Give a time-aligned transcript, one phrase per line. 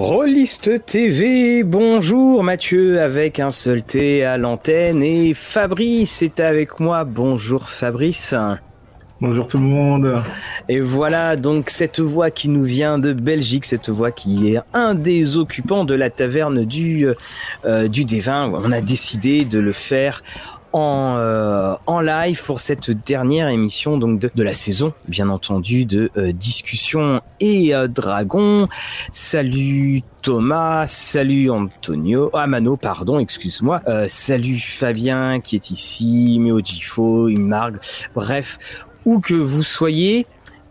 [0.00, 7.04] Rolliste TV, bonjour Mathieu avec un seul T à l'antenne et Fabrice est avec moi.
[7.04, 8.34] Bonjour Fabrice.
[9.20, 10.22] Bonjour tout le monde.
[10.70, 14.94] Et voilà donc cette voix qui nous vient de Belgique, cette voix qui est un
[14.94, 17.06] des occupants de la taverne du,
[17.66, 18.50] euh, du Dévin.
[18.54, 20.22] On a décidé de le faire
[20.72, 25.84] en, euh, en live pour cette dernière émission donc de, de la saison, bien entendu,
[25.84, 28.68] de euh, discussion et euh, dragon.
[29.12, 33.82] Salut Thomas, salut Antonio, ah Mano, pardon, excuse-moi.
[33.88, 37.28] Euh, salut Fabien qui est ici, Méo Gifo.
[38.14, 38.58] Bref,
[39.04, 40.26] où que vous soyez,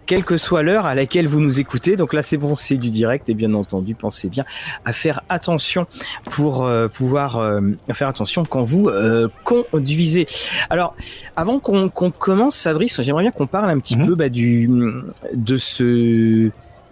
[0.09, 1.95] quelle que soit l'heure à laquelle vous nous écoutez.
[1.95, 4.43] Donc là, c'est bon, c'est du direct et bien entendu, pensez bien
[4.83, 5.85] à faire attention
[6.31, 7.61] pour euh, pouvoir euh,
[7.93, 10.25] faire attention quand vous euh, conduisez.
[10.71, 10.95] Alors,
[11.35, 14.07] avant qu'on commence, Fabrice, j'aimerais bien qu'on parle un petit Mhm.
[14.07, 14.67] peu bah, du
[15.35, 16.49] de ce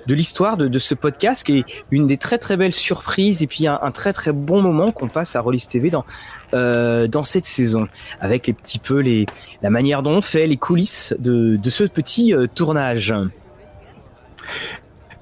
[0.07, 3.47] de l'histoire de, de ce podcast qui est une des très très belles surprises et
[3.47, 6.05] puis un, très très bon moment qu'on passe à Rollis TV dans
[6.53, 7.87] euh, dans cette saison
[8.19, 9.25] avec les petits peu les
[9.61, 13.13] la manière dont on fait les coulisses de, de ce petit euh, tournage.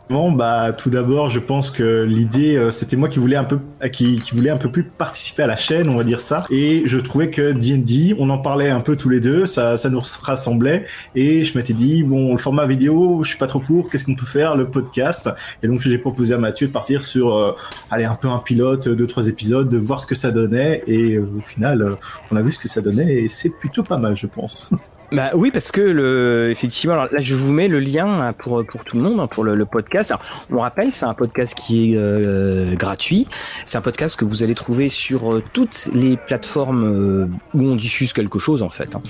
[0.07, 3.57] Bon, bah, tout d'abord, je pense que l'idée, euh, c'était moi qui voulais un peu,
[3.91, 6.45] qui, qui un peu plus participer à la chaîne, on va dire ça.
[6.51, 9.89] Et je trouvais que D&D, on en parlait un peu tous les deux, ça, ça
[9.89, 10.85] nous rassemblait.
[11.15, 14.13] Et je m'étais dit, bon, le format vidéo, je suis pas trop pour, qu'est-ce qu'on
[14.13, 15.27] peut faire, le podcast?
[15.63, 17.55] Et donc, j'ai proposé à Mathieu de partir sur, euh,
[17.89, 20.83] allez, un peu un pilote, deux, trois épisodes, de voir ce que ça donnait.
[20.85, 21.95] Et euh, au final, euh,
[22.29, 24.71] on a vu ce que ça donnait et c'est plutôt pas mal, je pense.
[25.11, 28.65] Bah oui, parce que le, effectivement, alors là je vous mets le lien hein, pour
[28.65, 30.11] pour tout le monde hein, pour le, podcast.
[30.11, 33.27] Alors, on rappelle, c'est un podcast qui est euh, gratuit.
[33.65, 37.75] C'est un podcast que vous allez trouver sur euh, toutes les plateformes euh, où on
[37.75, 38.95] diffuse quelque chose en fait.
[38.95, 39.01] hein.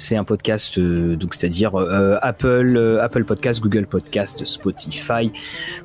[0.00, 5.32] C'est un podcast, euh, donc c'est-à-dire euh, Apple, euh, Apple Podcast, Google Podcast, Spotify.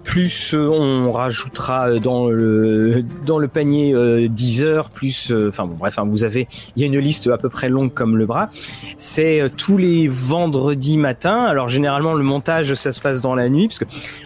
[0.04, 4.92] Plus on rajoutera dans le dans le panier euh, Deezer.
[4.92, 7.70] Plus, enfin bon, bref, hein, vous avez, il y a une liste à peu près
[7.70, 8.50] longue comme le bras.
[8.98, 11.46] C'est tous les vendredis matins.
[11.46, 13.86] Alors généralement le montage ça se passe dans la nuit parce que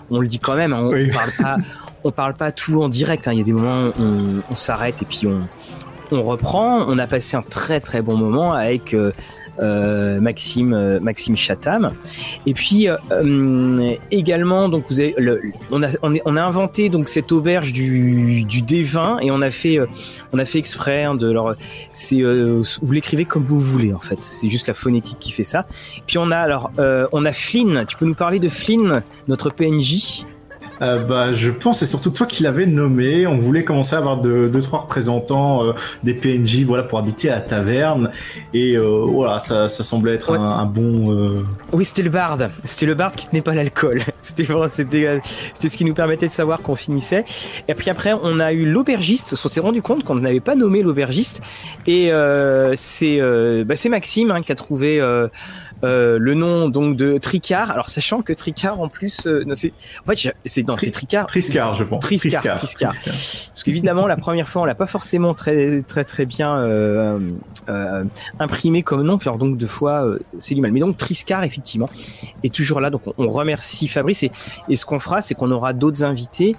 [0.10, 1.10] on le dit quand même, hein, on, Oui.
[1.14, 1.58] parle pas,
[2.04, 3.26] on parle pas tout en direct.
[3.30, 3.32] hein.
[3.32, 5.48] Il y a des moments où on, on s'arrête et puis on
[6.10, 6.86] on reprend.
[6.88, 9.12] On a passé un très très bon moment avec euh,
[9.60, 11.92] Maxime euh, Maxime Chatham.
[12.46, 14.86] Et puis euh, euh, également donc
[15.72, 19.86] on a inventé donc cette auberge du du D20 et on a fait euh,
[20.34, 21.56] on a fait exprès hein, de leur
[21.92, 24.20] c'est euh, vous l'écrivez comme vous voulez en fait.
[24.22, 25.66] C'est juste la phonétique qui fait ça.
[26.06, 27.86] Puis on a alors euh, on a Flynn.
[27.88, 30.26] Tu peux nous parler de Flynn, notre PNJ
[30.82, 33.26] Euh, bah, je pense c'est surtout toi qui l'avais nommé.
[33.28, 35.74] On voulait commencer à avoir deux, deux trois représentants euh,
[36.04, 38.12] des PNJ, voilà, pour habiter à la taverne.
[38.54, 40.38] Et euh, voilà, ça, ça semblait être Ouais.
[40.38, 41.12] un, un bon.
[41.14, 41.44] euh,
[41.74, 42.52] Oui, c'était le barde.
[42.64, 44.02] C'était le barde qui tenait pas l'alcool.
[44.68, 45.20] C'était euh,
[45.54, 47.24] c'était ce qui nous permettait de savoir qu'on finissait.
[47.70, 49.36] Et puis après, on a eu l'aubergiste.
[49.44, 51.42] On s'est rendu compte qu'on n'avait pas nommé l'aubergiste.
[51.88, 55.00] Et euh, c'est euh, bah, c'est Maxime hein, qui a trouvé
[55.84, 57.72] euh, le nom donc de Tricard.
[57.72, 59.74] Alors sachant que Tricard en plus, euh, non, c'est
[60.06, 61.28] en fait c'est non c'est Tricard.
[61.28, 62.02] Triscar, je pense.
[62.02, 62.92] Triscar, Triscar.
[62.92, 67.20] Parce qu'évidemment, la première fois, on l'a pas forcément très très très bien euh,
[67.70, 68.04] euh,
[68.40, 69.18] imprimé comme nom.
[69.18, 70.72] Puis alors donc deux fois, euh, c'est du mal.
[70.72, 71.90] Mais donc Triscar, effectivement,
[72.44, 72.90] est toujours là.
[72.90, 74.32] Donc on, on remercie Fabrice et,
[74.70, 76.56] et ce qu'on fera, c'est qu'on aura d'autres invités.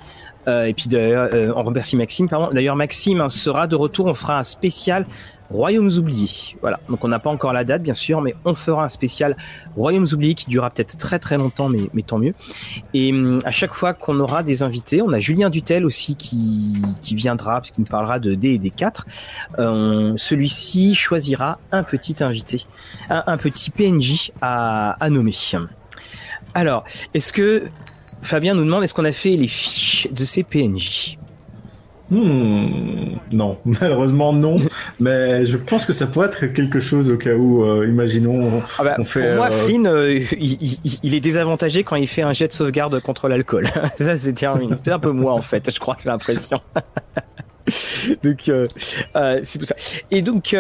[0.47, 2.29] Euh, et puis d'ailleurs, euh, on remercie Maxime.
[2.29, 2.49] Pardon.
[2.53, 4.07] D'ailleurs, Maxime hein, sera de retour.
[4.07, 5.07] On fera un spécial
[5.51, 6.57] Royaumes oubliés.
[6.61, 6.81] Voilà.
[6.89, 9.37] Donc on n'a pas encore la date, bien sûr, mais on fera un spécial
[9.77, 12.35] Royaumes oubliés qui durera peut-être très très longtemps, mais, mais tant mieux.
[12.93, 16.83] Et hum, à chaque fois qu'on aura des invités, on a Julien Dutel aussi qui,
[17.01, 19.05] qui viendra, parce qu'il nous parlera de D et D4.
[19.59, 22.65] Euh, Celui-ci choisira un petit invité,
[23.09, 25.29] un, un petit PNJ à, à nommer.
[26.55, 26.85] Alors,
[27.15, 27.69] est-ce que
[28.23, 31.19] Fabien nous demande est-ce qu'on a fait les fiches de ces PNJ
[32.11, 34.57] Hmm, non, malheureusement non.
[34.99, 38.63] mais je pense que ça pourrait être quelque chose au cas où, euh, imaginons.
[38.79, 41.97] ah bah, On fait, Pour moi, euh, Flynn, euh, il, il- il est désavantagé quand
[41.97, 43.67] il fait un jet de sauvegarde contre l'alcool.
[43.99, 44.75] Ça, c'est terminé.
[44.83, 46.61] C'est un peu moi, en fait, je crois, j'ai l'impression.
[48.25, 48.67] donc, euh,
[49.43, 49.75] c'est pour ça.
[50.11, 50.55] Et donc,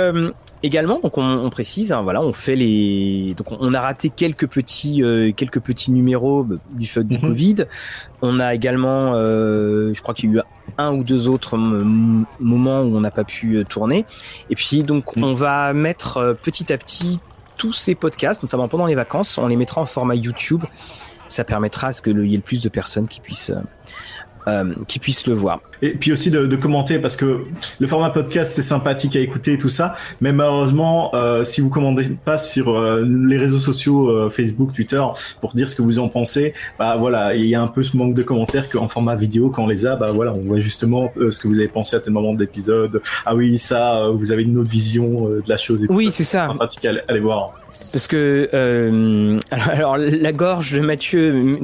[0.62, 3.34] également, donc on, on précise, hein, voilà, on fait les.
[3.36, 7.20] Donc, on, on a raté quelques petits, euh, quelques petits numéros du fait du Mhm.
[7.20, 7.54] Covid.
[8.22, 10.42] On a également, euh, je crois qu'il y a eu
[10.76, 14.04] un ou deux autres moments où on n'a pas pu euh, tourner.
[14.50, 17.20] Et puis, donc, on va mettre euh, petit à petit
[17.56, 20.64] tous ces podcasts, notamment pendant les vacances, on les mettra en format YouTube.
[21.26, 23.52] Ça permettra à ce qu'il y ait le plus de personnes qui puissent
[24.46, 25.60] euh, qui puissent le voir.
[25.82, 27.42] Et puis aussi de, de, commenter parce que
[27.78, 31.70] le format podcast c'est sympathique à écouter et tout ça, mais malheureusement euh, si vous
[31.70, 35.02] commandez pas sur euh, les réseaux sociaux euh, Facebook, Twitter
[35.40, 37.96] pour dire ce que vous en pensez, bah voilà il y a un peu ce
[37.96, 41.12] manque de commentaires qu'en format vidéo quand on les a, bah voilà on voit justement
[41.14, 43.00] ce que vous avez pensé à tel moment de l'épisode.
[43.24, 46.24] Ah oui ça vous avez une autre vision de la chose et tout oui, c'est
[46.24, 46.46] ça.
[46.46, 47.54] Sympathique à aller voir.
[47.92, 51.58] Parce que euh, alors, la gorge de Mathieu,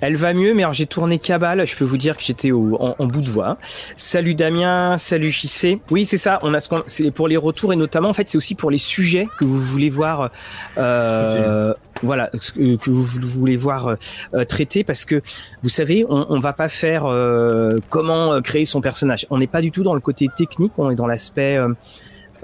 [0.00, 1.66] elle va mieux, mais alors j'ai tourné cabale.
[1.66, 3.56] Je peux vous dire que j'étais en, en, bout de voix.
[3.96, 5.78] Salut Damien, salut JC.
[5.90, 6.38] Oui, c'est ça.
[6.42, 8.70] On a ce qu'on, c'est pour les retours et notamment en fait c'est aussi pour
[8.70, 10.30] les sujets que vous voulez voir.
[10.78, 13.96] Euh, voilà que vous voulez voir
[14.34, 15.22] euh, traiter parce que
[15.62, 19.60] vous savez on, on va pas faire euh, comment créer son personnage on n'est pas
[19.60, 21.58] du tout dans le côté technique on est dans l'aspect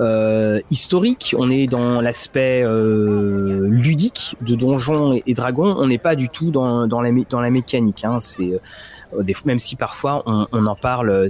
[0.01, 5.99] euh, historique, on est dans l'aspect euh, ludique de Donjons et, et Dragons, on n'est
[5.99, 8.05] pas du tout dans, dans, la, dans la mécanique.
[8.05, 8.19] Hein.
[8.21, 11.29] C'est euh, même si parfois on, on en parle,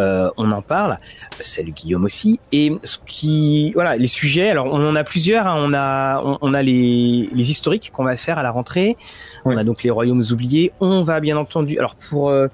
[0.00, 0.98] euh, on en parle.
[1.40, 2.40] Salut Guillaume aussi.
[2.50, 4.50] Et ce qui, voilà, les sujets.
[4.50, 5.46] Alors on en a plusieurs.
[5.46, 5.56] Hein.
[5.58, 8.96] On a, on, on, a les, les historiques qu'on va faire à la rentrée.
[9.44, 9.54] Oui.
[9.54, 10.72] On a donc les royaumes oubliés.
[10.80, 11.78] On va bien entendu.
[11.78, 12.48] Alors pour euh,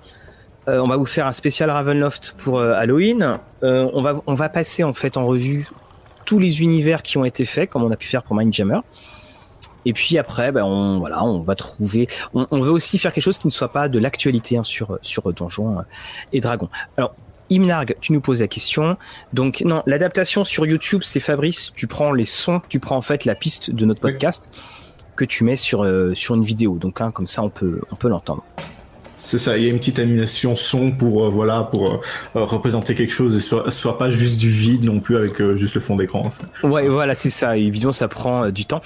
[0.69, 3.39] on va vous faire un spécial Ravenloft pour euh, Halloween.
[3.63, 5.67] Euh, on va on va passer en fait en revue
[6.27, 8.81] tous les univers qui ont été faits, comme on a pu faire pour Mindjammer.
[9.85, 12.07] Et puis après, ben on voilà, on va trouver.
[12.35, 14.99] On, on, veut aussi faire quelque chose qui ne soit pas de l'actualité hein, sur
[15.01, 15.79] sur Donjons
[16.33, 16.69] et Dragons.
[16.97, 17.15] Alors.
[17.51, 18.99] Imnarg, tu nous poses la question.
[19.33, 21.73] Donc non, l'adaptation sur YouTube, c'est Fabrice.
[21.75, 25.05] Tu prends les sons, tu prends en fait la piste de notre podcast oui.
[25.17, 26.77] que tu mets sur euh, sur une vidéo.
[26.77, 28.45] Donc hein, comme ça, on peut on peut l'entendre.
[29.19, 31.99] C'est ça, il y a une petite animation son pour euh, voilà pour euh,
[32.35, 35.75] représenter quelque chose et soit soit pas juste du vide non plus avec euh, juste
[35.75, 36.31] le fond d'écran.
[36.63, 37.57] Ouais, voilà, c'est ça.
[37.57, 38.81] Évidemment, ça prend du temps.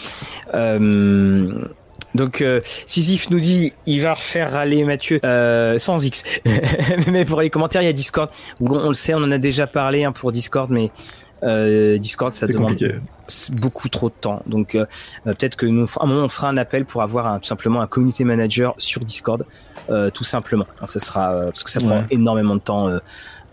[2.14, 2.44] donc
[2.86, 5.20] Sisyphe nous dit il va refaire râler Mathieu
[5.78, 6.24] sans X.
[7.08, 8.30] mais pour les commentaires, il y a Discord.
[8.60, 10.90] On, on, le sait, on en a déjà parlé hein, pour Discord, mais
[11.98, 12.94] Discord ça demande compliqué.
[13.50, 14.42] beaucoup trop de temps.
[14.46, 14.78] Donc
[15.24, 17.82] peut-être que nous à un moment on fera un appel pour avoir un, tout simplement
[17.82, 19.44] un community manager sur Discord.
[19.90, 20.66] Euh, tout simplement.
[20.86, 22.98] Ce sera euh, parce que ça prend énormément de temps euh,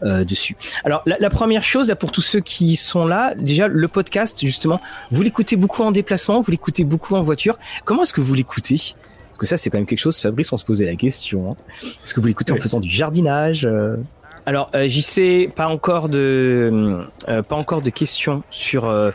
[0.03, 0.55] euh, dessus.
[0.83, 4.79] Alors la, la, première chose pour tous ceux qui sont là, déjà le podcast justement,
[5.11, 7.57] vous l'écoutez beaucoup en déplacement, vous l'écoutez beaucoup en voiture.
[7.83, 8.77] Comment est-ce que vous l'écoutez?
[8.77, 10.19] Parce que ça c'est quand même quelque chose.
[10.19, 11.51] Fabrice, on se posait la question.
[11.51, 11.55] Hein.
[12.03, 12.59] Est-ce que vous l'écoutez oui.
[12.59, 13.67] en faisant du jardinage
[14.49, 19.11] alors, euh, j'y sais pas encore de euh, pas encore de questions sur euh,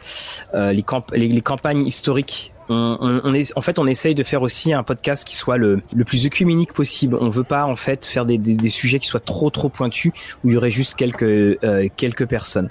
[0.54, 2.52] les, camp les, les, campagnes historiques.
[2.68, 5.56] On, on, on, est, en fait, on essaye de faire aussi un podcast qui soit
[5.56, 7.16] le, le plus œcuménique possible.
[7.20, 10.12] On veut pas en fait faire des, des, sujets qui soient trop trop pointus
[10.42, 11.58] où il y aurait juste quelques
[11.96, 12.68] quelques personnes.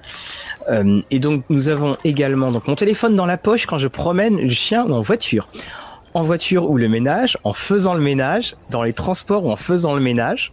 [1.12, 4.50] et donc, nous avons également donc mon téléphone dans la poche quand je promène le
[4.50, 5.48] chien ou en voiture
[6.14, 9.96] en voiture ou le ménage, en faisant le ménage, dans les transports ou en faisant
[9.96, 10.52] le ménage,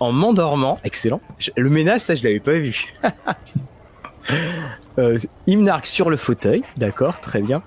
[0.00, 0.78] en m'endormant.
[0.84, 1.20] Excellent.
[1.56, 2.92] Le ménage, ça, je l'avais pas vu.
[4.98, 6.62] euh, Hymnarque sur le fauteuil.
[6.76, 7.62] D'accord, très bien.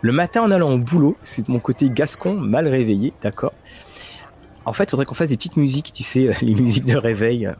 [0.00, 3.12] Le matin en allant au boulot, c'est mon côté gascon mal réveillé.
[3.22, 3.52] D'accord.
[4.64, 7.50] En fait, il faudrait qu'on fasse des petites musiques, tu sais, les musiques de réveil.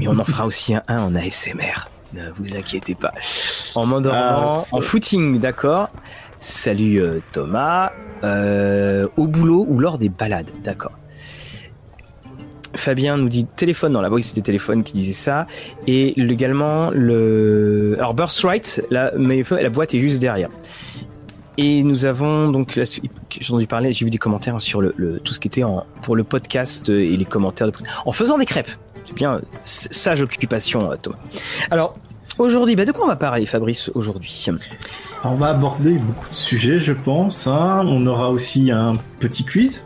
[0.00, 1.88] Et on en fera aussi un, un en ASMR.
[2.14, 3.12] Ne vous inquiétez pas.
[3.74, 5.90] En m'endormant, ah, en footing, d'accord.
[6.38, 7.92] Salut euh, Thomas.
[8.24, 10.92] Euh, au boulot ou lors des balades, d'accord.
[12.74, 15.46] Fabien nous dit téléphone dans la voix c'était téléphone qui disait ça
[15.86, 20.50] et également le alors Birthright la mais la boîte est juste derrière
[21.58, 23.02] et nous avons donc là j'ai
[23.50, 26.16] entendu parler j'ai vu des commentaires sur le, le, tout ce qui était en, pour
[26.16, 27.72] le podcast et les commentaires de,
[28.06, 28.70] en faisant des crêpes
[29.04, 31.18] c'est bien sage occupation Thomas
[31.70, 31.94] alors
[32.38, 34.46] aujourd'hui bah de quoi on va parler Fabrice aujourd'hui?
[35.24, 37.82] On va aborder beaucoup de sujets je pense hein.
[37.84, 39.84] on aura aussi un petit quiz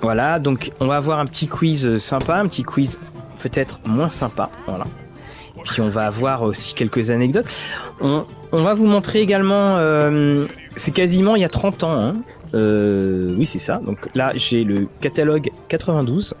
[0.00, 2.98] voilà, donc on va avoir un petit quiz sympa, un petit quiz
[3.38, 4.50] peut-être moins sympa.
[4.66, 4.84] Voilà.
[5.56, 7.50] Et puis on va avoir aussi quelques anecdotes.
[8.00, 11.92] On, on va vous montrer également, euh, c'est quasiment il y a 30 ans.
[11.92, 12.14] Hein.
[12.54, 13.80] Euh, oui, c'est ça.
[13.84, 16.34] Donc là, j'ai le catalogue 92.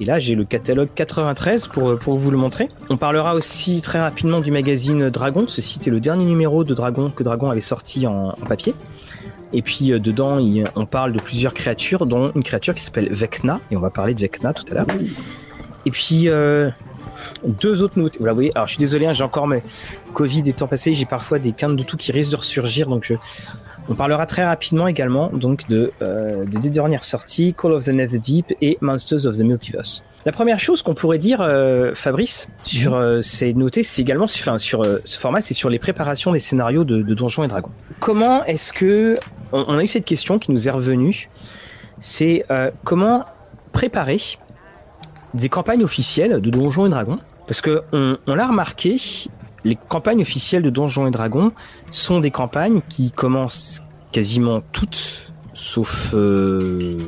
[0.00, 2.68] Et là, j'ai le catalogue 93 pour, pour vous le montrer.
[2.90, 5.44] On parlera aussi très rapidement du magazine Dragon.
[5.46, 8.74] Ceci était le dernier numéro de Dragon que Dragon avait sorti en, papier.
[9.52, 10.38] Et puis euh, dedans,
[10.74, 14.14] on parle de plusieurs créatures, dont une créature qui s'appelle Vecna, et on va parler
[14.14, 14.86] de Vecna tout à l'heure.
[15.86, 16.70] Et puis euh,
[17.44, 18.16] deux autres notes.
[18.18, 19.62] Voilà, vous voyez, alors je suis désolé, hein, j'ai encore mes
[20.12, 23.14] Covid étant passé, j'ai parfois des quintes de tout qui risquent de ressurgir, donc je...
[23.88, 27.88] on parlera très rapidement également donc de, euh, de deux dernières sorties, Call of the
[27.88, 30.04] Nether Deep et Monsters of the Multiverse.
[30.26, 34.56] La première chose qu'on pourrait dire, euh, Fabrice, sur euh, ces notés, c'est également, enfin,
[34.56, 37.72] sur euh, ce format, c'est sur les préparations des scénarios de, de Donjons et Dragons.
[38.00, 39.18] Comment est-ce que
[39.52, 41.28] on, on, a eu cette question qui nous est revenue?
[42.00, 43.24] C'est euh, comment
[43.72, 44.18] préparer
[45.34, 47.18] des campagnes officielles de Donjons et Dragons.
[47.46, 48.96] Parce que on, on l'a remarqué,
[49.64, 51.52] les campagnes officielles de Donjons et Dragons
[51.90, 56.98] sont des campagnes qui commencent quasiment toutes, sauf euh,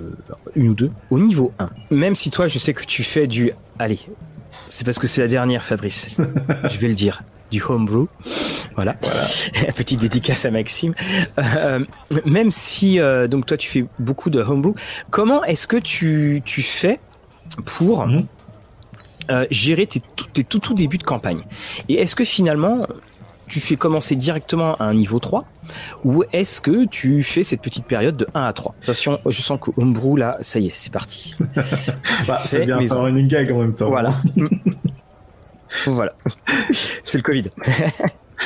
[0.55, 1.71] une ou deux, au niveau 1.
[1.91, 3.53] Même si toi, je sais que tu fais du...
[3.79, 4.01] Allez,
[4.69, 6.17] c'est parce que c'est la dernière, Fabrice.
[6.69, 7.23] je vais le dire.
[7.53, 8.09] Du homebrew.
[8.75, 8.97] Voilà.
[9.01, 9.73] voilà.
[9.77, 10.95] Petite dédicace à Maxime.
[11.39, 11.85] Euh,
[12.25, 14.75] même si, euh, donc toi, tu fais beaucoup de homebrew,
[15.11, 16.99] comment est-ce que tu, tu fais
[17.65, 18.07] pour...
[18.07, 18.25] -hmm
[19.31, 20.01] euh, gérer tes,
[20.33, 21.41] tes tout, tout débuts de campagne.
[21.89, 22.87] Et est-ce que finalement,
[23.49, 25.45] tu fais commencer directement à un niveau 3
[26.05, 29.59] ou est-ce que tu fais cette petite période de 1 à 3 Attention, je sens
[29.61, 31.35] que Homebrew, là, ça y est, c'est parti.
[32.29, 33.89] bah, c'est bien un running gag en même temps.
[33.89, 34.11] Voilà.
[35.87, 36.15] voilà.
[37.03, 37.45] c'est le Covid.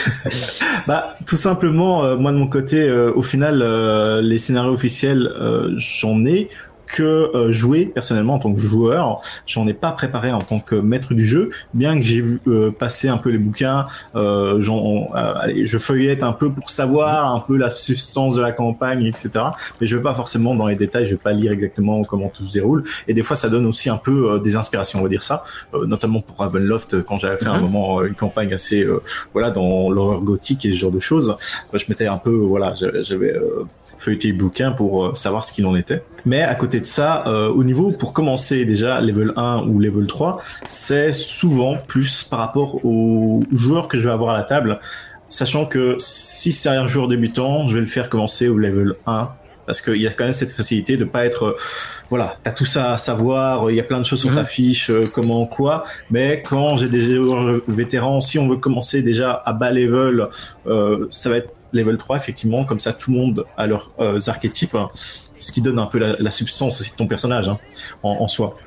[0.86, 5.30] bah, tout simplement, euh, moi de mon côté, euh, au final, euh, les scénarios officiels,
[5.76, 6.48] j'en ai
[6.90, 9.20] que euh, jouer personnellement en tant que joueur.
[9.46, 12.70] J'en ai pas préparé en tant que maître du jeu, bien que j'ai vu euh,
[12.70, 13.86] passer un peu les bouquins.
[14.14, 14.60] Euh,
[15.14, 19.30] allez, je feuillette un peu pour savoir un peu la substance de la campagne, etc.
[19.80, 21.06] Mais je vais pas forcément dans les détails.
[21.06, 22.84] Je vais pas lire exactement comment tout se déroule.
[23.08, 25.44] Et des fois, ça donne aussi un peu des inspirations, on va dire ça,
[25.86, 28.86] notamment pour Ravenloft quand j'avais fait un moment une campagne assez
[29.32, 31.36] voilà dans l'horreur gothique et ce genre de choses.
[31.72, 33.34] je m'étais un peu voilà, j'avais
[33.98, 36.02] feuilleté le bouquin pour savoir ce qu'il en était.
[36.24, 40.06] Mais à côté de ça, euh, au niveau pour commencer déjà level 1 ou level
[40.06, 44.80] 3, c'est souvent plus par rapport aux joueurs que je vais avoir à la table,
[45.28, 49.30] sachant que si c'est un joueur débutant, je vais le faire commencer au level 1
[49.66, 51.56] parce qu'il y a quand même cette facilité de pas être
[52.08, 54.90] voilà t'as tout ça à savoir il y a plein de choses sur ta fiche
[54.90, 55.84] euh, comment quoi.
[56.10, 60.26] Mais quand j'ai des joueurs vétérans si on veut commencer déjà à bas level
[60.66, 63.92] euh, ça va être level 3 effectivement comme ça tout le monde a leurs
[64.26, 64.76] archétypes
[65.40, 67.58] ce qui donne un peu la, substance aussi de ton personnage hein,
[68.02, 68.58] en, soi.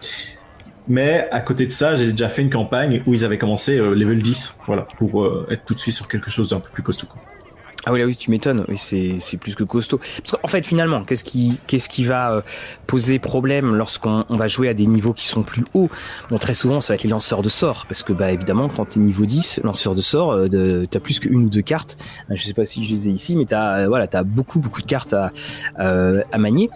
[0.88, 3.94] Mais à côté de ça, j'ai déjà fait une campagne où ils avaient commencé euh,
[3.94, 6.84] level 10, voilà, pour euh, être tout de suite sur quelque chose d'un peu plus
[6.84, 7.08] costaud.
[7.86, 8.64] Ah oui, là oui, tu m'étonnes.
[8.70, 10.00] Oui, c'est plus que costaud.
[10.42, 12.42] en fait, finalement, qu'est-ce qui qu'est-ce qui va euh,
[12.88, 15.90] poser problème lorsqu'on on va jouer à des niveaux qui sont plus hauts?
[16.30, 18.86] Bon, très souvent, ça va être les lanceurs de sorts, parce que bah évidemment, quand
[18.86, 21.98] t'es niveau 10, lanceur de sorts, euh, t'as plus qu'une ou deux cartes.
[22.30, 24.82] Je sais pas si je les ai ici, mais t'as euh, voilà, t'as beaucoup beaucoup
[24.82, 25.32] de cartes à
[25.80, 26.70] euh, à manier.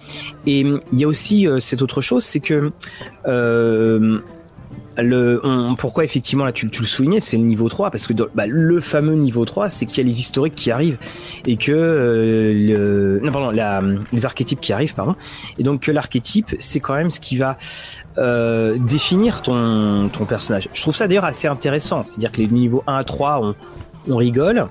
[0.46, 2.72] Et il y a aussi euh, cette autre chose, c'est que
[3.28, 4.20] euh,
[4.98, 8.14] le, on, pourquoi effectivement là tu, tu le soulignais, c'est le niveau 3 parce que
[8.14, 10.98] bah, le fameux niveau 3, c'est qu'il y a les historiques qui arrivent
[11.46, 15.16] et que euh, le, non pardon, la, les archétypes qui arrivent pardon
[15.58, 17.58] et donc que l'archétype c'est quand même ce qui va
[18.18, 20.70] euh, définir ton ton personnage.
[20.74, 23.56] Je trouve ça d'ailleurs assez intéressant, c'est-à-dire que les niveaux 1 à 3 on,
[24.10, 24.68] on rigole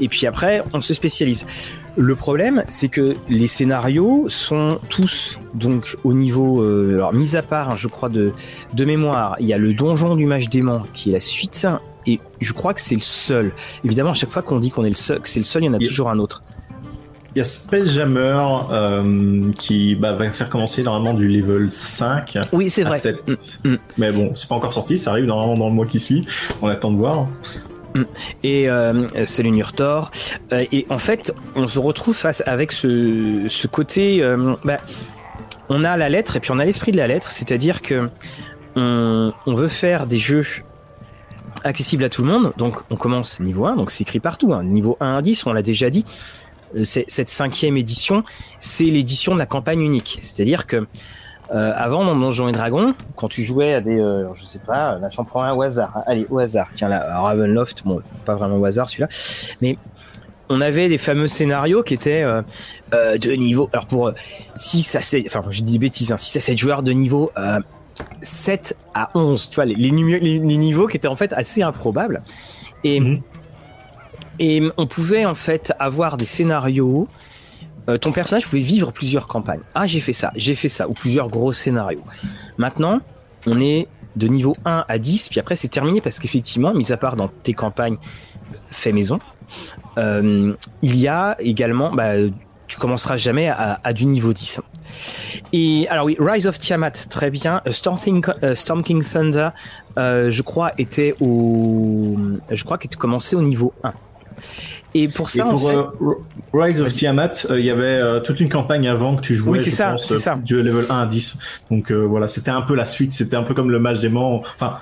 [0.00, 1.46] et puis après on se spécialise.
[1.96, 7.42] Le problème, c'est que les scénarios sont tous donc au niveau, euh, alors mis à
[7.42, 8.32] part, hein, je crois de
[8.74, 11.66] de mémoire, il y a le donjon du mage démon qui est la suite
[12.06, 13.52] et je crois que c'est le seul.
[13.82, 15.66] Évidemment, à chaque fois qu'on dit qu'on est le seul, que c'est le seul, il
[15.66, 16.42] y en a toujours un autre.
[17.34, 22.70] Il y a Spelljammer euh, qui bah, va faire commencer normalement du level 5 Oui,
[22.70, 22.98] c'est à vrai.
[22.98, 23.28] 7.
[23.28, 23.78] Mm, mm.
[23.98, 26.24] Mais bon, c'est pas encore sorti, ça arrive normalement dans le mois qui suit.
[26.62, 27.26] On attend de voir.
[28.42, 30.10] Et euh, c'est le Nurtor.
[30.52, 34.22] Euh, et en fait, on se retrouve face avec ce, côté.
[34.22, 34.76] euh, bah,
[35.68, 38.08] on a la lettre et puis on a l'esprit de la lettre, c'est-à-dire que
[38.76, 40.44] on, veut faire des jeux
[41.64, 42.52] accessibles à tout le monde.
[42.56, 44.52] Donc on commence niveau 1, donc c'est écrit partout.
[44.52, 44.62] hein.
[44.62, 46.04] Niveau 1 à 10, on l'a déjà dit.
[46.84, 48.22] Cette cinquième édition,
[48.58, 50.18] c'est l'édition de la campagne unique.
[50.20, 50.86] C'est-à-dire que
[51.54, 54.98] euh, avant dans Donjons et Dragons, quand tu jouais à des, euh, je sais pas,
[54.98, 55.92] là j'en prends un au hasard.
[55.96, 56.02] hein.
[56.06, 56.68] Allez, au hasard.
[56.74, 59.08] Tiens là, Ravenloft, bon, pas vraiment au hasard celui-là,
[59.62, 59.78] mais
[60.48, 62.42] on avait des fameux scénarios qui étaient euh,
[62.94, 63.68] euh, de niveau.
[63.72, 64.12] Alors pour
[64.56, 67.30] 6 à 7, enfin je dis des bêtises, hein, 6 à 7 joueurs de niveau
[67.38, 67.60] euh,
[68.22, 71.32] 7 à 11, tu vois, les, les, numi- les- les niveaux qui étaient en fait
[71.32, 72.22] assez improbables.
[72.84, 73.20] Et, Mhm.
[74.38, 77.08] et on pouvait en fait avoir des scénarios.
[77.88, 79.60] Euh, ton personnage pouvait vivre plusieurs campagnes.
[79.74, 82.02] Ah, j'ai fait ça, j'ai fait ça, ou plusieurs gros scénarios.
[82.58, 83.00] Maintenant,
[83.46, 86.96] on est de niveau 1 à 10, puis après c'est terminé parce qu'effectivement, mis à
[86.96, 87.98] part dans tes campagnes
[88.70, 89.18] fait maison,
[89.98, 92.14] euh, il y a également, bah,
[92.66, 94.60] tu commenceras jamais à, du niveau 10.
[95.52, 97.62] Et alors oui, Rise of Tiamat, très bien.
[97.66, 99.50] Euh, Storm, King, Thunder,
[99.96, 102.16] je crois, était au,
[102.50, 103.92] je crois qu'il commencé au niveau 1.
[104.94, 105.84] Et pour Et ça, en pour fait, euh,
[106.54, 109.58] Rise of Tiamat, euh, il y avait euh, toute une campagne avant que tu jouais,
[109.58, 110.36] Oui, je ça, pense, ça.
[110.36, 111.38] du level 1 à 10.
[111.70, 114.42] Donc voilà, c'était un peu la suite, c'était un peu comme le match des morts.
[114.54, 114.78] Enfin,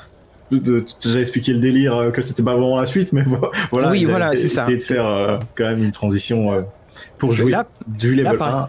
[0.53, 3.25] j'ai expliqué le délire que c'était pas vraiment la suite, mais
[3.73, 3.91] voilà.
[3.91, 4.63] Oui, voilà, c'est ça.
[4.63, 6.65] essayé de faire quand même une transition
[7.19, 8.55] pour jouer là- du level pareil.
[8.55, 8.69] 1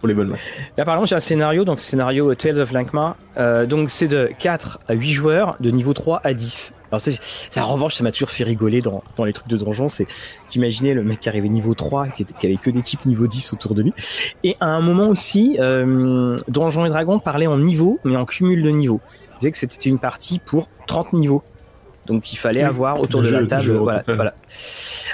[0.00, 0.52] pour les max.
[0.76, 3.16] Là, par exemple, j'ai un scénario, donc scénario Tales of Lankma.
[3.36, 6.74] Euh, donc, c'est de 4 à 8 joueurs, de niveau 3 à 10.
[6.90, 9.88] Alors, ça, en revanche, ça m'a toujours fait rigoler dans, dans les trucs de donjon.
[9.88, 10.06] C'est
[10.48, 13.52] d'imaginer le mec qui arrivait niveau 3, qui, qui, avait que des types niveau 10
[13.52, 13.92] autour de lui.
[14.42, 18.62] Et à un moment aussi, euh, Donjons et Dragons parlait en niveau, mais en cumul
[18.62, 19.00] de niveaux.
[19.34, 21.42] Il disait que c'était une partie pour 30 niveaux.
[22.10, 23.70] Donc il fallait avoir autour de la table.
[23.70, 24.34] Voilà, voilà,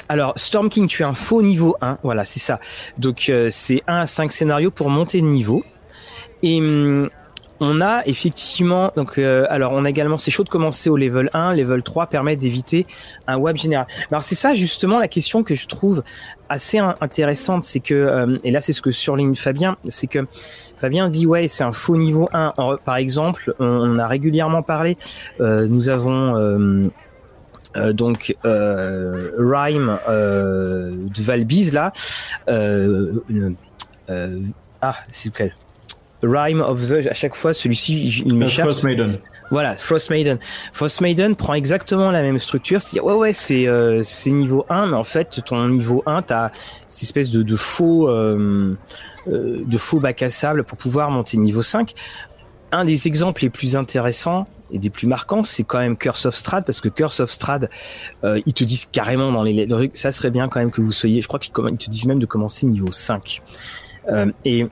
[0.08, 1.98] Alors Storm King, tu es un faux niveau 1.
[2.02, 2.58] Voilà, c'est ça.
[2.96, 5.62] Donc euh, c'est 1 à 5 scénarios pour monter de niveau.
[6.42, 7.10] Et hum,
[7.60, 11.30] on a effectivement, donc, euh, alors on a également, c'est chaud de commencer au level
[11.32, 12.86] 1, level 3 permet d'éviter
[13.26, 13.86] un web général.
[14.10, 16.02] Alors c'est ça justement la question que je trouve
[16.48, 20.26] assez intéressante, c'est que, euh, et là c'est ce que surligne Fabien, c'est que
[20.78, 22.52] Fabien dit ouais c'est un faux niveau 1.
[22.84, 24.96] par exemple, on, a régulièrement parlé,
[25.40, 26.88] euh, nous avons euh,
[27.76, 31.92] euh, donc Rhyme de Valbise là,
[34.82, 35.54] ah c'est lequel?
[36.22, 38.66] Rhyme of the à chaque fois celui-ci il m'échappe.
[38.66, 39.18] Frost Maiden.
[39.50, 40.38] Voilà, Frost Maiden.
[40.72, 42.80] Frost Maiden prend exactement la même structure.
[42.80, 46.50] C'est ouais ouais c'est euh, niveau 1 mais en fait ton niveau 1 t'as
[46.88, 48.74] cette espèce de, de faux euh,
[49.26, 51.94] de faux bac à sable pour pouvoir monter niveau 5.
[52.72, 56.34] Un des exemples les plus intéressants et des plus marquants, c'est quand même Curse of
[56.34, 57.70] Strad, parce que Curse of Strad,
[58.24, 61.20] euh, ils te disent carrément dans les ça serait bien quand même que vous soyez,
[61.20, 63.42] je crois qu'ils te disent même de commencer niveau 5.
[64.08, 64.64] Euh, et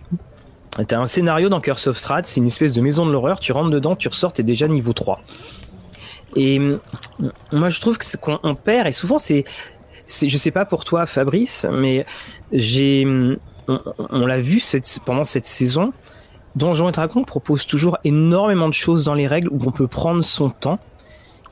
[0.88, 3.52] T'as un scénario dans Curse of Strahd, c'est une espèce de maison de l'horreur, tu
[3.52, 5.20] rentres dedans, tu ressors, t'es déjà niveau 3.
[6.34, 6.58] Et
[7.52, 9.44] moi je trouve qu'on perd, et souvent c'est,
[10.06, 12.04] c'est, je sais pas pour toi Fabrice, mais
[12.50, 13.06] j'ai,
[13.68, 14.62] on, l'a vu
[15.04, 15.92] pendant cette saison,
[16.56, 20.23] Donjons et Dragons propose toujours énormément de choses dans les règles où on peut prendre
[20.23, 20.78] son temps.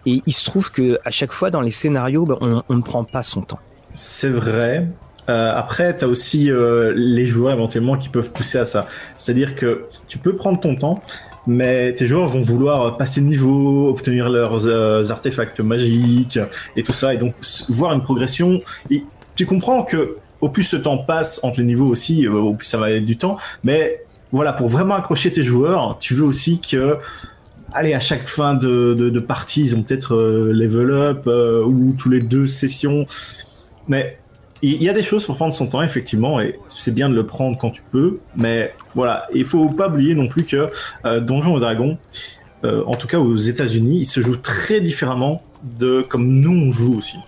[0.07, 3.05] Et il se trouve que à chaque fois dans les scénarios, ben, on, ne prend
[3.05, 3.59] pas son temps.
[3.95, 4.87] C'est vrai,
[5.29, 8.87] euh, après, tu as aussi euh, les joueurs éventuellement qui peuvent pousser à ça.
[9.17, 11.03] C'est-à-dire que tu peux prendre ton temps,
[11.47, 16.39] mais tes joueurs vont vouloir passer de niveau, obtenir leurs euh, artefacts magiques
[16.77, 17.35] et tout ça, et donc
[17.69, 18.61] voir une progression.
[19.35, 22.77] Tu comprends que au plus ce temps passe entre les niveaux aussi, au plus ça
[22.77, 23.39] va être du temps.
[23.65, 26.99] Mais voilà, pour vraiment accrocher tes joueurs, tu veux aussi que
[27.73, 32.21] allez, à chaque fin de, de, partie, ils ont peut-être level up ou tous les
[32.21, 33.07] deux sessions.
[33.89, 34.19] Mais
[34.63, 37.27] il y a des choses pour prendre son temps, effectivement, et c'est bien de le
[37.27, 40.69] prendre quand tu peux, mais voilà, il faut pas oublier non plus que
[41.05, 41.99] euh, Donjons et Dragons,
[42.65, 45.43] euh, en tout cas aux États-Unis, il se joue très différemment
[45.79, 47.19] de comme nous on joue aussi.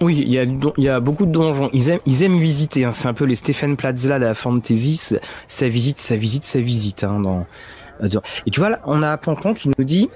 [0.00, 0.46] Oui, il y a,
[0.78, 1.68] y a beaucoup de donjons.
[1.72, 2.84] Ils aiment, ils aiment visiter.
[2.84, 2.92] Hein.
[2.92, 5.18] C'est un peu les Stephen Platzla de la fantasy.
[5.46, 7.04] Ça visite, ça visite, ça visite.
[7.04, 7.46] Hein, dans,
[8.02, 10.08] et tu vois, là, on a Pancon qui nous dit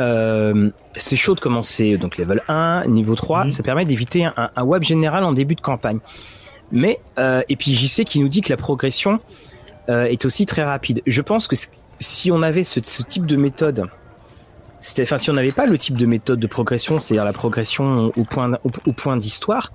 [0.00, 3.50] euh, c'est chaud de commencer donc level 1, niveau 3, mhm.
[3.50, 5.98] ça permet d'éviter un, web général en début de campagne.
[6.72, 9.20] Mais euh, et puis JC qui nous dit que la progression
[9.88, 11.02] euh, est aussi très rapide.
[11.06, 11.56] Je pense que
[11.98, 13.86] si on avait ce, type de méthode,
[15.00, 18.92] enfin si on n'avait pas le type de méthode de progression, c'est-à-dire la progression au
[18.92, 19.72] point d'histoire,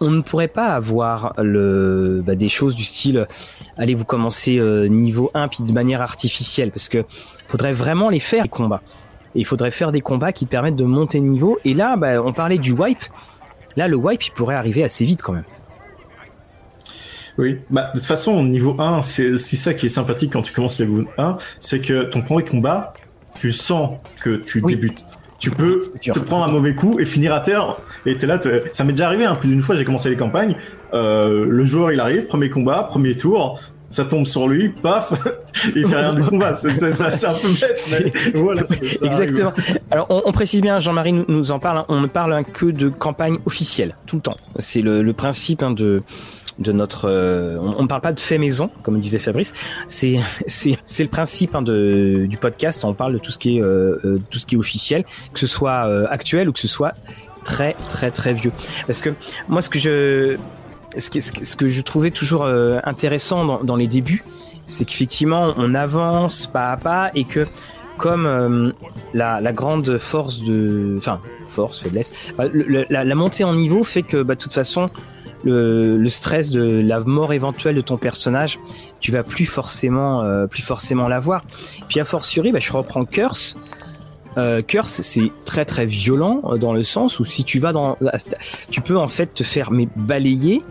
[0.00, 3.26] on ne pourrait pas avoir bah, des choses du style
[3.76, 7.04] allez vous commencez niveau 1 puis de manière artificielle parce que
[7.52, 8.82] faudrait vraiment les faire les combats.
[9.34, 11.58] Et il faudrait faire des combats qui permettent de monter de niveau.
[11.64, 13.02] Et là, bah, on parlait du wipe.
[13.76, 15.44] Là, le wipe, il pourrait arriver assez vite quand même.
[17.38, 20.80] Oui, bah, de toute façon, niveau 1, c'est ça qui est sympathique quand tu commences
[20.80, 22.92] niveau 1, c'est que ton premier combat,
[23.34, 25.04] tu sens que tu débutes.
[25.38, 27.76] Tu peux te prendre un mauvais coup et finir à terre.
[28.06, 28.38] Et t'es là,
[28.70, 30.56] ça m'est déjà arrivé, hein, plus d'une fois, j'ai commencé les campagnes.
[30.94, 33.58] Euh, le joueur, il arrive, premier combat, premier tour
[33.92, 35.12] ça tombe sur lui, paf,
[35.76, 36.54] il fait rien du combat.
[36.54, 38.62] C'est un peu bête, mais voilà.
[39.02, 39.52] Exactement.
[39.90, 43.38] Alors, on, précise bien, Jean-Marie nous, en parle, hein, on ne parle que de campagne
[43.44, 44.36] officielle, tout le temps.
[44.58, 46.02] C'est le, principe hein, de
[46.58, 49.52] de notre euh, on ne parle pas de fait maison comme disait Fabrice.
[49.88, 52.84] C'est c'est c'est le principe hein, de du podcast.
[52.84, 55.40] On parle de tout ce qui est euh, euh, tout ce qui est officiel que
[55.40, 56.94] ce soit actuel ou que ce soit
[57.44, 58.52] très très très vieux.
[58.86, 59.10] Parce que
[59.48, 60.36] moi ce que je
[60.98, 64.24] ce que, je trouvais toujours intéressant dans, les débuts,
[64.66, 67.46] c'est qu'effectivement on avance pas à pas et que
[68.02, 68.72] comme euh,
[69.14, 72.44] la, grande force de, enfin force faiblesse, bah,
[72.90, 74.90] la, montée en niveau fait que bah, de toute façon
[75.44, 78.58] le, stress de la mort éventuelle de ton personnage,
[79.00, 81.44] tu vas plus forcément euh, plus forcément l'avoir.
[81.88, 83.56] Puis a fortiori, bah, je reprends Curse.
[84.66, 87.98] Curse, c'est très très violent dans le sens où si tu vas dans,
[88.70, 90.62] tu peux en fait te faire balayer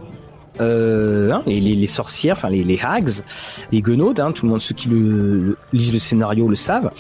[0.60, 3.10] euh, hein, les, sorcières, enfin les, hags,
[3.72, 4.90] les guenaudes, hein, tout le monde, ceux qui
[5.74, 6.92] lisent le scénario le savent.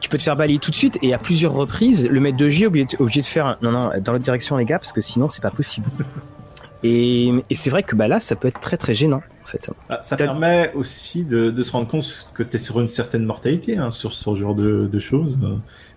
[0.00, 2.48] Tu peux te faire balayer tout de suite et à plusieurs reprises, le maître de
[2.48, 5.28] J est obligé, de faire non non dans l'autre direction les gars parce que sinon
[5.28, 5.88] c'est pas possible.
[6.82, 9.22] Et, c'est vrai que bah là ça peut être très très gênant.
[9.44, 9.70] fait.
[9.88, 13.76] Ah, ça permet aussi de, se rendre compte que tu es sur une certaine mortalité
[13.76, 15.38] hein, sur ce genre de, choses.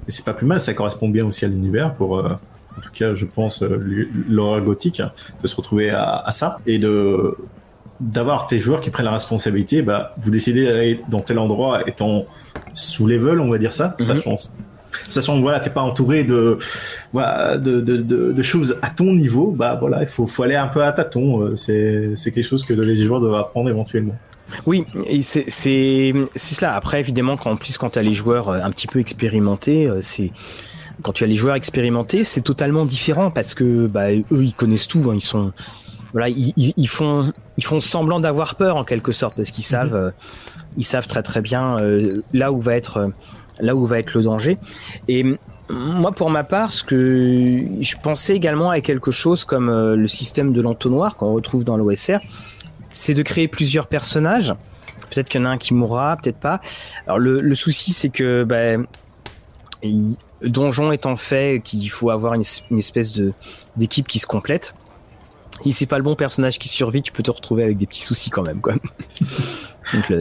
[0.08, 2.34] Et c'est pas plus mal, ça correspond bien aussi à l'univers pour, euh,
[2.78, 5.02] en tout cas, je pense, euh, l'horreur gothique,
[5.42, 7.38] de se retrouver à, ça et de
[8.00, 9.82] d'avoir tes joueurs qui prennent la responsabilité.
[9.82, 12.26] Bah, vous décidez d'aller dans tel endroit étant
[12.74, 14.20] sous level, on va dire ça, ça mhm.
[14.20, 14.36] sachant
[14.94, 16.58] que voilà t'es pas entouré de
[17.12, 20.68] voilà de, de, de, choses à ton niveau bah voilà il faut, faut aller un
[20.68, 24.16] peu à tâtons euh, c'est c'est quelque chose que les joueurs doivent apprendre éventuellement
[24.68, 26.76] oui, et c'est cela.
[26.76, 29.88] Après, évidemment, quand, en plus, quand tu as les joueurs euh, un petit peu expérimentés,
[29.88, 30.32] euh, c'est
[31.02, 34.88] quand tu as les joueurs expérimentés, c'est totalement différent parce que bah, eux, ils connaissent
[34.88, 35.10] tout.
[35.10, 35.54] Hein, ils sont
[36.12, 39.96] voilà, ils, ils, font ils font semblant d'avoir peur en quelque sorte parce qu'ils savent
[39.96, 40.12] mhm.
[40.78, 41.78] ils savent très très bien
[42.34, 43.10] là où va être
[43.60, 44.58] là où va être le danger.
[45.08, 45.38] Et
[45.70, 50.08] moi, pour ma part, ce que je pensais également à quelque chose comme euh, le
[50.08, 52.20] système de l'entonnoir qu'on retrouve dans l'OSR,
[52.92, 54.54] c'est de créer plusieurs personnages.
[55.10, 56.60] Peut-être qu'il y en a un qui mourra, peut-être pas.
[57.06, 58.84] Alors le, souci, c'est que bah,
[60.42, 62.44] donjon étant fait qu'il faut avoir une,
[62.78, 63.14] espèce
[63.76, 64.76] d'équipe qui se complète.
[65.62, 68.02] Si c'est pas le bon personnage qui survit, tu peux te retrouver avec des petits
[68.02, 68.74] soucis quand même, quoi.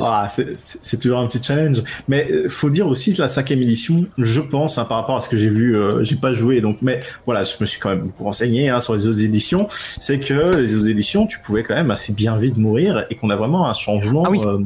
[0.02, 1.82] ah, c'est toujours un petit challenge.
[2.08, 5.28] Mais euh, faut dire aussi la cinquième édition, je pense, hein, par rapport à ce
[5.28, 8.02] que j'ai vu, euh, j'ai pas joué, donc mais voilà, je me suis quand même
[8.02, 9.68] beaucoup renseigné hein, sur les autres éditions.
[10.00, 13.30] C'est que les autres éditions, tu pouvais quand même assez bien vite mourir et qu'on
[13.30, 14.24] a vraiment un changement.
[14.26, 14.58] Ah euh,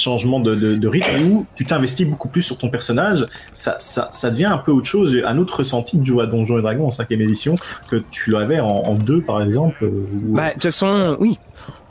[0.00, 4.58] changement de, rythme où tu t'investis beaucoup plus sur ton personnage, ça, ça, devient un
[4.58, 7.54] peu autre chose, un autre ressenti de jouer à Donjons et Dragons en cinquième édition
[7.88, 9.90] que tu avais en, en deux par exemple.
[10.22, 11.38] Bah, de toute façon, oui,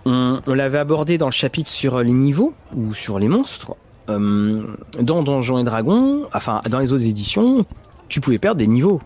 [0.06, 3.76] on, l'avait abordé dans le chapitre sur les niveaux ou sur les monstres.
[4.10, 4.64] Euh,
[5.00, 7.66] dans Donjons et Dragons, enfin dans les autres éditions,
[8.08, 9.02] tu pouvais perdre des niveaux.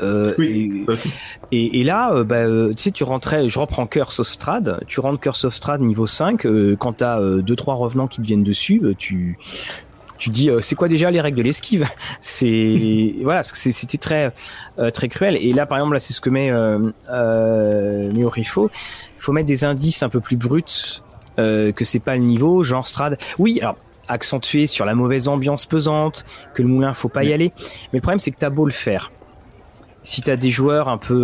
[0.00, 0.84] Euh, oui,
[1.50, 5.00] et, et, là, euh, bah, tu sais, tu rentrais, je reprends Curse of Strad, tu
[5.00, 6.46] rentres Curse of Strad niveau 5,
[6.78, 9.38] quand t'as deux trois revenants qui te viennent dessus, tu
[10.18, 11.86] tu dis c'est quoi déjà les règles de l'esquive?
[12.20, 14.32] C'est voilà c'était très
[14.92, 18.70] très cruel et là par exemple là c'est ce que met euh, euh, Miorifo
[19.18, 21.02] faut mettre des indices un peu plus bruts
[21.38, 23.16] euh, que c'est pas le niveau, genre Strad.
[23.38, 23.76] Oui, alors
[24.08, 26.24] accentué sur la mauvaise ambiance pesante,
[26.54, 27.52] que le moulin faut pas y aller.
[27.92, 29.12] Mais le problème c'est que t'as beau le faire.
[30.02, 31.14] Si t'as des joueurs un peu,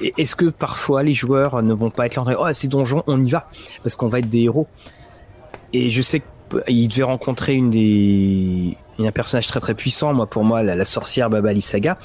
[0.00, 3.22] euh, est-ce que parfois les joueurs ne vont pas être là oh c'est donjon, on
[3.22, 3.48] y va
[3.82, 4.66] parce qu'on va être des héros.
[5.72, 6.22] Et je sais
[6.66, 10.12] qu'il devait rencontrer une des, un personnage très très puissant.
[10.12, 11.96] Moi pour moi la, sorcière Baba Saga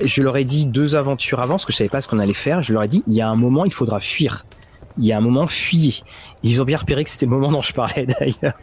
[0.00, 2.34] je leur ai dit deux aventures avant, parce que je savais pas ce qu'on allait
[2.34, 2.62] faire.
[2.62, 4.44] Je leur ai dit, il y a un moment, il faudra fuir.
[4.98, 5.94] Il y a un moment, fuyez.
[6.42, 8.58] Ils ont bien repéré que c'était le moment dont je parlais d'ailleurs.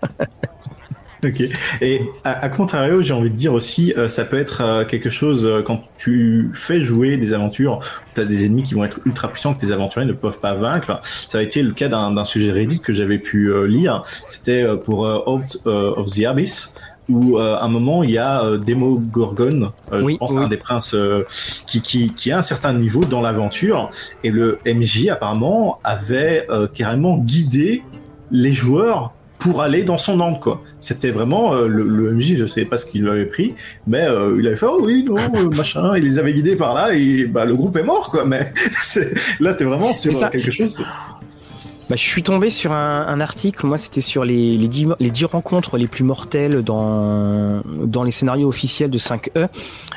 [1.26, 1.44] Ok.
[1.82, 5.46] Et à, contrario, j'ai envie de dire aussi, euh, ça peut être euh, quelque chose
[5.46, 7.80] euh, quand tu fais jouer des aventures,
[8.14, 10.56] tu as des ennemis qui vont être ultra puissants que tes aventuriers ne peuvent pas
[10.56, 11.00] vaincre.
[11.28, 14.04] Ça a été le cas d'un sujet Reddit que j'avais pu lire.
[14.26, 16.74] C'était pour Out of the Abyss
[17.10, 20.58] où euh, à un moment il y a euh, Demogorgon, euh, je pense un des
[20.58, 20.96] princes
[21.68, 23.92] qui, qui, qui a un certain niveau dans l'aventure
[24.24, 27.84] et le MJ apparemment avait carrément guidé
[28.32, 30.62] les joueurs pour aller dans son angle quoi.
[30.80, 33.54] C'était vraiment le, MJ, je sais pas ce qu'il avait pris,
[33.88, 35.16] mais il avait fait oh oui non
[35.56, 38.26] machin, il les avait guidés par là et bah le groupe est mort quoi.
[38.26, 38.54] Mais
[39.40, 40.82] là t'es vraiment sur quelque chose.
[41.88, 45.78] Bah, je suis tombé sur un, article, moi c'était sur les, les, 10, les rencontres
[45.78, 49.50] les plus mortelles dans, dans les scénarios officiels de 5E.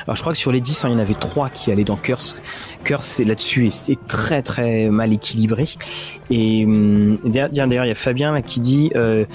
[0.03, 1.83] Alors je crois que sur les 10, hein, il y en avait 3 qui allaient
[1.83, 2.35] dans Curse.
[2.83, 5.67] Curse c'est là-dessus et c'était très très mal équilibré.
[6.29, 8.91] Et hum, d'ailleurs il y a Fabien qui dit...
[8.95, 9.25] Euh,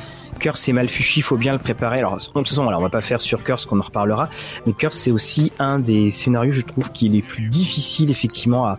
[0.40, 2.01] Curse et Malfushi, il faut bien le préparer.
[2.01, 4.29] Alors, de toute façon, alors, on va pas faire sur Curse, qu'on en reparlera.
[4.67, 8.67] Mais Curse, c'est aussi un des scénarios, je trouve, qui est les plus difficiles, effectivement,
[8.67, 8.79] à,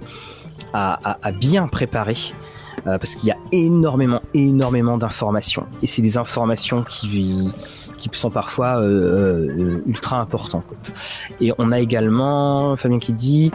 [0.73, 2.15] à, à bien préparer.
[2.87, 5.65] Euh, parce qu'il y a énormément, énormément d'informations.
[5.81, 7.51] Et c'est des informations qui,
[7.97, 10.93] qui sont parfois euh, euh, ultra importantes.
[11.41, 13.51] Et on a également Fabien qui dit...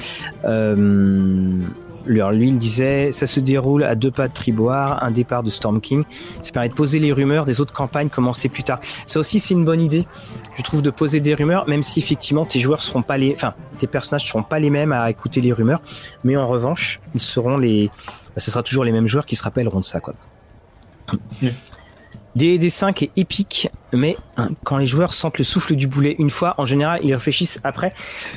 [2.06, 5.80] lui, il disait, ça se déroule à deux pas de Triboire, un départ de Storm
[5.80, 6.02] King.
[6.42, 8.80] Ça permet de poser les rumeurs des autres campagnes commencer plus tard.
[9.06, 10.06] Ça aussi, c'est une bonne idée,
[10.54, 13.54] je trouve, de poser des rumeurs, même si effectivement tes joueurs seront pas les, enfin,
[13.78, 15.80] tes personnages seront pas les mêmes à écouter les rumeurs,
[16.24, 17.90] mais en revanche, ils seront les,
[18.34, 20.00] bah, ce sera toujours les mêmes joueurs qui se rappelleront de ça.
[20.00, 20.14] Quoi.
[22.36, 26.30] d 5 est épique, mais hein, quand les joueurs sentent le souffle du boulet une
[26.30, 27.92] fois, en général, ils réfléchissent après.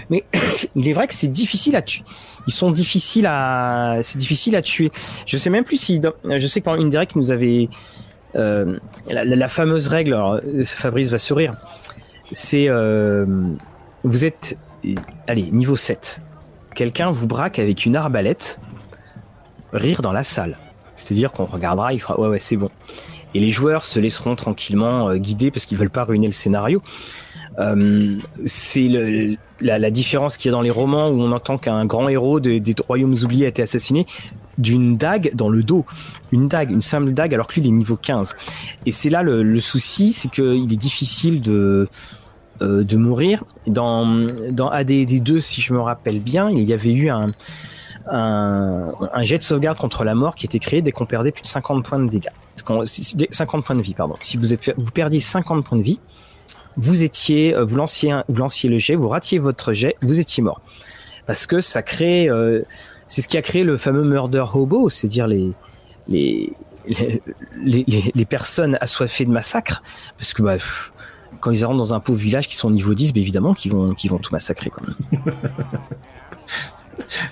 [0.10, 0.24] Mais
[0.76, 2.04] il est vrai que c'est difficile à tuer.
[2.48, 4.92] Ils sont difficiles à, c'est difficile à tuer.
[5.26, 7.70] Je sais même plus si, je sais que pendant une direct nous avait
[8.36, 8.80] euh,
[9.10, 10.14] la, fameuse règle.
[10.14, 11.54] Alors, Fabrice va sourire.
[12.32, 13.26] C'est, euh,
[14.04, 14.58] vous êtes,
[15.28, 16.22] allez, niveau 7.
[16.76, 18.60] Quelqu'un vous braque avec une arbalète
[19.74, 20.58] rire dans la salle.
[20.96, 22.70] C'est-à-dire qu'on regardera, il fera ouais ouais c'est bon.
[23.36, 26.82] Et les joueurs se laisseront tranquillement euh, guider parce qu'ils veulent pas ruiner le scénario.
[27.60, 28.90] Euh, c'est
[29.62, 32.62] la, différence qu'il y a dans les romans où on entend qu'un grand héros des,
[32.88, 34.08] royaumes oubliés a été assassiné
[34.58, 35.86] d'une dague dans le dos.
[36.32, 38.36] Une dague, une simple dague, alors que lui, est niveau 15.
[38.86, 41.88] Et c'est là le, souci, c'est qu'il est difficile de,
[42.62, 43.44] euh, de mourir.
[43.68, 44.06] Dans,
[44.52, 47.32] dans AD2, si je me rappelle bien, il y avait eu un,
[48.08, 51.48] un, jet de sauvegarde contre la mort qui était créé dès qu'on perdait plus de
[51.48, 52.30] 50 points de dégâts.
[53.32, 54.16] 50 points de vie, pardon.
[54.22, 56.00] Si vous, vous perdiez 50 points de vie,
[56.78, 60.44] vous étiez, euh, vous lanciez, vous lanciez le jet, vous ratiez votre jet, vous étiez
[60.44, 60.62] mort.
[61.26, 62.64] Parce que ça crée, euh,
[63.08, 65.52] c'est ce qui a créé le fameux murder hobo, c'est-à-dire les,
[66.08, 66.52] les,
[67.64, 69.84] les, les, personnes assoiffées de massacre.
[70.18, 70.58] Parce que, bah,
[71.40, 73.94] quand ils rentrent dans un pauvre village qui sont niveau 10, bah, évidemment qu'ils vont,
[73.94, 75.24] qu'ils vont tout massacrer, quand même.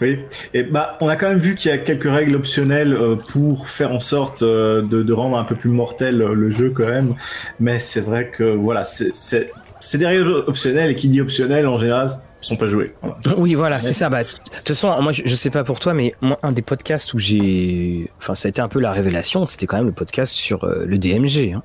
[0.02, 0.20] Oui,
[0.54, 3.68] et bah on a quand même vu qu'il y a quelques règles optionnelles euh, pour
[3.68, 6.88] faire en sorte euh, de, de, rendre un peu plus mortel euh, le jeu quand
[6.88, 7.16] même,
[7.60, 12.10] mais c'est vrai que voilà, c'est des règles optionnelles et qui dit optionnel en général
[12.42, 12.94] sont pas joués.
[13.02, 13.18] Voilà.
[13.38, 14.10] Oui, voilà, c'est ça.
[14.10, 16.62] Bah, de toute façon, moi, je, je, sais pas pour toi, mais moi, un des
[16.62, 19.92] podcasts où j'ai, enfin, ça a été un peu la révélation, c'était quand même le
[19.92, 21.54] podcast sur euh, le DMG.
[21.56, 21.64] Hein.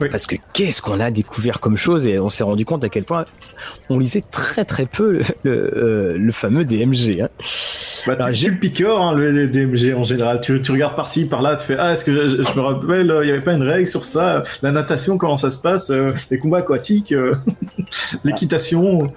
[0.00, 0.08] Oui.
[0.10, 3.04] Parce que qu'est-ce qu'on a découvert comme chose et on s'est rendu compte à quel
[3.04, 3.24] point
[3.88, 7.22] on lisait très très peu le, le, euh, le fameux DMG.
[7.22, 7.28] Hein.
[8.06, 10.40] Bah, Alors, j'ai le piqueur, hein, le DMG en général.
[10.40, 13.26] Tu, tu regardes par-ci, par-là, tu fais Ah, est-ce que je, je, me rappelle, il
[13.26, 16.38] n'y avait pas une règle sur ça La natation, comment ça se passe euh, Les
[16.38, 17.36] combats aquatiques, euh,
[18.24, 19.12] l'équitation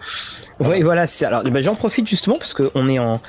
[0.60, 1.06] Oui, voilà.
[1.24, 3.22] Alors, bah, j'en profite justement parce qu'on est en.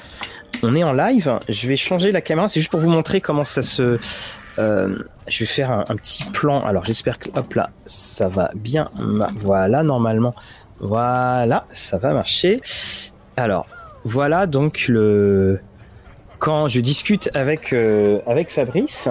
[0.63, 1.39] On est en live.
[1.49, 2.49] Je vais changer la caméra.
[2.49, 3.99] C'est juste pour vous montrer comment ça se,
[4.61, 4.88] euh,
[5.27, 6.62] je vais faire un, petit plan.
[6.64, 8.85] Alors j'espère que hop là, ça va bien.
[9.37, 10.35] Voilà, normalement,
[10.79, 12.61] voilà, ça va marcher.
[13.37, 13.66] Alors
[14.05, 15.61] voilà donc le
[16.38, 19.09] quand je discute avec euh, avec Fabrice.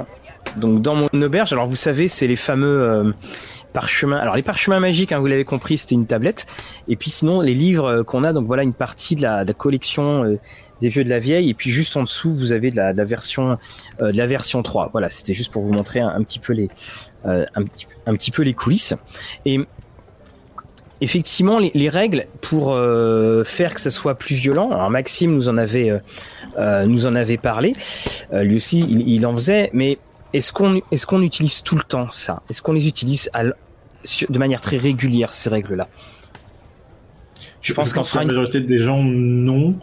[0.56, 1.52] Donc dans mon auberge.
[1.54, 3.12] Alors vous savez, c'est les fameux euh,
[3.74, 4.18] parchemins.
[4.18, 6.46] Alors les parchemins magiques, hein, vous l'avez compris, c'était une tablette.
[6.88, 8.34] Et puis sinon les livres qu'on a.
[8.34, 10.38] Donc voilà une partie de la, collection
[10.82, 11.50] des vieux de la vieille.
[11.50, 13.58] Et puis juste en dessous vous avez de la, version
[14.02, 16.68] euh, de la version 3 voilà c'était juste pour vous montrer un, petit peu les
[17.26, 17.46] euh,
[18.06, 18.94] un, petit, peu les coulisses.
[19.46, 19.60] Et
[21.02, 25.50] effectivement les, les règles pour euh, faire que ça soit plus violent alors Maxime nous
[25.50, 25.98] en avait
[26.58, 27.76] euh, nous en avait parlé.
[28.32, 29.70] Lui aussi il, en faisait.
[29.74, 29.98] Mais
[30.34, 32.42] est-ce qu'on est-ce qu'on utilise tout le temps ça?
[32.50, 33.30] Est-ce qu'on les utilise
[34.30, 35.88] de manière très régulière ces règles là
[37.62, 39.76] je pense qu'en la majorité des gens non.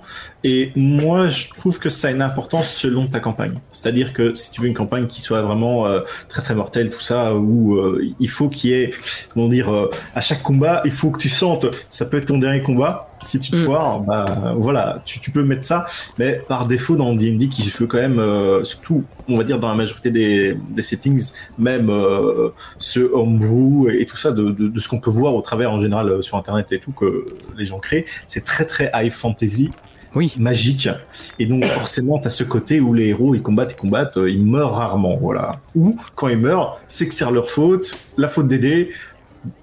[0.44, 3.58] Et moi, je trouve que ça a une importance selon ta campagne.
[3.70, 7.00] C'est-à-dire que si tu veux une campagne qui soit vraiment euh, très très mortelle, tout
[7.00, 8.90] ça, où euh, il faut qu'il y ait,
[9.34, 12.38] comment dire, euh, à chaque combat, il faut que tu sentes, ça peut être ton
[12.38, 13.05] dernier combat.
[13.20, 14.06] Si tu te foires, mm.
[14.06, 15.86] bah voilà, tu, tu, peux mettre ça.
[16.18, 19.58] Mais par défaut, dans D&D, qui se veut quand même, euh, surtout, on va dire
[19.58, 24.50] dans la majorité des, des settings, même euh, ce homebrew et, et, tout ça, de,
[24.50, 27.26] de, de ce qu'on peut voir au travers en général sur Internet et tout que
[27.56, 29.70] les gens créent, c'est très très high fantasy
[30.16, 30.34] oui.
[30.38, 30.88] magique.
[31.38, 34.42] Et donc forcément, tu as ce côté où les héros, ils combattent, ils combattent, ils
[34.42, 35.16] meurent rarement.
[35.20, 35.52] Voilà.
[35.76, 38.90] Ou quand ils meurent, c'est que c'est leur faute, la faute d'aider,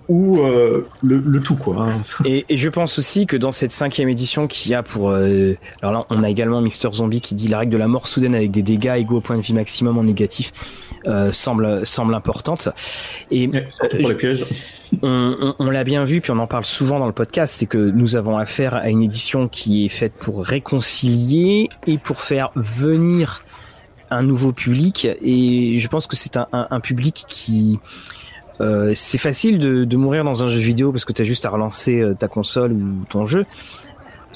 [0.09, 1.75] ou euh, le, le, tout quoi.
[1.79, 1.99] Hein.
[2.25, 5.55] Et, et, je pense aussi que dans cette cinquième édition qu'il y a pour, euh,
[5.81, 8.35] alors là on a également Mister Zombie qui dit la règle de la mort soudaine
[8.35, 10.51] avec des dégâts égaux au point de vie maximum en négatif
[11.07, 12.69] euh, semble semble importante.
[13.31, 13.49] Et
[15.01, 17.65] on, on, on l'a bien vu puis on en parle souvent dans le podcast, c'est
[17.65, 22.51] que nous avons affaire à une édition qui est faite pour réconcilier et pour faire
[22.55, 23.43] venir
[24.11, 27.79] un nouveau public et je pense que c'est un, un, un public qui
[28.61, 31.45] euh, c'est facile de, de, mourir dans un jeu vidéo parce que tu as juste
[31.45, 33.45] à relancer euh, ta console ou ton jeu.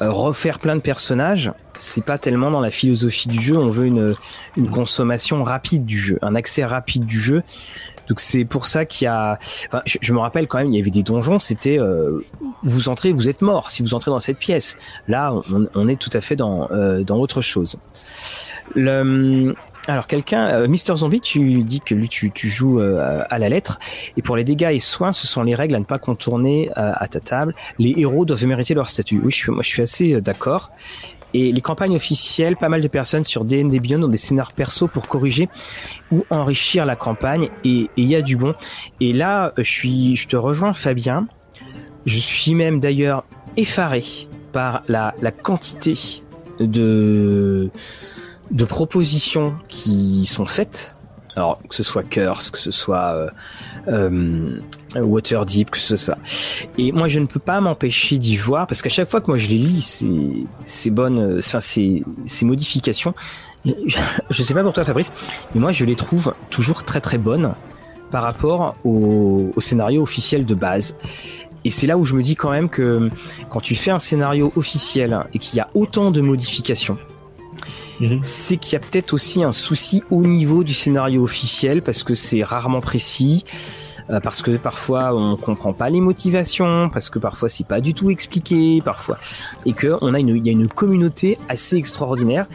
[0.02, 3.58] Euh, refaire plein de personnages, c'est pas tellement dans la philosophie du jeu.
[3.58, 4.14] On veut une,
[4.56, 7.42] une consommation rapide du jeu, un accès rapide du jeu.
[8.08, 9.40] Donc c'est pour ça qu'il y a.
[9.68, 11.40] Enfin, je, je, me rappelle quand même, il y avait des donjons.
[11.40, 12.24] C'était euh,
[12.64, 14.78] vous entrez, vous êtes mort si vous entrez dans cette pièce.
[15.08, 17.78] Là, on, on est tout à fait dans euh, dans autre chose.
[18.76, 19.56] Le,
[19.88, 23.80] alors quelqu'un, euh, Mister Zombie, tu dis que lui tu, joues euh, à la lettre
[24.18, 26.92] et pour les dégâts et soins, ce sont les règles à ne pas contourner euh,
[26.94, 27.56] à ta table.
[27.80, 29.22] Les héros doivent mériter leur statut.
[29.24, 30.72] Oui, je suis, moi je suis assez euh, d'accord.
[31.34, 35.08] Et les campagnes officielles, pas mal de personnes sur D&D ont des scénars perso pour
[35.08, 35.50] corriger
[36.12, 38.56] ou enrichir la campagne et il y a du bon.
[39.02, 41.28] Et là, je suis, je te rejoins Fabien.
[42.06, 43.26] Je suis même d'ailleurs
[43.58, 44.04] effaré
[44.54, 45.94] par la quantité
[46.60, 47.70] de
[48.52, 50.96] de propositions qui sont faites.
[51.36, 53.30] Alors que ce soit Curse, que ce soit euh,
[53.88, 54.60] euh,
[54.96, 56.18] Waterdeep, que ce soit ça.
[56.80, 59.38] Et moi, je ne peux pas m'empêcher d'y voir parce qu'à chaque fois que moi
[59.38, 63.14] je les lis, ces, ces bonnes, enfin ces, ces modifications,
[64.30, 65.12] je sais pas pour toi Fabrice,
[65.54, 67.54] mais moi je les trouve toujours très très bonnes
[68.12, 70.98] par rapport au, scénario officiel de base.
[71.66, 73.10] Et c'est là où je me dis quand même que
[73.50, 76.98] quand tu fais un scénario officiel et qu'il y a autant de modifications,
[78.00, 78.20] mhm.
[78.22, 82.14] c'est qu'il y a peut-être aussi un souci au niveau du scénario officiel parce que
[82.14, 83.44] c'est rarement précis,
[84.10, 87.94] euh, parce que parfois on comprend pas les motivations, parce que parfois c'est pas du
[87.94, 89.18] tout expliqué, parfois,
[89.66, 92.48] et que on a une, il y a une communauté assez extraordinaire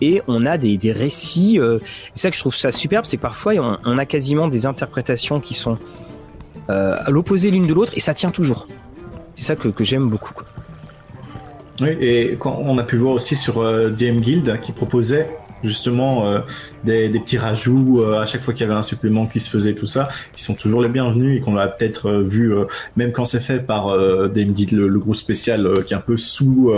[0.00, 1.58] et on a des, des récits.
[1.58, 1.78] Euh,
[2.14, 3.54] c'est ça que je trouve ça superbe, c'est que parfois
[3.84, 5.78] on, a quasiment des interprétations qui sont
[6.70, 8.68] euh, à l'opposé l'une de l'autre et ça tient toujours.
[9.34, 10.34] C'est ça que, j'aime beaucoup.
[11.80, 15.28] Oui, et quand on a pu voir aussi sur euh, DM Guild qui proposait
[15.64, 16.40] justement euh,
[16.84, 19.74] des, petits rajouts euh, à chaque fois qu'il y avait un supplément qui se faisait
[19.74, 22.54] tout ça qui sont toujours les bienvenus et qu'on a peut-être euh, vu
[22.96, 23.96] même quand c'est fait par
[24.28, 26.72] des le, le, groupe spécial qui est un peu sous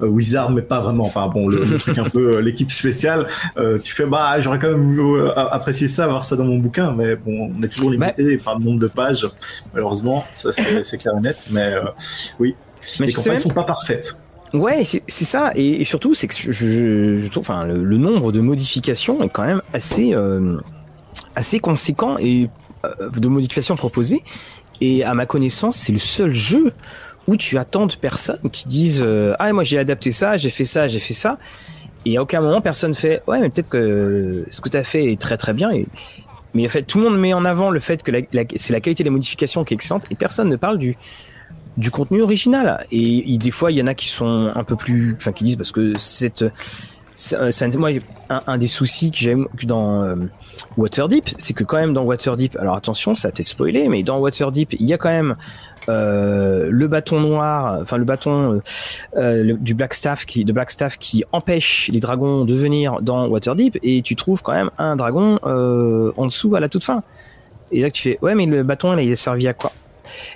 [0.00, 1.04] Wizard mais pas vraiment.
[1.04, 3.26] Enfin bon le, truc un peu l'équipe spéciale
[3.82, 7.52] tu fais bah j'aurais quand même apprécié ça avoir ça dans mon bouquin mais bon
[7.56, 9.28] on est toujours limité par le nombre de pages.
[9.72, 11.74] Malheureusement ça c'est clair et net mais
[12.38, 12.54] oui.
[13.00, 14.23] Mais les campagnes sont pas parfaites
[14.54, 15.50] Ouais, c'est ça.
[15.56, 19.62] Et, surtout, c'est que je, je, trouve, enfin, le, nombre de modifications est quand même
[19.72, 20.58] assez, euh,
[21.34, 22.48] assez conséquent et
[22.84, 24.22] euh, de modifications proposées.
[24.80, 26.72] Et à ma connaissance, c'est le seul jeu
[27.26, 30.64] où tu tant de personnes qui disent euh, ah moi j'ai adapté ça, j'ai fait
[30.64, 31.38] ça, j'ai fait ça.
[32.04, 35.10] Et à aucun moment personne fait ouais mais peut-être que ce que tu as fait
[35.10, 35.70] est très très bien.
[35.70, 35.86] Et,
[36.52, 38.12] mais en fait tout le monde met en avant le fait que
[38.56, 40.98] c'est la qualité des modifications qui est excellente et personne ne parle du
[41.76, 42.86] du contenu original.
[42.90, 45.56] Et, des fois, il y en a qui sont un peu plus, enfin, qui disent
[45.56, 47.90] parce que c'est moi
[48.28, 50.16] un, des soucis que j'ai dans euh,
[50.76, 53.54] Waterdeep, c'est que quand même dans Waterdeep, alors attention, ça peut-être
[53.88, 55.34] mais dans Waterdeep, il y a quand même
[55.88, 58.60] euh, le bâton noir, enfin le bâton
[59.16, 60.54] euh, du Blackstaff qui, de
[60.98, 65.38] qui empêche les dragons de venir dans Waterdeep, et tu trouves quand même un dragon
[65.44, 67.02] en dessous à la toute fin.
[67.70, 69.72] Et là tu fais ouais mais le bâton là il est servi à quoi?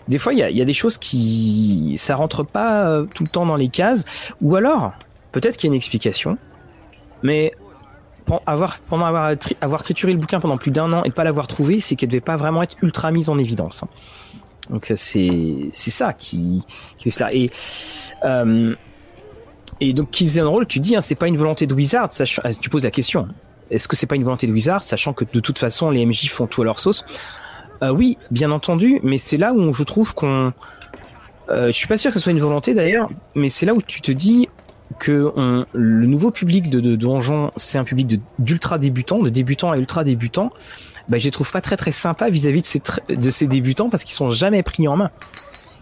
[0.09, 3.47] Des fois, il y a, des choses qui, ça rentre pas euh, tout le temps
[3.47, 4.05] dans les cases,
[4.41, 4.93] ou alors,
[5.33, 6.39] peut-être qu'il y a une explication,
[7.23, 7.53] mais
[8.47, 11.81] avoir, pendant avoir, avoir trituré le bouquin pendant plus d'un an et pas l'avoir trouvé,
[11.81, 13.83] c'est qu'elle devait pas vraiment être ultra mise en évidence.
[13.83, 13.89] Hein.
[14.71, 16.63] Donc c'est c'est ça qui,
[16.99, 17.33] qui fait cela.
[17.33, 17.51] Et
[18.25, 18.75] euh,
[19.81, 22.11] et donc Kill Roll, tu dis, hein, c'est pas une volonté de Wizard.
[22.61, 23.29] tu poses la question.
[23.71, 26.29] Est-ce que c'est pas une volonté de Wizard, sachant que de toute façon les MJ
[26.29, 27.05] font tout à leur sauce?
[27.83, 30.53] Euh, oui, bien entendu, mais c'est là où je trouve qu'on.
[31.49, 33.81] Euh, je suis pas sûr que ce soit une volonté d'ailleurs, mais c'est là où
[33.81, 34.49] tu te dis
[34.99, 35.33] que
[35.73, 40.51] le nouveau public de, Donjon, c'est un public d'ultra débutants, de débutants à ultra débutants.
[41.09, 42.63] Bah, je les trouve pas très très sympas vis-à-vis
[43.09, 45.11] de ces, débutants parce qu'ils sont jamais pris en main.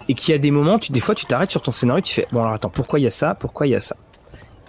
[0.08, 2.14] Et qu'il y a des moments, tu, des fois, tu t'arrêtes sur ton scénario, tu
[2.14, 3.96] fais bon alors attends, pourquoi il y a ça, pourquoi il y a ça?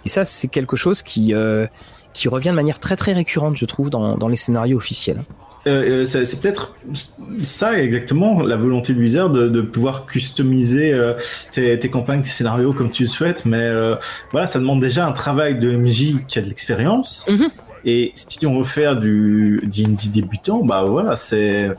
[0.04, 1.66] Et ça, c'est quelque chose qui euh,
[2.12, 5.22] qui revient de manière très très récurrente, je trouve, dans les scénarios officiels.
[5.68, 6.76] Euh, euh, c'est peut-être
[7.42, 11.12] ça exactement la volonté de Wizard de, de pouvoir customiser euh,
[11.52, 13.70] tes, tes, campagnes, tes scénarios comme tu le souhaites, mais
[14.32, 17.26] voilà, ça demande déjà un travail de MJ qui a de l'expérience.
[17.28, 17.48] Mhm.
[17.84, 21.70] Et si on veut faire du D&D débutant, bah voilà, c'est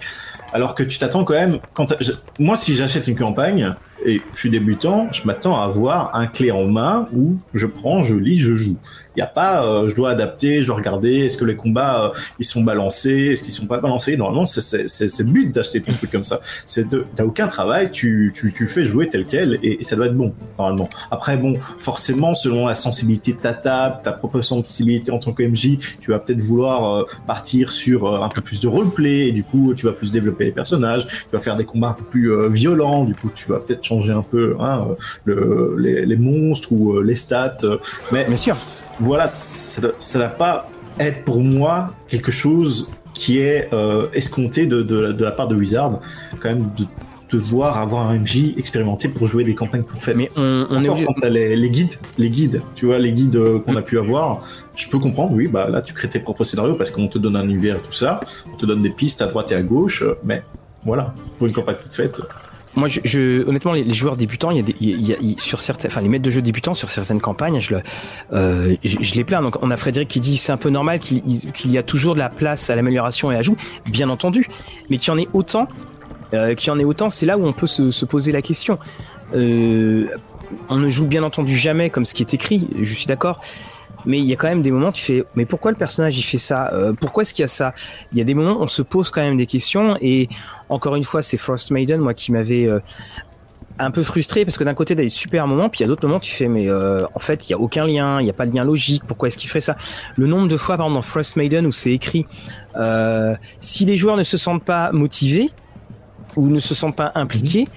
[0.54, 1.60] alors que tu t'attends quand même.
[1.74, 1.94] Quand
[2.40, 3.76] moi, si j'achète une campagne
[4.06, 8.02] et je suis débutant, je m'attends à avoir un clé en main où je prends,
[8.02, 8.78] je lis, je joue.
[9.20, 12.06] Il n'y a pas, euh, je dois adapter, je dois regarder, est-ce que les combats
[12.06, 14.16] euh, ils sont balancés, est-ce qu'ils sont pas balancés?
[14.16, 16.40] Normalement, c'est le but d'acheter ton truc comme ça.
[16.66, 16.86] C'est
[17.18, 20.34] t'as aucun travail, tu, tu, tu fais jouer tel quel et, ça doit être bon
[20.58, 20.88] normalement.
[21.12, 25.44] Après, bon, forcément, selon la sensibilité de ta table, ta propre sensibilité en tant que
[25.44, 29.44] MJ, tu vas peut-être vouloir euh, partir sur un peu plus de roleplay et du
[29.44, 32.48] coup, tu vas plus développer les personnages, tu vas faire des combats un peu plus
[32.48, 34.88] violents, du coup, tu vas peut-être changer un peu hein,
[35.26, 37.58] le, les, les, monstres ou les stats.
[38.14, 38.56] mais bien sûr
[39.00, 40.68] voilà, ça ne va pas
[41.00, 46.00] être pour moi quelque chose qui est euh, escompté de, de, la part de Wizard,
[46.40, 46.86] quand même de
[47.32, 50.16] devoir avoir un MJ expérimenté pour jouer des campagnes tout faites.
[50.16, 53.60] Mais on, on est quand les, les, guides, les guides, tu vois, les guides euh,
[53.60, 54.42] qu'on a pu avoir,
[54.76, 57.36] je peux comprendre, oui, bah là tu crées tes propres scénarios parce qu'on te donne
[57.36, 58.20] un univers et tout ça,
[58.52, 60.42] on te donne des pistes à droite et à gauche, mais
[60.84, 62.20] voilà, pour une campagne toute faite,
[62.76, 65.88] moi, je, honnêtement, les, joueurs débutants, il y a, des, il y a, sur certains,
[65.88, 67.82] enfin les maîtres de jeu débutants sur certaines campagnes, je, le,
[68.34, 69.42] euh, je, les plains.
[69.42, 72.20] Donc, on a Frédéric qui dit c'est un peu normal qu'il y a toujours de
[72.20, 73.58] la place à l'amélioration et à l'ajout,
[73.88, 74.48] bien entendu.
[74.90, 75.68] Mais qu'il y en ait autant,
[76.34, 78.42] euh, qu'il y en ait autant, c'est là où on peut se, se poser la
[78.42, 78.78] question.
[79.34, 80.08] Euh,
[80.70, 82.68] on ne joue bien entendu jamais comme ce qui est écrit.
[82.82, 83.42] Je suis d'accord
[84.06, 86.24] mais il y a quand même des moments tu fais mais pourquoi le personnage il
[86.24, 87.74] fait ça euh, pourquoi est-ce qu'il y a ça?
[88.12, 90.30] Il y a des moments où on se pose quand même des questions et
[90.70, 92.80] encore une fois c'est Frost Maiden moi qui m'avait euh,
[93.80, 95.88] un peu frustré parce que d'un côté, t'as des super moments, puis il y a
[95.88, 98.30] d'autres moments, tu fais, mais euh, en fait, il y a aucun lien, il n'y
[98.30, 99.04] a pas de lien logique.
[99.08, 99.76] Pourquoi est-ce qu'il ferait ça?
[100.18, 102.26] Le nombre de fois, par exemple, dans Frost Maiden où c'est écrit,
[102.76, 105.50] euh, si les joueurs ne se sentent pas motivés
[106.36, 107.68] ou ne se sentent pas impliqués,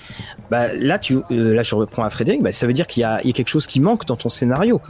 [0.50, 3.04] bah là, tu, euh, là, je reprends à Frédéric, bah, ça veut dire qu'il y,
[3.04, 4.80] y a quelque chose qui manque dans ton scénario.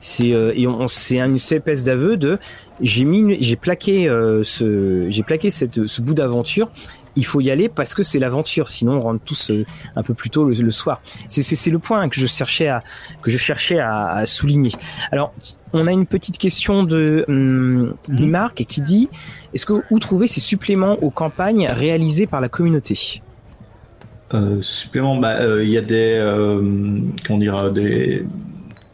[0.00, 2.38] C'est euh, et on, c'est une espèce d'aveu de
[2.80, 6.70] j'ai mis j'ai plaqué euh, ce j'ai plaqué cette ce bout d'aventure
[7.18, 8.68] il faut y aller parce que c'est l'aventure.
[8.68, 11.02] Sinon, on rentre tous euh, un peu plus tôt le, soir.
[11.28, 12.84] C'est le point que je cherchais à
[13.22, 14.70] que je cherchais à, souligner.
[15.10, 15.34] Alors,
[15.72, 17.94] on a une petite question de hum,
[18.54, 19.08] qui dit
[19.52, 23.20] est-ce que où trouver ces suppléments aux campagnes réalisées par la communauté?
[24.32, 26.22] Euh, suppléments, bah, il y a des
[27.26, 28.24] comment dire des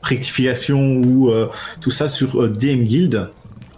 [0.04, 1.50] rectification ou euh,
[1.80, 3.30] tout ça sur euh, DM Guild.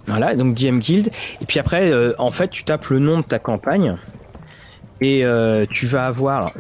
[0.07, 1.11] Voilà, donc DM Guild.
[1.41, 3.97] Et puis après, euh, en fait, tu tapes le nom de ta campagne
[5.01, 5.25] et
[5.71, 6.53] tu vas avoir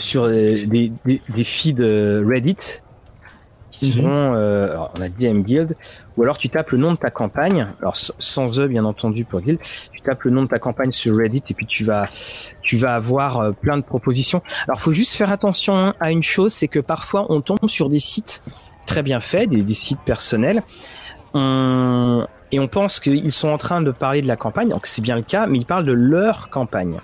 [0.00, 2.82] sur des, des, feeds Reddit
[3.70, 3.92] qui mhm.
[3.92, 4.32] seront,
[4.96, 5.76] on a DM Guild,
[6.16, 9.42] ou alors tu tapes le nom de ta campagne, alors sans E bien entendu pour
[9.42, 9.60] Guild,
[9.92, 12.06] tu tapes le nom de ta campagne sur Reddit et puis tu vas,
[12.62, 14.42] tu vas avoir plein de propositions.
[14.66, 18.00] Alors faut juste faire attention à une chose, c'est que parfois on tombe sur des
[18.00, 18.42] sites
[18.86, 20.62] très bien faits, des, sites personnels.
[21.34, 25.16] et on pense qu'ils sont en train de parler de la campagne, donc c'est bien
[25.16, 27.00] le cas, mais ils parlent de leur campagne.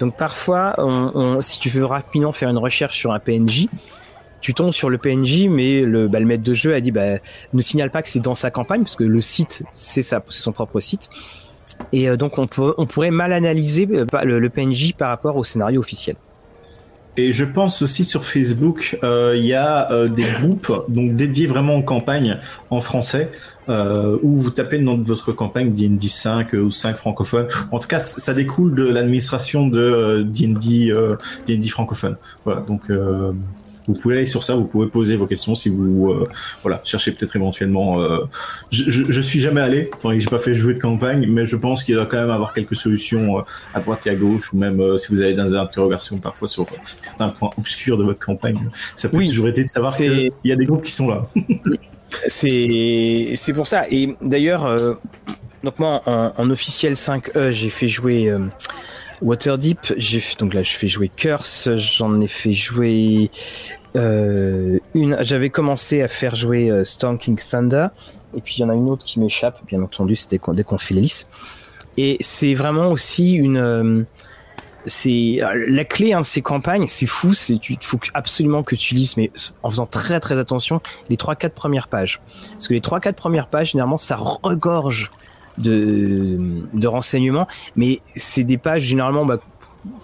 [0.00, 0.76] Donc parfois,
[1.40, 3.68] si tu veux rapidement faire une recherche sur un PNJ,
[4.40, 7.18] tu tombes sur le PNJ, mais le, bah, maître de jeu a dit bah,
[7.52, 10.80] ne signale pas que c'est dans sa campagne, parce que le site, c'est son propre
[10.80, 11.10] site.
[11.92, 16.16] Et euh, donc on, pourrait mal analyser euh, le PNJ par rapport au scénario officiel.
[17.18, 21.48] Et je pense aussi sur Facebook, euh, il y a euh, des groupes donc dédiés
[21.48, 22.38] vraiment aux campagnes
[22.70, 23.32] en français.
[23.68, 27.48] Euh, où vous tapez le nom de votre campagne D&D 5 ou 5 francophones.
[27.70, 30.90] En tout cas, ça découle de l'administration de D&D
[31.46, 32.16] D&D francophone.
[32.46, 32.90] Voilà, donc
[33.88, 36.24] vous pouvez aller sur ça, vous pouvez poser vos questions si vous euh,
[36.62, 38.00] voilà cherchez peut-être éventuellement.
[38.00, 38.18] Euh,
[38.70, 41.56] je, je, je, suis jamais allé, enfin j'ai pas fait jouer de campagne, mais je
[41.56, 44.58] pense qu'il doit quand même avoir quelques solutions euh, à droite et à gauche, ou
[44.58, 46.66] même si vous avez des interrogations parfois sur
[47.00, 48.58] certains points obscurs de votre campagne.
[48.94, 51.26] Ça peut oui, toujours été de savoir qu'il y a des groupes qui sont là.
[52.28, 53.86] c'est c'est pour ça.
[53.90, 54.76] Et d'ailleurs,
[55.64, 58.34] donc moi en, en officiel 5E, j'ai fait jouer.
[59.20, 63.30] Waterdeep, j'ai donc là je fais jouer Curse, j'en ai fait jouer
[63.94, 67.88] une, j'avais commencé à faire jouer euh, Storm King Thunder,
[68.36, 70.78] et puis il y en a une autre qui m'échappe, bien entendu, c'était dès qu'on
[70.78, 71.06] fait les
[71.96, 74.02] Et c'est vraiment aussi une, euh,
[74.86, 78.94] c'est la clé hein, de ces campagnes, c'est fou, c'est il faut absolument que tu
[78.94, 79.30] lises, mais
[79.62, 82.20] en faisant très très attention, les trois quatre premières pages,
[82.52, 85.10] parce que les trois quatre premières pages, généralement, ça regorge
[85.58, 86.38] de,
[86.72, 89.40] de renseignements, mais c'est des pages généralement bah,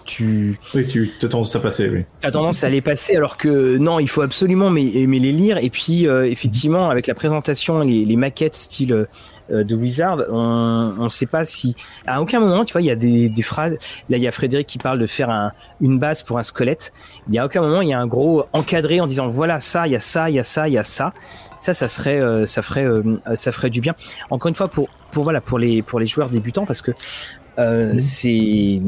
[0.05, 0.59] tu.
[0.73, 2.05] Oui, tu as tendance à passer, oui.
[2.21, 5.57] Tu as tendance à les passer, alors que non, il faut absolument mais, les lire.
[5.57, 9.07] Et puis, euh, effectivement, avec la présentation, les, les maquettes style
[9.51, 11.75] euh, de Wizard, on ne sait pas si.
[12.05, 13.77] À aucun moment, tu vois, il y a des, des, phrases.
[14.09, 16.93] Là, il y a Frédéric qui parle de faire un, une base pour un squelette.
[17.27, 19.87] Il y a aucun moment, il y a un gros encadré en disant voilà ça,
[19.87, 21.13] il y a ça, il y a ça, il y a ça.
[21.59, 22.85] Ça, ça serait, euh, ça ferait,
[23.33, 23.95] ça ferait du bien.
[24.29, 26.91] Encore une fois, pour, pour voilà, pour les, pour les joueurs débutants, parce que
[27.59, 28.81] euh, c'est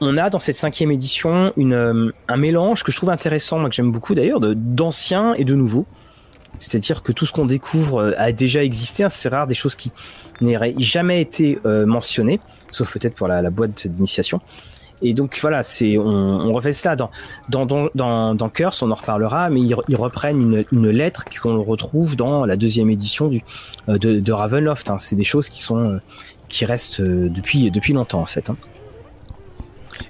[0.00, 3.74] on a dans cette cinquième édition euh, un mélange que je trouve intéressant, moi que
[3.74, 5.86] j'aime beaucoup d'ailleurs, d'anciens et de nouveaux.
[6.60, 9.04] C'est-à-dire que tout ce qu'on découvre euh, a déjà existé.
[9.04, 9.92] Hein, c'est rare des choses qui
[10.40, 12.40] n'auraient jamais été euh, mentionnées,
[12.70, 14.40] sauf peut-être pour la, boîte d'initiation.
[15.00, 15.62] Et donc voilà,
[16.00, 17.10] on, refait cela dans
[17.48, 22.44] dans dans dans, Curse, on en reparlera, mais ils, reprennent une, lettre qu'on retrouve dans
[22.44, 23.30] la deuxième édition
[23.86, 24.90] de Ravenloft.
[24.90, 24.98] Hein.
[24.98, 26.00] C'est des choses qui sont
[26.48, 28.50] qui restent depuis depuis longtemps en fait.
[28.50, 28.56] Hein.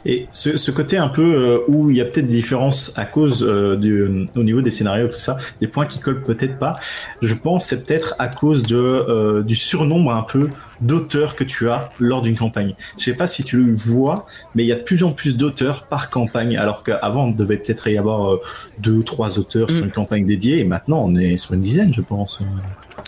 [0.05, 3.05] Et ce, ce, côté un peu euh, où il y a peut-être des différences à
[3.05, 6.75] cause euh, du, au niveau des scénarios, tout ça, des points qui collent peut-être pas,
[7.23, 11.69] je pense c'est peut-être à cause de, euh, du surnombre un peu d'auteurs que tu
[11.69, 12.75] as lors d'une campagne.
[12.97, 15.37] Je sais pas si tu le vois, mais il y a de plus en plus
[15.37, 18.39] d'auteurs par campagne, alors qu'avant, il devait peut-être y avoir
[18.79, 19.85] deux ou trois auteurs sur mm.
[19.85, 22.43] une campagne dédiée, et maintenant, on est sur une dizaine, je pense.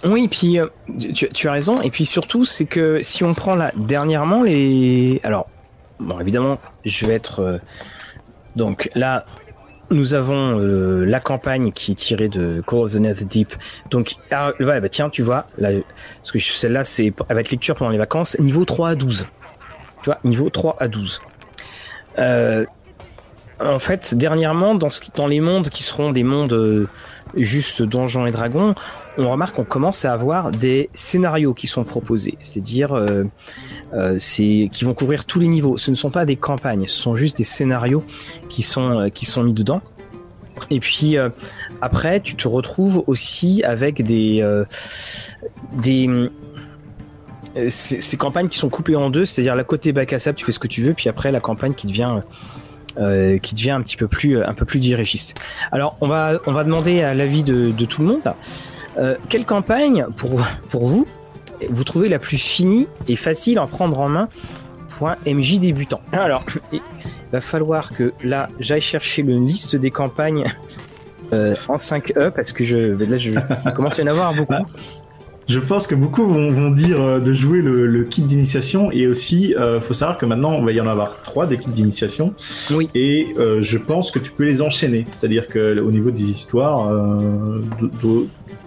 [0.05, 0.59] Oui, puis
[1.15, 1.81] tu, tu, as raison.
[1.81, 5.47] Et puis surtout, c'est que si on prend là dernièrement les, alors
[6.01, 7.41] bon, évidemment, je vais être.
[7.41, 7.59] Euh,
[8.57, 9.25] donc là,
[9.91, 13.55] nous avons euh, la campagne qui est tirée de Call of the Nether Deep.
[13.91, 15.71] Donc, ah, bah, tiens, tu vois, là,
[16.33, 19.27] que celle-là, c'est, elle va être lecture pendant les vacances, niveau 3 à 12.
[20.03, 21.23] Tu vois, niveau 3 à 12.
[22.19, 22.65] Euh,
[23.61, 26.89] en fait, dernièrement, dans, ce, dans les mondes qui seront des mondes
[27.37, 28.75] juste donjons et dragons,
[29.21, 33.25] on remarque qu'on commence à avoir des scénarios qui sont proposés, c'est-à-dire euh,
[33.95, 35.77] euh, qui vont couvrir tous les niveaux.
[35.77, 38.05] Ce ne sont pas des campagnes, ce sont juste des scénarios
[38.49, 39.83] qui sont qui sont mis dedans.
[40.71, 41.17] Et puis
[41.81, 44.45] après, tu te retrouves aussi avec des
[45.73, 46.31] des
[47.69, 50.53] ces, campagnes qui sont coupées en deux, c'est-à-dire la côté bac à sable, tu fais
[50.53, 52.21] ce que tu veux, puis après la campagne qui devient
[52.99, 55.41] euh, qui devient un petit peu plus un peu plus dirigiste.
[55.73, 58.35] Alors on va on va demander à l'avis de tout le monde.
[58.99, 61.07] Euh, quelle campagne pour pour vous
[61.69, 64.29] vous trouvez la plus finie et facile à prendre en main
[64.89, 66.81] pour un MJ débutant Alors il
[67.33, 70.47] va falloir que là j'aille chercher une liste des campagnes
[71.33, 73.31] euh, en 5E parce que je là je
[73.75, 74.67] commence à en avoir beaucoup.
[75.51, 79.81] Je pense que beaucoup vont, dire euh, de jouer le, kit d'initiation et aussi, euh,
[79.81, 82.35] faut savoir que maintenant, il va y en avoir trois des kits d'initiation.
[82.71, 82.89] Oui.
[82.95, 85.07] Et euh, je pense que tu peux les enchaîner.
[85.11, 87.61] C'est-à-dire que au niveau des histoires, euh,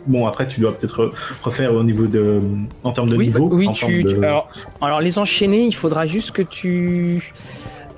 [0.08, 2.42] bon après tu dois peut-être refaire au niveau de,
[2.84, 3.48] en termes de niveau.
[3.50, 4.50] Oui, tu, Alors,
[4.82, 7.32] alors, les enchaîner, il faudra juste que tu.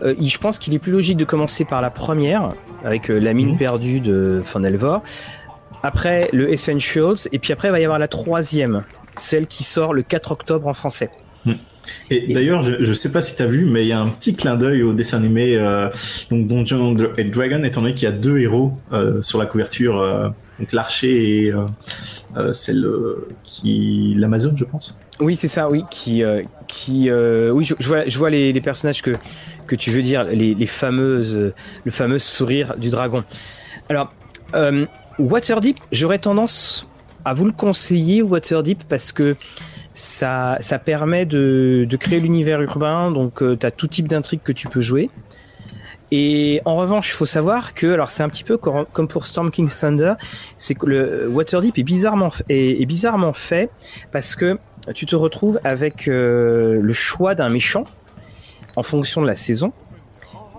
[0.04, 2.52] je pense qu'il est plus logique de commencer par la première
[2.84, 3.58] avec la mine mhm.
[3.58, 5.02] perdue de Fanelvor
[5.86, 8.84] après le Essentials, et puis après il va y avoir la troisième,
[9.16, 11.12] celle qui sort le 4 octobre en français.
[11.46, 11.54] Hmm.
[12.10, 14.10] Et, d'ailleurs, je, ne sais pas si tu as vu, mais il y a un
[14.10, 15.90] petit clin d'œil au dessin animé euh,
[16.32, 20.30] donc Dungeon Dragon, étant donné qu'il y a deux héros euh, sur la couverture, euh,
[20.58, 21.54] donc l'archer et
[22.52, 22.88] celle
[23.44, 25.00] qui l'Amazon, je pense.
[25.20, 26.24] Oui, c'est ça, oui, qui,
[26.68, 29.12] qui, oui, je, vois, je vois les, personnages que
[29.68, 33.24] que tu veux dire, les, les fameuses, le fameux sourire du dragon.
[33.90, 34.12] Alors,
[35.20, 36.90] Waterdeep, j'aurais tendance
[37.24, 39.36] à vous le conseiller, Waterdeep, parce que
[39.94, 44.68] ça, permet de, créer l'univers urbain, donc euh, tu as tout type d'intrigue que tu
[44.68, 45.10] peux jouer.
[46.12, 49.50] Et en revanche, il faut savoir que, alors c'est un petit peu comme pour Storm
[49.52, 50.14] King Thunder,
[50.56, 53.70] c'est que le Waterdeep est bizarrement, est, est, bizarrement fait
[54.12, 54.60] parce que
[54.94, 57.86] tu te retrouves avec euh, le choix d'un méchant
[58.76, 59.74] en fonction de la saison.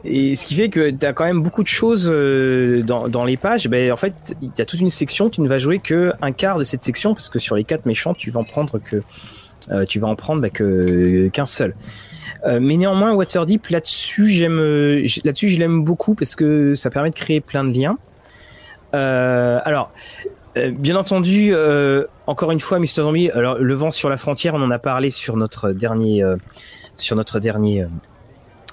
[0.09, 3.25] Et ce qui fait que tu as quand même beaucoup de choses euh, dans, dans
[3.25, 3.69] les pages.
[3.69, 6.59] Ben, en fait, il y toute une section, tu ne vas jouer que un quart
[6.59, 9.03] de cette section, parce que sur les quatre méchants, tu vas en prendre que
[9.73, 11.75] euh, tu vas en prendre ben, que qu'un seul.
[12.45, 14.59] Euh, mais néanmoins, Waterdeep là-dessus, j'aime
[15.25, 17.99] là-dessus, je l'aime beaucoup parce que ça permet de créer plein de liens.
[18.93, 19.91] alors,
[20.55, 21.53] bien entendu,
[22.27, 22.87] encore une fois, Mr.
[22.87, 23.31] Zombie.
[23.31, 26.25] Alors, le vent sur la frontière, on en a parlé sur notre dernier
[26.97, 27.85] sur notre dernier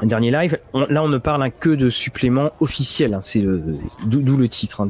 [0.05, 0.59] dernier live.
[0.73, 3.13] là, on ne parle que de supplément officiel.
[3.13, 3.43] Hein, c'est
[4.05, 4.89] d'où le titre hein,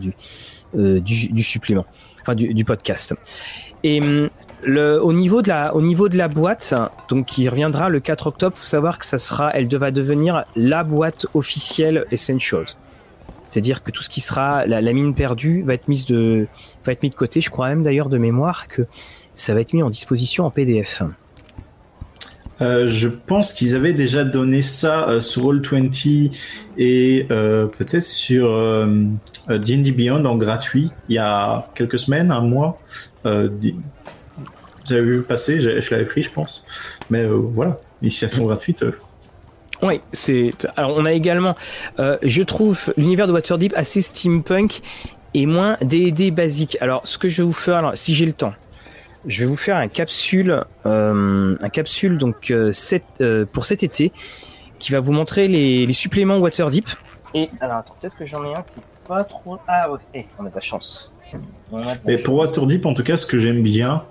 [0.75, 1.85] euh, du, supplément,
[2.21, 3.15] enfin du, podcast.
[3.83, 4.29] Et hum,
[4.67, 6.73] au niveau de la, boîte,
[7.09, 10.83] donc qui reviendra le 4 octobre, faut savoir que ça sera, elle va devenir la
[10.83, 12.65] boîte officielle Essentials.
[13.43, 16.47] C'est-à-dire que tout ce qui sera la, la, mine perdue va être mise de,
[16.85, 17.39] va être mis de côté.
[17.39, 18.87] Je crois même d'ailleurs de mémoire que
[19.35, 21.03] ça va être mis en disposition en PDF.
[22.61, 26.31] Euh, je pense qu'ils avaient déjà donné ça euh, sur Roll20
[26.77, 28.47] et euh, peut-être sur
[29.49, 32.77] D&D Beyond en gratuit il y a quelques semaines, un mois.
[33.23, 33.31] vous
[34.89, 36.65] avez vu passer, je, l'avais pris, je pense.
[37.09, 38.85] Mais voilà, initiation gratuite.
[39.81, 40.53] Oui, c'est.
[40.77, 41.55] Alors, on a également,
[41.97, 44.81] je trouve l'univers de Waterdeep assez steampunk
[45.33, 46.77] et moins D&D basique.
[46.79, 48.53] Alors, ce que je vais vous faire, alors, si j'ai le temps,
[49.25, 52.71] je vais vous faire un capsule, euh, un capsule donc euh,
[53.21, 54.11] euh, pour cet été,
[54.79, 56.89] qui va vous montrer les, suppléments Waterdeep.
[57.33, 59.57] Et alors attends, peut-être que j'en ai un qui est pas trop.
[59.67, 61.11] Ah ouais, eh, on a de la chance.
[62.05, 64.03] mais pour Waterdeep, en tout cas, ce que j'aime bien,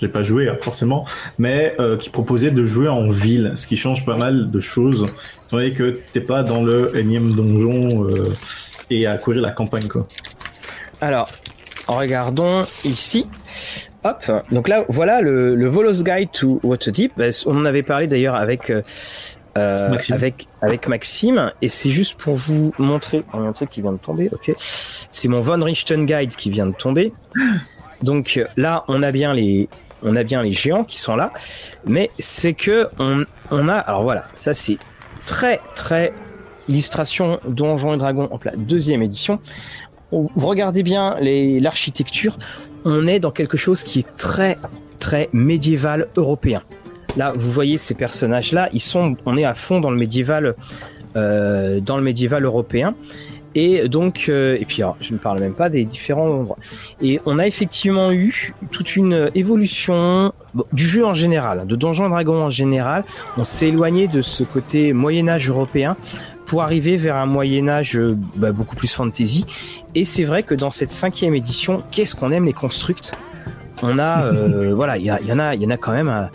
[0.00, 1.04] j'ai pas joué hein, forcément,
[1.38, 5.06] mais qui proposait de jouer en ville, ce qui change pas mal de choses,
[5.46, 8.06] étant donné que t'es pas dans le énième donjon
[8.90, 10.06] et à courir la campagne quoi.
[11.00, 11.28] Alors,
[11.88, 13.26] regardons ici.
[14.04, 17.12] Hop, donc là, voilà le, le Volos Guide to Waterdeep.
[17.16, 18.82] Bah, on en avait parlé d'ailleurs avec, euh,
[19.56, 20.16] euh, Maxime.
[20.16, 23.22] avec, avec Maxime, et c'est juste pour vous montrer.
[23.32, 24.52] Il y a un truc qui vient de tomber, ok.
[24.56, 27.12] C'est mon Von Richten Guide qui vient de tomber.
[28.02, 29.68] Donc là, on a bien les,
[30.02, 31.30] on a bien les géants qui sont là,
[31.86, 34.78] mais c'est que on, on a, alors voilà, ça c'est
[35.26, 36.12] très très
[36.68, 39.38] illustration Donjons et Dragons en plat deuxième édition.
[40.10, 42.38] Vous regardez bien l'architecture,
[42.84, 44.56] on est dans quelque chose qui est très
[44.98, 46.62] très médiéval européen.
[47.16, 50.54] Là, vous voyez ces personnages-là, ils sont, on est à fond dans le médiéval,
[51.16, 52.94] euh, dans le médiéval européen.
[53.54, 56.56] Et donc, euh, et puis je ne parle même pas des différents endroits.
[57.02, 60.32] Et on a effectivement eu toute une évolution
[60.72, 63.04] du jeu en général, de Donjons Dragons en général.
[63.36, 65.96] On s'est éloigné de ce côté Moyen Âge européen
[66.52, 67.98] pour arriver vers un Moyen Âge
[68.36, 69.46] bah, beaucoup plus fantasy.
[69.94, 73.12] Et c'est vrai que dans cette cinquième édition, qu'est-ce qu'on aime les constructs?
[73.82, 74.30] On a,
[74.74, 76.28] voilà, il y, y, en a, il y en a quand même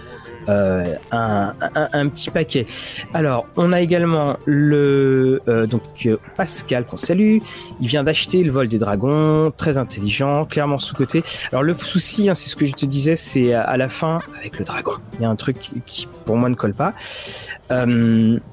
[0.49, 1.53] euh, un,
[1.93, 2.65] un, petit paquet.
[3.13, 7.39] Alors, on a également le euh, donc euh, Pascal qu'on salue.
[7.81, 11.23] Il vient d'acheter le vol des dragons, très intelligent, clairement sous côté.
[11.51, 14.57] Alors le souci, hein, c'est ce que je te disais, c'est à la fin avec
[14.59, 14.93] le dragon.
[15.15, 16.93] Il y a un truc qui pour moi ne colle pas.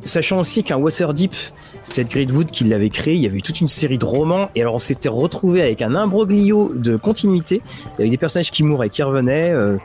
[0.05, 1.35] sachant aussi qu'un Waterdeep
[1.85, 3.15] c'est Gridwood qui l'avait créé.
[3.15, 4.49] Il y avait eu toute une série de romans.
[4.55, 7.61] Et alors, on s'était retrouvé avec un imbroglio de continuité.
[7.99, 9.77] Avait des personnages qui mouraient, qui revenaient, euh,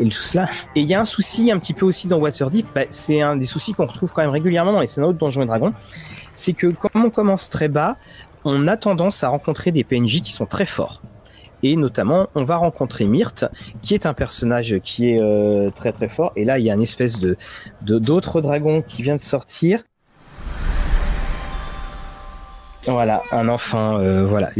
[0.00, 0.48] et tout cela.
[0.74, 2.66] Et il y a un souci un petit peu aussi dans Waterdeep.
[2.74, 5.42] Bah, c'est un des soucis qu'on retrouve quand même régulièrement dans les scénarios de Donjons
[5.42, 5.72] et Dragons.
[6.34, 7.96] C'est que comme on commence très bas,
[8.44, 11.00] on a tendance à rencontrer des PNJ qui sont très forts.
[11.62, 13.46] Et notamment, on va rencontrer Myrte,
[13.82, 16.32] qui est un personnage qui est euh, très très fort.
[16.34, 17.36] Et là, il y a une espèce de
[17.82, 19.82] d'autre dragon qui vient de sortir,
[22.86, 24.50] voilà, un enfant, euh, voilà.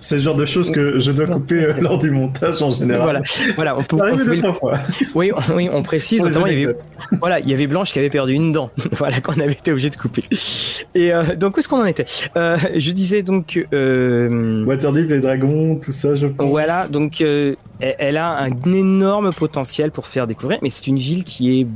[0.00, 3.02] C'est le genre de choses que je dois couper euh, lors du montage en général.
[3.02, 3.22] Voilà,
[3.56, 3.96] voilà on peut.
[4.00, 4.78] On fois.
[5.14, 6.22] Oui, oui, on précise.
[6.22, 6.76] Notamment, il y avait,
[7.20, 8.70] voilà, il y avait Blanche qui avait perdu une dent.
[8.92, 10.24] voilà, qu'on avait été obligé de couper.
[10.94, 12.06] Et euh, donc, où est-ce qu'on en était?
[12.34, 13.58] Je disais donc.
[13.70, 16.46] Waterdeep, les dragons, tout ça, je pense.
[16.46, 21.60] Voilà, donc elle a un énorme potentiel pour faire découvrir, mais c'est une ville qui
[21.60, 21.66] est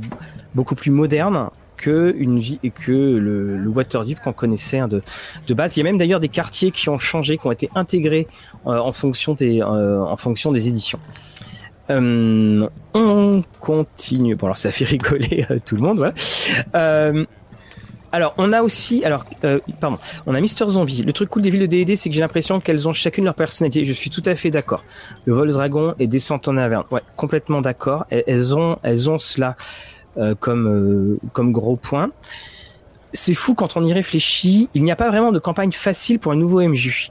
[0.55, 1.49] beaucoup plus moderne,
[1.83, 5.01] que une vie et que le, Waterdeep qu'on connaissait hein, de,
[5.47, 5.75] de base.
[5.75, 8.27] Il y a même d'ailleurs des quartiers qui ont changé, qui ont été intégrés
[8.67, 10.99] euh, en fonction des euh, en fonction des éditions.
[11.89, 14.35] Euh, on continue.
[14.35, 15.97] Bon alors ça fait rigoler tout le monde.
[15.97, 17.25] Voilà.
[18.13, 19.25] alors, on a aussi, alors,
[19.81, 21.01] pardon, on a Mister Zombie.
[21.01, 23.35] Le truc cool des villes de D&D, c'est que j'ai l'impression qu'elles ont chacune leur
[23.35, 23.83] personnalité.
[23.83, 24.85] Je suis tout à fait d'accord.
[25.25, 26.83] Le vol dragon et descente en Averne.
[26.91, 28.05] Ouais, complètement d'accord.
[28.09, 29.57] Elles ont, elles ont cela.
[30.17, 32.11] Euh, comme, euh, comme gros point.
[33.13, 34.69] C'est fou quand on y réfléchit.
[34.75, 37.09] Il n'y a pas vraiment de campagne facile pour un nouveau MJ.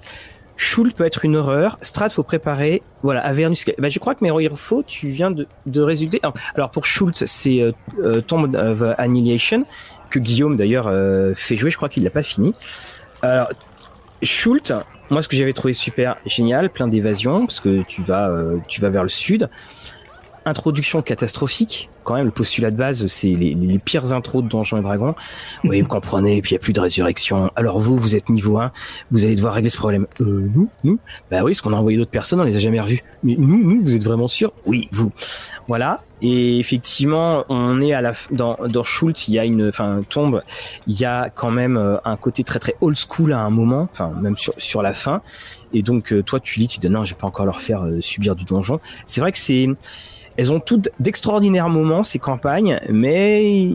[0.57, 1.79] Schult peut être une horreur.
[1.83, 2.81] Strat faut préparer.
[3.03, 3.65] Voilà, Avernus.
[3.79, 6.21] Bah, je crois que mes faux, tu viens de, de résulter.
[6.55, 9.65] Alors, pour Schult, c'est euh, Tomb of Annihilation
[10.11, 10.91] que Guillaume d'ailleurs
[11.35, 11.71] fait jouer.
[11.71, 12.53] Je crois qu'il l'a pas fini.
[13.23, 13.49] Alors,
[14.23, 14.73] Schult,
[15.11, 18.31] moi ce que j'avais trouvé super génial, plein d'évasion parce que tu vas
[18.69, 19.49] tu vas vers le sud
[20.45, 21.91] introduction catastrophique.
[22.05, 25.15] Quand même, le postulat de base, c'est les, les, pires intros de Donjons et Dragons.
[25.65, 27.51] Oui, vous comprenez, puis il n'y a plus de résurrection.
[27.55, 28.73] Alors vous, vous êtes niveau 1,
[29.11, 30.07] vous allez devoir régler ce problème.
[30.21, 30.99] Euh, nous Nous?
[31.31, 33.03] Bah oui, parce qu'on a envoyé d'autres personnes, on les a jamais revus.
[33.23, 35.13] Mais nous, nous, vous êtes vraiment sûr Oui, vous.
[35.69, 36.03] Voilà.
[36.23, 40.43] Et effectivement, on est à la dans dans Schultz, il y a une enfin tombe,
[40.87, 43.89] il y a quand même euh, un côté très très old school à un moment,
[43.91, 45.21] enfin même sur sur la fin.
[45.73, 47.83] Et donc euh, toi tu lis, tu dis non, je vais pas encore leur faire
[47.83, 48.79] euh, subir du donjon.
[49.05, 49.67] C'est vrai que c'est
[50.37, 53.73] elles ont toutes d'extraordinaires moments ces campagnes, mais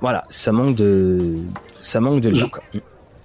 [0.00, 1.36] voilà, ça manque de
[1.80, 2.60] ça manque de look.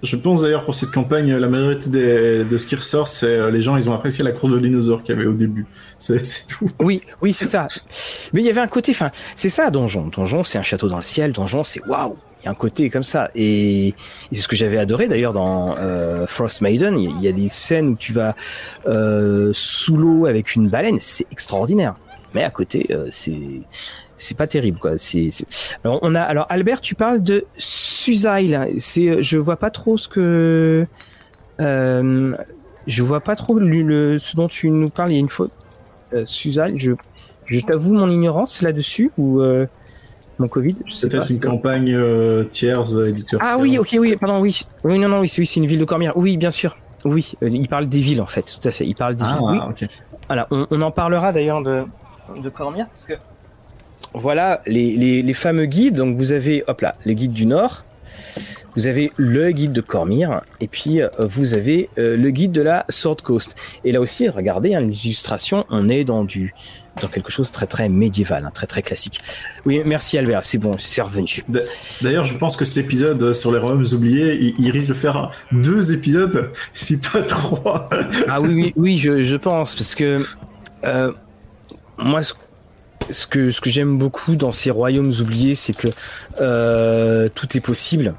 [0.04, 3.62] Je pense d'ailleurs pour cette campagne, la majorité de ce qui ressort, c'est euh, les
[3.62, 5.66] gens, ils ont apprécié la cour de dinosaures qu'il y avait au début.
[5.98, 6.68] C'est tout.
[6.78, 7.68] Oui, oui, c'est ça.
[8.34, 10.08] Mais il y avait un côté, enfin, c'est ça, Donjon.
[10.08, 11.32] Donjon, c'est un château dans le ciel.
[11.32, 12.16] Donjon, c'est waouh.
[12.42, 13.30] Il y a un côté comme ça.
[13.34, 13.94] Et,
[14.30, 16.98] c'est ce que j'avais adoré d'ailleurs dans euh, Frost Maiden.
[16.98, 18.34] Il y, a des scènes où tu vas
[18.86, 20.98] euh, sous l'eau avec une baleine.
[21.00, 21.94] C'est extraordinaire
[22.34, 23.62] mais à côté, euh, c'est
[24.16, 24.96] c'est pas terrible quoi.
[24.96, 25.30] C'est
[25.84, 28.74] alors on a alors Albert, tu parles de Suzail.
[28.78, 30.86] C'est je vois pas trop ce que
[31.60, 32.34] euh,
[32.86, 35.12] je vois pas trop le, ce dont tu nous parles.
[35.12, 35.52] Il y a une faute.
[36.12, 36.92] Euh, Suzail, je
[37.46, 39.66] je t'avoue mon ignorance là-dessus ou euh,
[40.38, 40.74] mon Covid.
[40.74, 43.40] Peut-être une campagne euh, tiers éditeur.
[43.42, 46.10] Ah oui, ok, oui, pardon, oui, oui, non, non, oui, c'est une ville de Cormier.
[46.14, 46.76] Oui, bien sûr.
[47.04, 48.86] Oui, il parle des villes en fait, tout à fait.
[48.86, 49.62] Il parle des ah, villes.
[49.80, 49.86] Oui.
[50.26, 51.84] Voilà, on, on en parlera d'ailleurs de
[52.36, 53.14] de Cormier parce que
[54.12, 55.96] voilà les, les, les, fameux guides.
[55.96, 57.84] Donc vous avez hop là les guides du Nord,
[58.76, 62.62] vous avez le guide de Cormire et puis euh, vous avez euh, le guide de
[62.62, 63.56] la Sword Coast.
[63.84, 66.54] Et là aussi, regardez hein, les illustrations, on est dans du
[67.02, 69.20] dans quelque chose de très très médiéval, hein, très très classique.
[69.66, 71.44] Oui, merci Albert, c'est bon, c'est revenu.
[72.02, 75.92] D'ailleurs, je pense que cet épisode sur les royaumes oubliés, il, risque de faire deux
[75.92, 77.88] épisodes, si pas trois.
[78.28, 80.24] ah oui, oui, oui, je, je pense parce que
[80.84, 81.12] euh,
[81.98, 82.20] moi,
[83.10, 85.88] ce que, ce que j'aime beaucoup dans ces royaumes oubliés, c'est que
[86.40, 88.14] euh, tout est possible.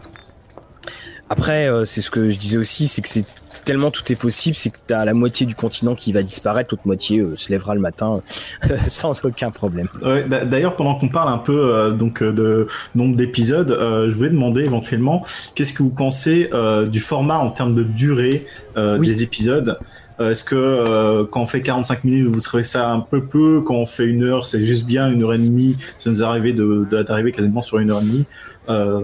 [1.27, 3.25] Après, euh, c'est ce que je disais aussi, c'est que c'est
[3.63, 6.69] tellement tout est possible, c'est que tu as la moitié du continent qui va disparaître,
[6.71, 8.21] l'autre moitié euh, se lèvera le matin
[8.87, 9.87] sans aucun problème.
[10.29, 13.75] D'ailleurs, pendant qu'on parle un peu donc de nombre d'épisodes,
[14.07, 16.51] je voulais demander éventuellement qu'est-ce que vous pensez
[16.87, 18.45] du format en termes de durée
[18.75, 19.79] des épisodes?
[20.19, 23.61] Euh, est-ce que euh, quand on fait 45 minutes, vous trouvez ça un peu peu?
[23.61, 25.77] Quand on fait une heure, c'est juste bien une heure et demie.
[25.97, 28.25] Ça nous est arrivé d'arriver de, quasiment sur une heure et demie.
[28.69, 29.01] Euh,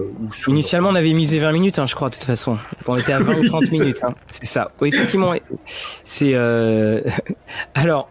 [0.48, 2.58] Initialement, on avait misé 20 minutes, hein, je crois, de toute façon.
[2.86, 4.00] On était à 20 ou 30 minutes.
[4.02, 4.14] Hein.
[4.30, 4.72] C'est ça.
[4.80, 5.34] Oui, effectivement,
[6.04, 6.32] c'est.
[6.34, 7.02] Euh...
[7.74, 8.08] Alors,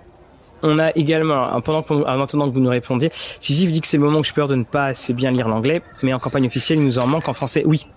[0.64, 3.98] on a également, pendant que, en attendant que vous nous répondiez, Sisyphe dit que c'est
[3.98, 6.46] le moment que je peur de ne pas assez bien lire l'anglais, mais en campagne
[6.46, 7.64] officielle, il nous en manque en français.
[7.66, 7.88] Oui.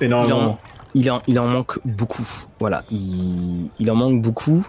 [0.00, 0.58] Énormément.
[0.94, 2.26] Il en, manque beaucoup.
[2.58, 4.66] Voilà, il, en manque beaucoup.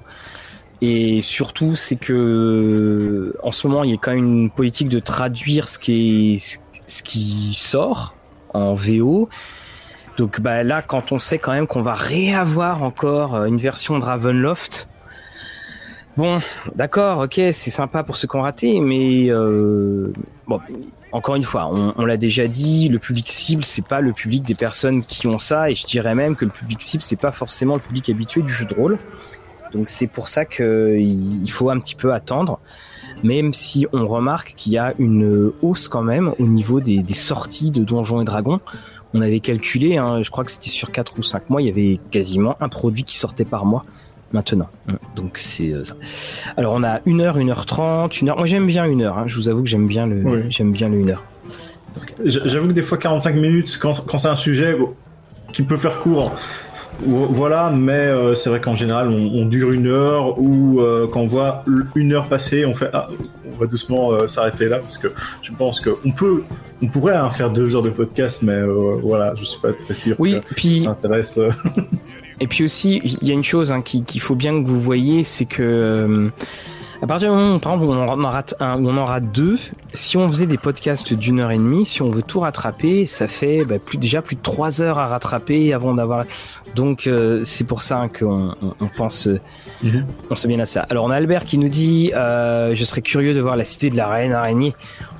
[0.81, 4.99] Et surtout, c'est que en ce moment, il y a quand même une politique de
[4.99, 6.39] traduire ce qui
[7.53, 8.15] sort
[8.53, 9.29] en VO.
[10.17, 14.03] Donc bah là, quand on sait quand même qu'on va réavoir encore une version de
[14.03, 14.89] Ravenloft,
[16.17, 16.39] bon,
[16.75, 20.11] d'accord, ok, c'est sympa pour ceux qui ont raté, mais euh,
[20.47, 20.59] bon,
[21.11, 24.53] encore une fois, on, l'a déjà dit, le public cible, c'est pas le public des
[24.53, 27.75] personnes qui ont ça, et je dirais même que le public cible, c'est pas forcément
[27.75, 28.97] le public habitué du jeu de rôle.
[29.73, 32.59] Donc c'est pour ça qu'il faut un petit peu attendre,
[33.23, 37.13] même si on remarque qu'il y a une hausse quand même au niveau des, des
[37.13, 38.59] sorties de Donjons et Dragons.
[39.13, 41.71] On avait calculé, hein, je crois que c'était sur 4 ou 5 mois, il y
[41.71, 43.83] avait quasiment un produit qui sortait par mois
[44.33, 44.67] maintenant.
[45.15, 45.95] Donc c'est euh, ça.
[46.57, 48.37] Alors on a 1 heure, 1 heure 30, 1 heure.
[48.37, 49.23] Moi j'aime bien 1 heure, hein.
[49.27, 50.41] je vous avoue que j'aime bien le Oui.
[50.49, 51.23] j'aime bien le 1 heure.
[52.23, 54.93] J'avoue que des fois 45 minutes, quand, quand c'est un sujet bon,
[55.51, 56.31] qui peut faire court,
[57.05, 61.07] ou- voilà, mais euh, c'est vrai qu'en général on, on dure une heure ou euh,
[61.11, 61.63] quand on voit
[61.95, 63.07] une heure passer, on fait ah,
[63.53, 65.07] on va doucement euh, s'arrêter là parce que
[65.41, 66.43] je pense qu'on peut,
[66.81, 69.93] on pourrait hein, faire deux heures de podcast, mais euh, voilà, je suis pas très
[69.93, 71.39] sûr Oui, que puis ça intéresse.
[72.39, 74.79] Et puis aussi, il y a une chose hein, qui- qu'il faut bien que vous
[74.79, 76.29] voyez, c'est que euh,
[77.01, 79.05] à partir du moment où, par exemple, où on en rate un, où on en
[79.05, 79.57] rate deux,
[79.93, 83.27] si on faisait des podcasts d'une heure et demie, si on veut tout rattraper, ça
[83.27, 86.25] fait bah, plus, déjà plus de trois heures à rattraper avant d'avoir.
[86.75, 89.39] Donc euh, c'est pour ça hein, qu'on on, on pense, euh,
[89.81, 90.05] Mhm.
[90.29, 90.81] on se bien à ça.
[90.89, 93.89] Alors on a Albert qui nous dit, euh, je serais curieux de voir la cité
[93.89, 94.75] de la reine araignée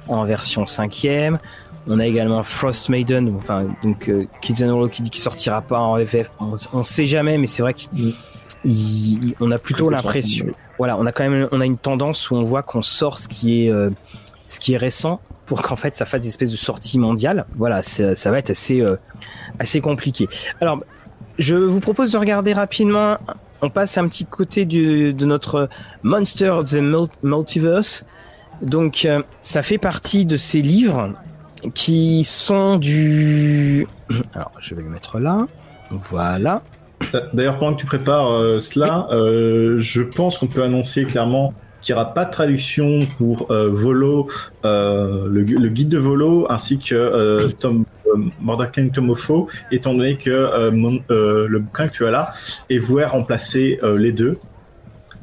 [0.10, 1.40] en version cinquième.
[1.88, 5.62] On a également Frost Maiden, enfin donc euh, Kids and Hollow qui dit qu'il sortira
[5.62, 6.32] pas en FF.
[6.40, 10.48] On, on sait jamais, mais c'est vrai qu'on a plutôt l'impression.
[10.78, 13.28] Voilà, on a quand même on a une tendance où on voit qu'on sort ce
[13.28, 13.90] qui est euh,
[14.48, 17.46] ce qui est récent pour qu'en fait ça fasse des espèces de sorties mondiales.
[17.58, 18.96] Voilà, ça, ça va être assez euh,
[19.58, 20.28] assez compliqué.
[20.62, 20.80] Alors,
[21.38, 23.18] je vous propose de regarder rapidement.
[23.62, 25.68] On passe un petit côté du, de notre
[26.04, 28.06] Monster of the Mul- Multiverse.
[28.62, 31.14] Donc, euh, ça fait partie de ces livres
[31.74, 33.88] qui sont du.
[34.34, 35.48] Alors, je vais le mettre là.
[35.92, 36.62] Voilà.
[37.34, 41.96] D'ailleurs, pendant que tu prépares euh, cela, euh, je pense qu'on peut annoncer clairement qu'il
[41.96, 44.28] n'y aura pas de traduction pour euh, Volo,
[44.64, 47.86] le, gu- le guide de Volo, ainsi que Tom
[48.94, 52.32] Tomofo, étant donné que mon- le bouquin que tu as là
[52.70, 54.38] est voué à remplacer les deux.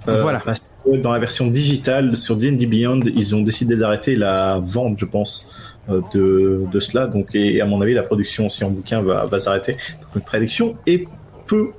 [0.07, 0.41] Voilà.
[0.45, 4.99] Parce que dans la version digitale sur D&D Beyond, ils ont décidé d'arrêter la vente,
[4.99, 7.07] je pense, de, de cela.
[7.07, 9.73] Donc, et à mon avis, la production aussi en bouquin va, va s'arrêter.
[10.01, 11.07] Donc, une traduction est
[11.47, 11.71] peu,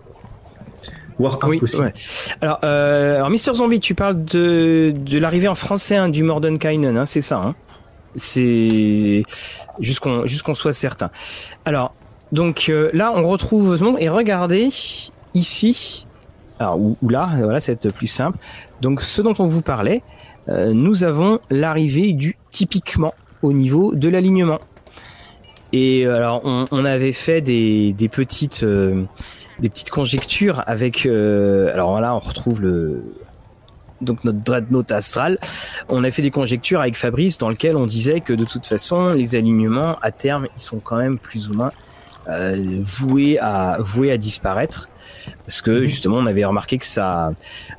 [1.19, 1.83] voire Oui, impossible.
[1.83, 1.93] ouais.
[2.41, 6.97] Alors, euh, alors Mister Zombie, tu parles de, de l'arrivée en français hein, du Mordenkainen,
[6.97, 7.37] hein, c'est ça.
[7.37, 7.55] Hein?
[8.15, 9.23] C'est
[9.79, 11.11] juste qu'on juste qu'on soit certain.
[11.65, 11.93] Alors,
[12.31, 14.69] donc euh, là, on retrouve ce monde et regardez
[15.33, 16.07] ici,
[16.59, 18.37] alors ou, ou là, voilà, c'est plus simple.
[18.81, 20.01] Donc, ce dont on vous parlait,
[20.49, 23.13] euh, nous avons l'arrivée du typiquement
[23.47, 24.59] au niveau de l'alignement.
[25.71, 29.03] Et euh, alors, on, avait fait des, petites euh,
[29.59, 31.05] des petites conjectures avec.
[31.05, 33.03] euh, alors là, on retrouve le
[34.01, 35.39] donc notre dreadnought astral.
[35.89, 39.13] On a fait des conjectures avec Fabrice dans lequel on disait que de toute façon,
[39.13, 41.71] les alignements à terme, ils sont quand même plus ou moins
[42.83, 44.89] voués à voués à disparaître
[45.45, 47.33] parce que justement, on avait remarqué que ça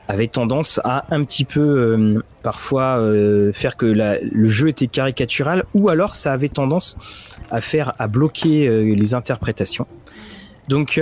[0.09, 4.87] avait tendance à un petit peu euh, parfois euh, faire que la- le jeu était
[4.89, 6.97] caricatural ou alors ça avait tendance
[7.51, 9.87] à faire à bloquer euh, les interprétations.
[10.69, 11.01] Donc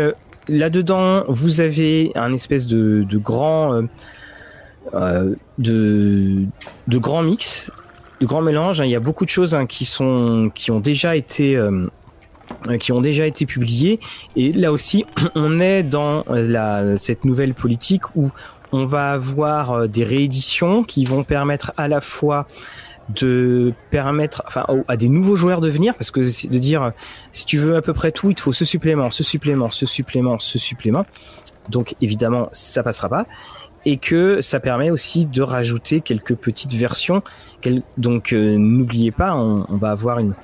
[0.49, 3.82] là-dedans, vous avez un espèce de, de grand,
[5.59, 6.44] de,
[6.86, 7.72] de grand mix,
[8.20, 8.80] de grand mélange.
[8.80, 8.84] hein.
[8.84, 11.57] Il y a beaucoup de choses hein, qui sont, qui ont déjà été,
[12.80, 14.01] qui ont déjà été publiées.
[14.34, 18.30] Et là aussi, on est dans la, cette nouvelle politique où
[18.72, 22.47] on va avoir euh, des rééditions qui vont permettre à la fois
[23.09, 26.90] de permettre enfin à des nouveaux joueurs de venir parce que de dire
[27.30, 29.86] si tu veux à peu près tout il te faut ce supplément ce supplément ce
[29.86, 31.07] supplément ce supplément.
[31.68, 33.26] Donc évidemment ça passera pas.
[33.88, 37.22] Et que ça permet aussi de rajouter quelques petites versions.
[37.97, 40.34] Donc euh, n'oubliez pas on va avoir une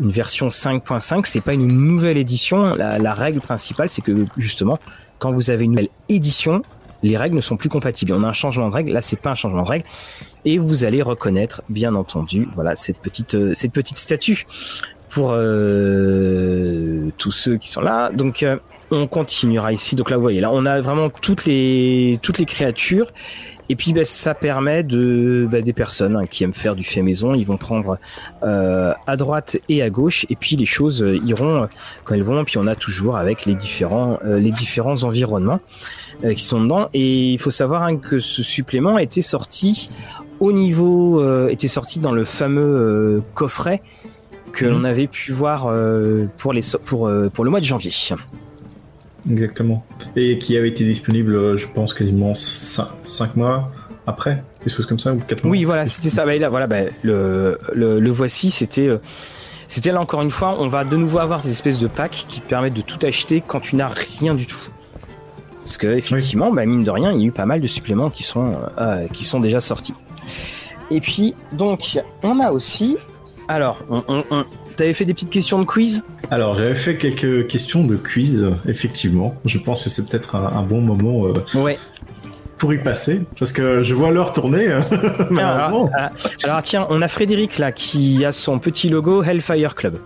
[0.00, 2.74] une version 5.5 c'est pas une nouvelle édition.
[2.74, 4.78] La, règle principale c'est que justement
[5.18, 6.62] quand vous avez une nouvelle édition
[7.02, 8.12] les règles ne sont plus compatibles.
[8.12, 8.92] On a un changement de règle.
[8.92, 9.86] Là c'est pas un changement de règle.
[10.44, 14.46] Et vous allez reconnaître bien entendu voilà cette petite euh, cette petite statue
[15.08, 18.10] pour euh, tous ceux qui sont là.
[18.10, 18.56] Donc euh,
[18.90, 19.96] on continuera ici.
[19.96, 23.12] Donc là vous voyez là on a vraiment toutes les toutes les créatures
[23.70, 27.02] Et puis bah, ça permet de bah, des personnes hein, qui aiment faire du fait
[27.02, 27.98] maison, ils vont prendre
[28.42, 31.68] euh, à droite et à gauche, et puis les choses euh, iront
[32.02, 32.44] quand elles vont.
[32.44, 35.60] Puis on a toujours avec les différents les différents environnements
[36.34, 36.88] qui sont dedans.
[36.94, 39.90] Et il faut savoir hein, que ce supplément était sorti
[40.40, 43.82] au niveau était sorti dans le fameux coffret
[44.52, 44.72] que mhm.
[44.72, 45.72] l'on avait pu voir
[46.38, 47.92] pour les pour pour le mois de janvier.
[49.28, 49.84] Exactement.
[50.16, 53.70] Et qui avait été disponible, euh, je pense, quasiment 5, mois
[54.06, 55.50] après, des choses comme ça, ou 4 mois.
[55.52, 56.24] Oui, voilà, c'était ça.
[56.24, 58.88] Bah, là, voilà, bah, le, voici, c'était.
[58.88, 58.98] Euh,
[59.68, 62.40] c'était là encore une fois, on va de nouveau avoir ces espèces de packs qui
[62.40, 64.58] permettent de tout acheter quand tu n'as rien du tout.
[65.62, 68.10] Parce que effectivement, bah, mine de rien, il y a eu pas mal de suppléments
[68.10, 69.94] qui sont, euh, qui sont déjà sortis.
[70.90, 72.96] Et puis, donc, on a aussi.
[73.46, 74.24] Alors, on,
[74.80, 79.34] T'avais fait des petites questions de quiz Alors, j'avais fait quelques questions de quiz, effectivement.
[79.44, 81.78] Je pense que c'est peut-être un, bon moment euh, ouais.
[82.56, 84.68] pour y passer, parce que je vois l'heure tourner.
[84.90, 86.10] Euh, alors, ah,
[86.44, 89.98] alors, tiens, on a Frédéric là qui a son petit logo Hellfire Club.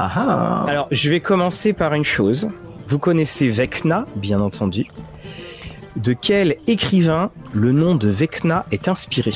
[0.00, 0.64] Ah, ah.
[0.66, 2.50] Alors, je vais commencer par une chose.
[2.88, 4.88] Vous connaissez Vecna, bien entendu.
[5.94, 9.30] De quel écrivain le nom de Vecna est inspiré?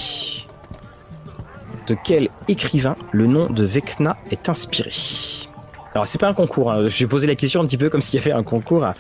[1.87, 4.91] De quel écrivain le nom de Vecna est inspiré?
[5.95, 6.89] Alors c'est pas un concours, hein.
[6.89, 8.95] j'ai posé la question un petit peu comme s'il y avait un concours à,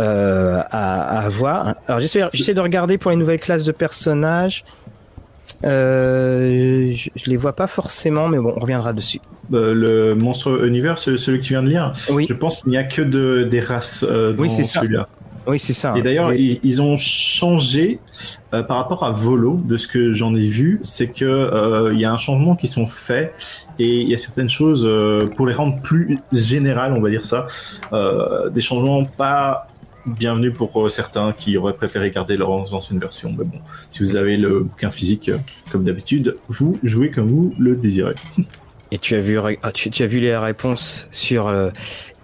[0.00, 1.74] euh, à, voir.
[1.86, 4.64] Alors j'essaie de regarder pour les nouvelles classes de personnages.
[5.64, 9.20] Euh, je, les vois pas forcément, mais bon, on reviendra dessus.
[9.52, 12.26] Euh, le monstre univers, celui que tu viens de lire, oui.
[12.28, 15.08] je pense qu'il n'y a que de, des races euh, dans oui, celui-là.
[15.46, 15.94] Oui, c'est ça.
[15.96, 17.98] Et d'ailleurs, ils, ont changé
[18.52, 22.00] euh, par rapport à Volo, de ce que j'en ai vu, c'est que euh, il
[22.00, 23.34] y a un changement qui sont faits
[23.78, 27.24] et il y a certaines choses euh, pour les rendre plus générales, on va dire
[27.24, 27.46] ça,
[28.50, 29.66] des changements pas
[30.06, 33.34] bienvenus pour certains qui auraient préféré garder leurs anciennes versions.
[33.36, 33.58] Mais bon,
[33.90, 35.30] si vous avez le bouquin physique
[35.70, 38.14] comme d'habitude, vous jouez comme vous le désirez.
[38.92, 41.48] Et tu as vu, ah, tu, as vu les réponses sur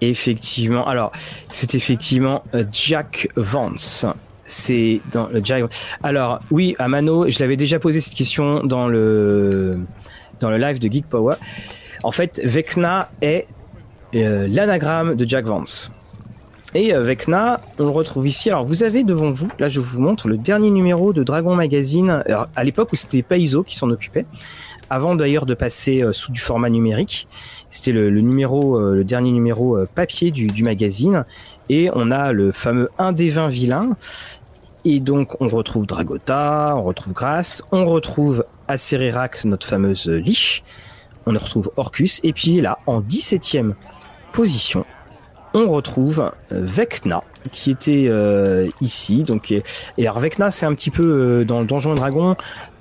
[0.00, 0.86] Effectivement.
[0.86, 1.12] Alors,
[1.48, 4.04] c'est effectivement euh, Jack Vance.
[4.44, 5.64] C'est dans le Jack.
[6.02, 9.80] Alors, oui, à Mano, je l'avais déjà posé cette question dans le
[10.40, 11.36] dans le live de Geek Power.
[12.02, 13.46] En fait, Vecna est
[14.14, 15.90] euh, l'anagramme de Jack Vance.
[16.74, 18.50] Et euh, Vecna, on le retrouve ici.
[18.50, 22.22] Alors, vous avez devant vous, là, je vous montre le dernier numéro de Dragon Magazine.
[22.54, 24.26] à l'époque où c'était Paizo qui s'en occupait,
[24.90, 27.28] avant d'ailleurs de passer sous du format numérique.
[27.70, 31.24] C'était le, numéro, euh, le dernier numéro euh, papier du, magazine.
[31.68, 33.96] Et on a le fameux 1 des 20 vilains.
[34.84, 40.62] Et donc, on retrouve Dragota, on retrouve Grasse, on retrouve Acererac, notre fameuse liche.
[41.26, 42.20] On retrouve Orcus.
[42.22, 43.74] Et puis là, en 17e
[44.32, 44.86] position,
[45.54, 48.08] on retrouve euh, Vecna, qui était
[48.80, 49.24] ici.
[49.24, 49.62] Donc, et,
[49.98, 52.36] alors Vecna, c'est un petit peu dans le Donjon et Dragon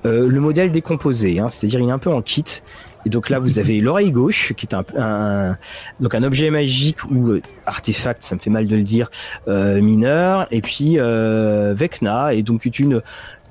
[0.05, 1.49] le modèle décomposé, hein.
[1.49, 2.61] c'est-à-dire il est un peu en kit.
[3.05, 5.57] Et donc là, vous avez l'oreille gauche, qui est un,
[5.99, 9.09] donc un objet magique ou euh, artefact, ça me fait mal de le dire,
[9.47, 10.47] euh, mineur.
[10.51, 13.01] Et puis euh, Vecna est donc une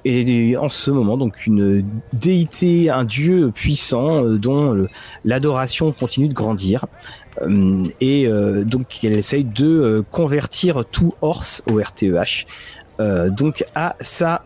[0.06, 1.82] et en ce moment donc une
[2.12, 4.86] déité, un dieu puissant dont
[5.24, 6.84] l'adoration continue de grandir.
[8.02, 8.28] et
[8.66, 12.44] donc elle essaye de convertir tout Horse au RTEH.
[13.30, 14.44] donc à sa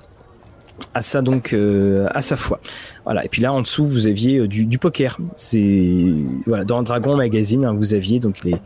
[0.95, 2.61] à ça donc euh, à sa foi.
[3.05, 3.25] Voilà.
[3.25, 5.19] Et puis là en dessous vous aviez euh, du, poker.
[5.37, 6.05] C'est
[6.47, 8.57] voilà dans Dragon Magazine hein, vous aviez donc les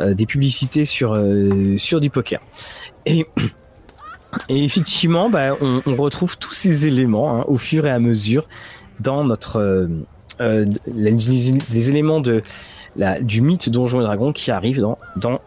[0.00, 1.18] euh, des publicités sur
[1.76, 2.40] sur du poker.
[3.06, 3.26] Et
[4.48, 8.46] et effectivement, bah, on, retrouve tous ces éléments hein, au fur et à mesure
[9.00, 9.88] dans notre
[10.38, 12.42] les, éléments de
[12.96, 15.40] la, du mythe Donjon et Dragon qui arrivent dans dans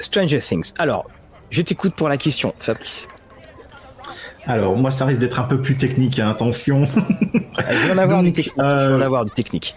[0.00, 0.72] Stranger Things.
[0.78, 1.06] Alors,
[1.50, 3.08] je t'écoute pour la question, Fabrice.
[4.46, 6.84] Alors, moi, ça risque d'être un peu plus technique, hein, attention.
[6.84, 8.58] je vais en avoir du technique.
[8.58, 9.74] Euh, avoir du technique.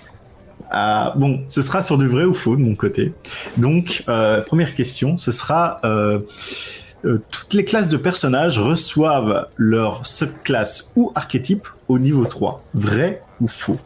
[0.70, 3.14] Ah, bon, ce sera sur du vrai ou faux de mon côté.
[3.56, 6.20] Donc, euh, première question, ce sera euh,
[7.04, 12.62] toutes les classes de personnages reçoivent leur subclasse ou archétype au niveau 3.
[12.74, 13.78] Vrai ou faux?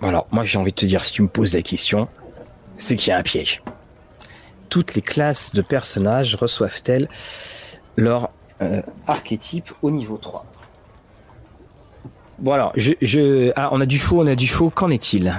[0.00, 2.08] Alors, moi, j'ai envie de te dire, si tu me poses la question,
[2.78, 3.62] c'est qu'il y a un piège.
[4.70, 7.08] Toutes les classes de personnages reçoivent-elles
[7.96, 8.30] leur
[8.62, 10.44] euh, archétype au niveau 3.
[12.38, 15.32] Bon alors, je, ah, on a du faux, on a du faux, qu'en est-il?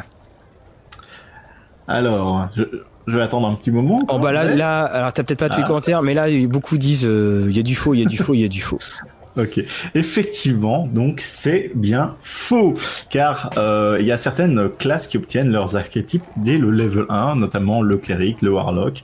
[1.87, 4.01] Alors, je, vais attendre un petit moment.
[4.09, 5.67] Oh bah là, là, alors t'as peut-être pas tous les ah.
[5.67, 8.17] commentaires, mais là, beaucoup disent, euh, il y a du faux, il y a du
[8.17, 8.79] faux, il y a du faux.
[9.37, 9.61] Ok,
[9.95, 12.73] effectivement, donc c'est bien faux,
[13.09, 17.35] car euh, il y a certaines classes qui obtiennent leurs archétypes dès le level 1,
[17.35, 19.03] notamment le cléric, le warlock,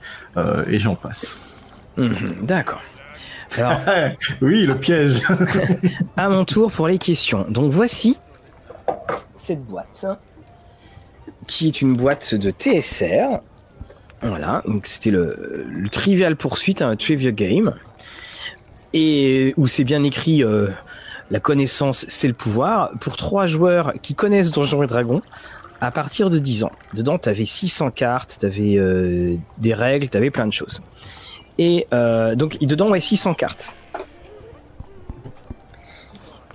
[0.69, 1.37] et j'en passe.
[1.97, 2.81] Mhm, d'accord.
[4.41, 5.21] oui, le piège.
[6.17, 7.45] à mon tour pour les questions.
[7.49, 8.17] Donc voici
[9.35, 10.05] cette boîte
[11.47, 13.39] qui est une boîte de TSR.
[14.21, 17.73] Voilà, donc c'était le, Trivial Poursuite, un Trivia Game,
[18.93, 20.67] et où c'est bien écrit euh,
[21.31, 22.91] la connaissance, c'est le pouvoir.
[22.99, 25.21] Pour trois joueurs qui connaissent Donjons et Dragons,
[25.81, 26.71] à partir de 10 ans.
[26.93, 30.81] Dedans, tu avais 600 cartes, tu avais euh, des règles, tu avais plein de choses.
[31.57, 33.75] Et euh, donc, dedans, ouais, 600 cartes.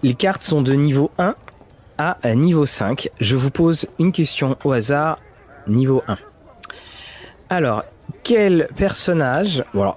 [0.03, 1.35] Les cartes sont de niveau 1
[1.99, 3.11] à niveau 5.
[3.21, 5.19] Je vous pose une question au hasard,
[5.67, 6.17] niveau 1.
[7.49, 7.85] Alors,
[8.23, 9.97] quel personnage voilà,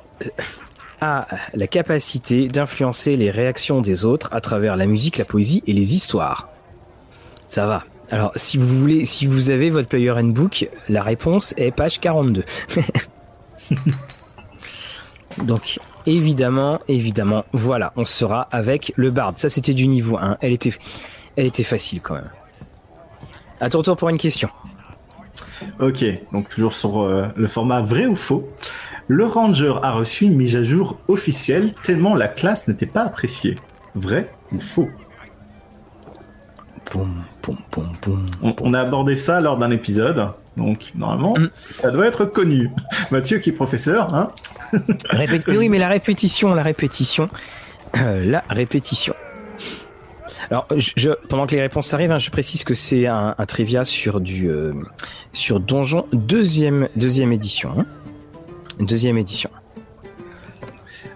[1.01, 5.73] a la capacité d'influencer les réactions des autres à travers la musique, la poésie et
[5.73, 6.49] les histoires?
[7.47, 7.83] Ça va.
[8.11, 12.43] Alors, si vous voulez, si vous avez votre player handbook, la réponse est page 42.
[15.37, 19.33] Donc, évidemment, évidemment, voilà, on sera avec le bard.
[19.35, 20.37] Ça, c'était du niveau 1.
[20.41, 20.73] Elle était,
[21.35, 22.29] elle était facile quand même.
[23.61, 24.49] À ton tour pour une question.
[25.79, 28.49] Ok, donc toujours sur euh, le format vrai ou faux.
[29.07, 33.57] Le Ranger a reçu une mise à jour officielle tellement la classe n'était pas appréciée.
[33.95, 34.87] Vrai ou faux?
[38.61, 40.27] On, a abordé ça lors d'un épisode,
[40.59, 41.49] donc normalement mm.
[41.51, 42.69] ça doit être connu.
[43.11, 44.31] Mathieu qui est professeur, hein
[45.47, 47.29] Oui, mais la répétition, la répétition,
[47.97, 49.15] euh, la répétition.
[50.51, 54.19] Alors, je, pendant que les réponses arrivent, hein, je précise que c'est un, trivia sur
[54.19, 54.73] du euh,
[55.33, 57.71] sur Donjon deuxième deuxième édition.
[57.77, 57.85] Hein.
[58.79, 59.49] Deuxième édition.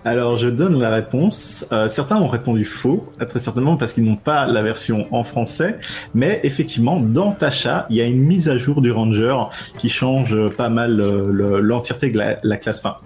[0.06, 1.68] Alors, je donne la réponse.
[1.72, 5.78] Euh, certains ont répondu faux, très certainement parce qu'ils n'ont pas la version en français.
[6.14, 9.36] Mais effectivement, dans Tasha, il y a une mise à jour du Ranger
[9.78, 12.80] qui change pas mal euh, l'entièreté de la, classe.
[12.80, 12.98] Enfin,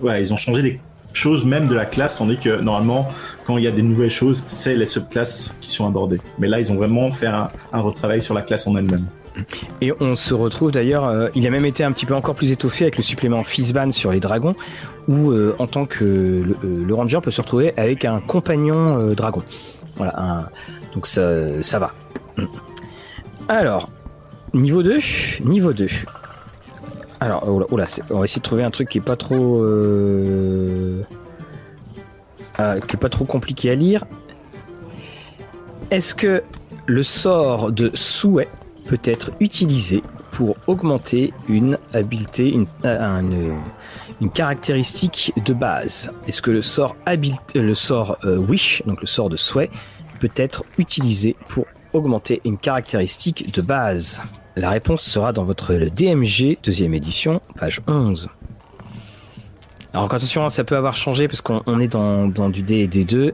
[0.00, 0.80] ouais, ils ont changé des
[1.12, 3.06] choses même de la classe, on dit que normalement,
[3.44, 6.20] quand il y a des nouvelles choses, c'est les subclasses qui sont abordées.
[6.38, 9.04] Mais là, ils ont vraiment fait un, un retravail sur la classe en elle-même.
[9.80, 12.52] Et on se retrouve d'ailleurs, euh, il a même été un petit peu encore plus
[12.52, 14.54] étoffé avec le supplément Fizban sur les dragons,
[15.08, 19.42] où euh, en tant que le, euh, ranger peut se retrouver avec un compagnon dragon.
[19.96, 20.50] Voilà,
[20.94, 21.92] donc ça, ça va.
[23.48, 23.88] Alors,
[24.54, 24.98] niveau 2,
[25.44, 25.86] niveau 2.
[27.20, 27.76] Alors, oh oh
[28.10, 29.64] on va essayer de trouver un truc qui est pas trop,
[32.58, 34.04] ah, qui est pas trop compliqué à lire.
[35.90, 36.42] Est-ce que
[36.86, 38.48] le sort de souhait
[38.84, 43.52] peut être utilisé pour augmenter une habileté, une, euh,
[44.20, 46.12] une, caractéristique de base.
[46.26, 46.96] Est-ce que le sort,
[47.54, 49.70] le sort euh, Wish, donc le sort de souhait,
[50.20, 54.22] peut être utilisé pour augmenter une caractéristique de base?
[54.56, 58.28] La réponse sera dans votre DMG deuxième édition, page 11.
[59.94, 62.88] Alors attention, hein, ça peut avoir changé parce qu'on est dans, dans, du D et
[62.88, 63.32] D2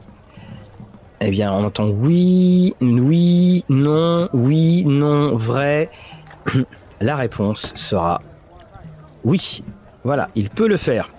[1.20, 5.90] eh bien, on entend oui, oui, non, oui, non, vrai.
[7.00, 8.20] La réponse sera
[9.24, 9.62] oui.
[10.04, 11.10] Voilà, il peut le faire.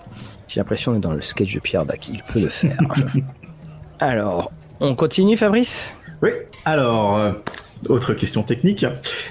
[0.48, 2.08] J'ai l'impression d'être dans le sketch de Pierre Dac.
[2.08, 2.76] Il peut le faire.
[4.00, 5.96] alors, on continue, Fabrice?
[6.22, 6.30] Oui.
[6.64, 7.32] Alors, euh,
[7.88, 8.84] autre question technique.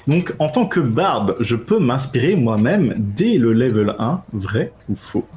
[0.07, 4.95] Donc, en tant que bard, je peux m'inspirer moi-même dès le level 1, vrai ou
[4.95, 5.27] faux?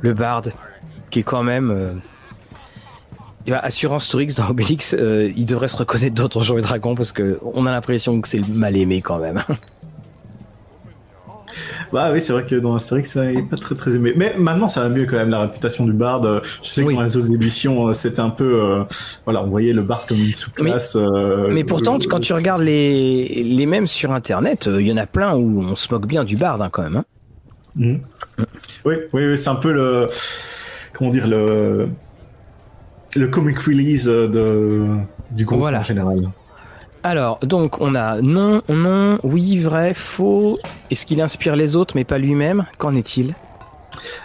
[0.00, 0.42] Le bard,
[1.10, 1.70] qui est quand même.
[1.70, 1.94] Euh,
[3.50, 7.38] Assurance Tourix dans Obélix, euh, il devrait se reconnaître dans Donjons et Dragons parce que
[7.42, 9.42] on a l'impression que c'est le mal aimé quand même.
[11.92, 14.14] Bah oui, c'est vrai que dans Astérix, ça n'est pas très très aimé.
[14.16, 16.22] Mais maintenant, ça va mieux quand même, la réputation du bard.
[16.62, 18.62] Je sais que dans les autres éditions, euh, c'était un peu...
[18.62, 18.84] Euh,
[19.26, 20.96] voilà, on voyait le bard comme une sous-classe.
[21.50, 25.34] Mais, pourtant, quand tu regardes les, les mêmes sur Internet, il y en a plein
[25.34, 26.96] où on se moque bien du bard hein, quand même.
[26.96, 27.04] Hein.
[27.76, 27.94] Mmh.
[28.86, 30.08] Oui, oui, oui c'est un peu le...
[30.94, 31.88] Comment dire le
[33.14, 34.86] le comic release de,
[35.30, 36.30] du groupe en général.
[37.04, 40.60] Alors, donc, on a non, non, oui, vrai, faux.
[40.90, 42.66] Est-ce qu'il inspire les autres, mais pas lui-même?
[42.78, 43.34] Qu'en est-il?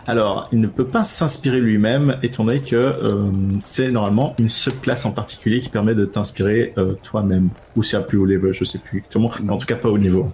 [0.06, 3.30] Alors, il ne peut pas s'inspirer lui-même, étant donné que euh,
[3.60, 7.50] c'est normalement une subclasse en particulier qui permet de t'inspirer euh, toi-même.
[7.76, 9.90] Ou c'est à plus haut level, je sais plus exactement, mais en tout cas pas
[9.90, 10.28] au niveau.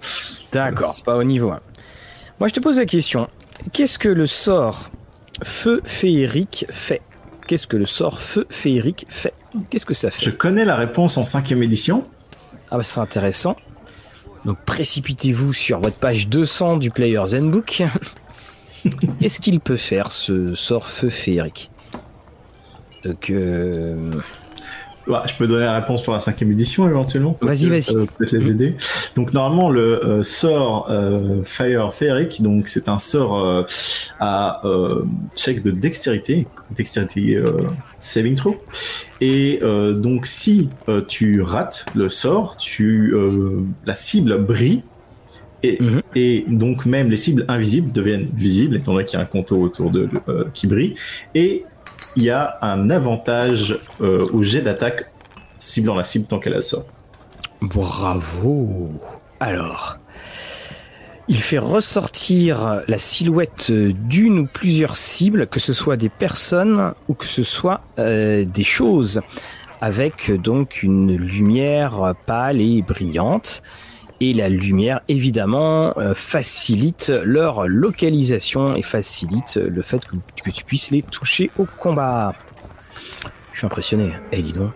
[0.51, 1.59] D'accord, pas au niveau 1.
[2.39, 3.29] Moi, je te pose la question
[3.71, 4.89] qu'est-ce que le sort
[5.43, 7.01] feu féerique fait?
[7.53, 9.31] Qu'est-ce que le sort feu féerique fait
[9.69, 12.03] Qu'est-ce que ça fait Je connais la réponse en cinquième édition.
[12.71, 13.55] Ah bah c'est intéressant.
[14.43, 17.83] Donc précipitez-vous sur votre page 200 du Player's Handbook.
[19.19, 21.69] Qu'est-ce qu'il peut faire ce sort feu féerique
[23.03, 23.31] Donc,
[25.07, 27.37] bah, je peux donner la réponse pour la cinquième édition éventuellement.
[27.41, 27.81] Vas-y, vas-y.
[27.81, 28.75] Ça peut les aider.
[29.15, 33.63] Donc normalement le euh, sort euh, Fire Feeric, donc c'est un sort euh,
[34.19, 34.61] à
[35.35, 37.43] check de dextérité, dextérité
[37.97, 38.55] saving throw.
[39.19, 39.59] Et
[39.95, 40.69] donc si
[41.07, 43.15] tu rates le sort, tu
[43.85, 44.83] la cible brille.
[45.65, 46.01] Et, mhm.
[46.13, 49.61] et, donc même les cibles invisibles deviennent visibles étant donné qu'il y a un contour
[49.61, 50.09] autour de,
[50.53, 50.95] qui brille
[51.35, 51.63] et
[52.15, 55.11] il y a un avantage euh, au jet d'attaque
[55.57, 56.85] ciblant la cible tant qu'elle sort.
[57.61, 58.91] Bravo.
[59.39, 59.97] Alors,
[61.27, 67.13] il fait ressortir la silhouette d'une ou plusieurs cibles, que ce soit des personnes ou
[67.13, 69.21] que ce soit euh, des choses,
[69.79, 73.61] avec donc une lumière pâle et brillante
[74.19, 80.91] et la lumière évidemment euh, facilite leur localisation et facilite le fait que, tu puisses
[80.91, 82.33] les toucher au combat.
[83.53, 84.13] Je suis impressionné.
[84.31, 84.71] Eh dis donc.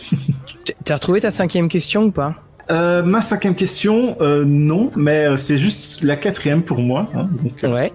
[0.84, 2.34] T'as retrouvé ta cinquième question ou pas?
[2.70, 7.08] Euh, ma cinquième question, euh, non, mais euh, c'est juste la quatrième pour moi.
[7.14, 7.26] Hein,
[7.62, 7.92] ouais.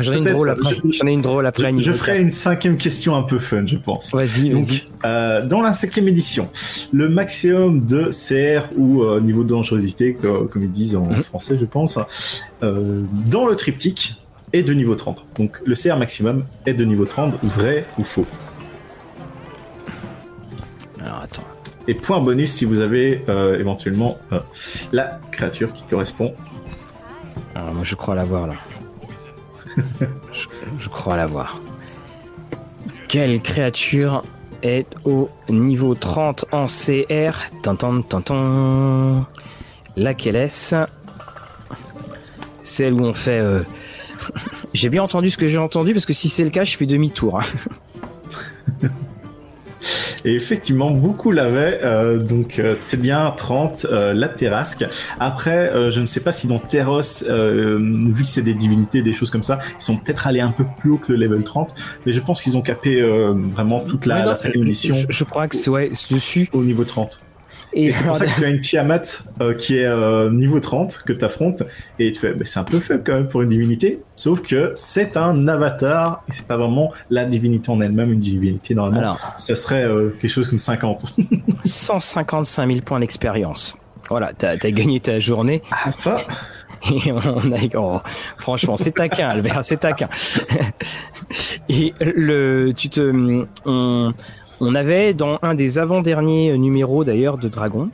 [0.00, 0.76] j'en ai une drôle après.
[0.90, 1.72] J'en ai une drôle après.
[1.76, 4.14] Je, ferai une cinquième question un peu fun, je pense.
[4.14, 5.46] Vas-y, vas-y.
[5.46, 6.48] dans la cinquième édition,
[6.92, 11.22] le maximum de CR ou niveau de dangerosité, comme, ils disent en mhm.
[11.22, 11.98] français, je pense,
[12.60, 14.14] dans le triptyque
[14.52, 15.24] est de niveau 30.
[15.36, 18.26] Donc le CR maximum est de niveau 30, vrai ou faux
[21.88, 24.40] Et point bonus si vous avez euh, éventuellement euh,
[24.92, 26.34] la créature qui correspond.
[27.54, 28.54] Alors moi je crois l'avoir là.
[30.78, 31.60] je, crois l'avoir.
[33.08, 34.22] Quelle créature
[34.62, 39.26] est au niveau 30 en CR Tantan, tantan.
[39.96, 40.76] Laquelle est-ce?
[42.62, 43.40] Celle où on fait...
[43.40, 43.62] Euh,
[44.74, 46.86] j'ai bien entendu ce que j'ai entendu parce que si c'est le cas, je fais
[46.86, 47.40] demi-tour.
[50.24, 51.80] Et effectivement, beaucoup l'avaient.
[51.82, 54.84] Euh, donc euh, c'est bien 30, euh, la Terrasque.
[55.18, 59.30] Après, je ne sais pas si dans Terros, vu que c'est des divinités, des choses
[59.30, 61.74] comme ça, ils sont peut-être allés un peu plus haut que le level 30.
[62.06, 65.70] Mais je pense qu'ils ont capé vraiment toute la, la Je, je, crois que c'est
[65.70, 66.48] ouais, dessus.
[66.52, 67.18] Au niveau 30.
[67.74, 69.02] Et, c'est pour ça que tu as une Tiamat
[69.40, 71.62] euh, qui est euh, niveau 30 que tu affrontes
[71.98, 75.16] et tu fais c'est un peu faible quand même pour une divinité sauf que c'est
[75.16, 79.00] un avatar et c'est pas vraiment la divinité en elle-même une divinité normalement.
[79.00, 81.14] Alors, ça serait euh, quelque chose comme 50
[81.64, 83.76] 155 000 points d'expérience.
[84.08, 85.62] Voilà t'as as gagné ta journée.
[85.70, 86.16] Ah ça?
[86.90, 88.00] Et on a, oh,
[88.38, 90.08] franchement, c'est taquin, Albert, c'est taquin.
[91.68, 94.12] et le, tu te, on,
[94.62, 97.90] on avait dans un des avant-derniers numéros d'ailleurs de Dragon,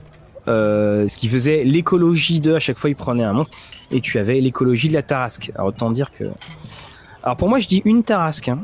[0.49, 3.47] euh, ce qui faisait l'écologie de, à chaque fois il prenait un nom,
[3.91, 5.51] et tu avais l'écologie de la Tarasque.
[5.55, 6.25] Alors autant dire que...
[7.23, 8.51] Alors pour moi je dis une Tarasque.
[8.51, 8.61] Hein.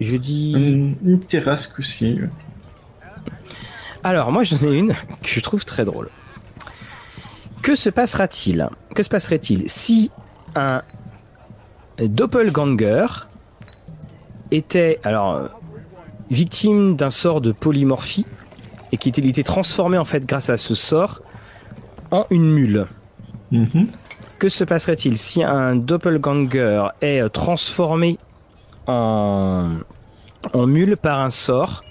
[0.00, 0.52] Je dis...
[0.52, 2.18] Une, une Tarasque aussi.
[4.02, 6.08] Alors moi j'en ai une que je trouve très drôle.
[7.60, 8.66] Que se passera-t-il?
[8.94, 10.10] Que se passerait-il si
[10.54, 10.80] un
[11.98, 13.08] doppelganger
[14.50, 15.00] était...
[15.02, 15.50] Alors
[16.30, 18.26] victime d'un sort de polymorphie
[18.92, 21.20] et qui était, transformé en fait grâce à ce sort
[22.10, 22.86] en une mule.
[23.50, 23.88] Mhm.
[24.38, 28.18] Que se passerait-il si un doppelganger est transformé
[28.86, 29.78] en,
[30.52, 31.82] en mule par un sort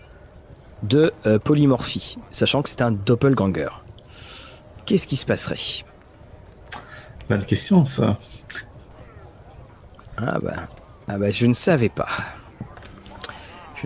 [0.84, 3.70] de euh, polymorphie, sachant que c'est un doppelganger?
[4.86, 5.84] Qu'est-ce qui se passerait?
[7.28, 8.20] Bonne question ça.
[10.18, 10.68] Ah bah,
[11.08, 12.08] ah bah je ne savais pas.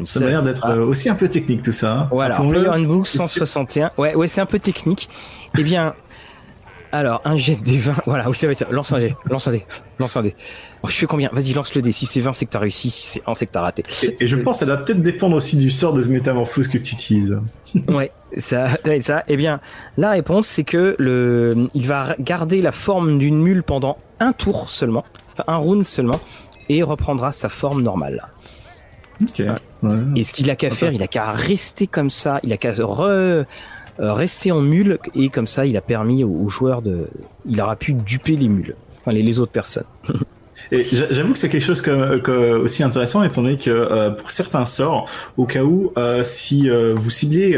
[0.05, 1.93] Ça a l'air d'être euh, aussi un peu technique tout ça.
[1.93, 2.07] Hein.
[2.11, 3.91] Voilà, Player Handbook 161.
[3.97, 5.09] Ouais, ouais, c'est un peu technique.
[5.57, 5.93] eh bien,
[6.91, 7.95] alors, un jet des 20.
[8.05, 8.71] Voilà, oui, ça va être.
[8.71, 9.65] Lance un jet, lance un dé,
[9.99, 10.35] lance un dé.
[10.81, 11.29] Oh, je fais combien?
[11.31, 11.91] Vas-y, lance le dé.
[11.91, 12.89] Si c'est 20, c'est que t'as réussi.
[12.89, 13.83] Si c'est 1, c'est que t'as raté.
[14.19, 16.93] Et, je pense que ça doit peut-être dépendre aussi du sort de métamorphose que tu
[16.93, 17.39] utilises.
[17.89, 18.67] ouais, ça,
[19.01, 19.23] ça.
[19.27, 19.59] Eh bien,
[19.97, 24.69] la réponse, c'est que le, il va garder la forme d'une mule pendant un tour
[24.69, 26.19] seulement, enfin un round seulement,
[26.69, 28.27] et reprendra sa forme normale.
[30.15, 32.73] Et ce qu'il a qu'à faire, il a qu'à rester comme ça, il a qu'à
[32.79, 33.43] euh,
[33.99, 37.07] rester en mule et comme ça, il a permis aux, joueurs de,
[37.45, 39.83] il aura pu duper les mules, enfin les, autres personnes.
[40.73, 41.81] Et j'avoue que c'est quelque chose
[42.61, 47.09] aussi intéressant étant donné que euh, pour certains sorts, au cas où euh, si vous
[47.09, 47.57] ciblez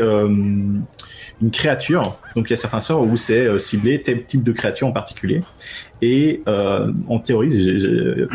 [1.41, 4.88] une créature, donc il y a certains sorts où c'est ciblé tel type de créature
[4.88, 5.41] en particulier,
[6.01, 7.77] et euh, en théorie,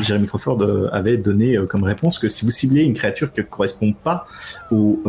[0.03, 3.41] Jeremy Crawford euh, avait donné euh, comme réponse que si vous ciblez une créature qui
[3.41, 4.27] ne correspond pas
[4.70, 5.03] au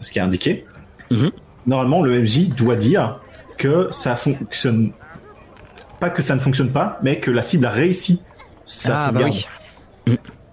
[0.00, 0.64] ce qui est indiqué,
[1.10, 1.30] mhm.
[1.66, 3.20] normalement le MJ doit dire
[3.56, 4.92] que ça fonctionne
[5.98, 8.22] pas que ça ne fonctionne pas, mais que la cible a réussi
[8.64, 9.22] sa ah, bah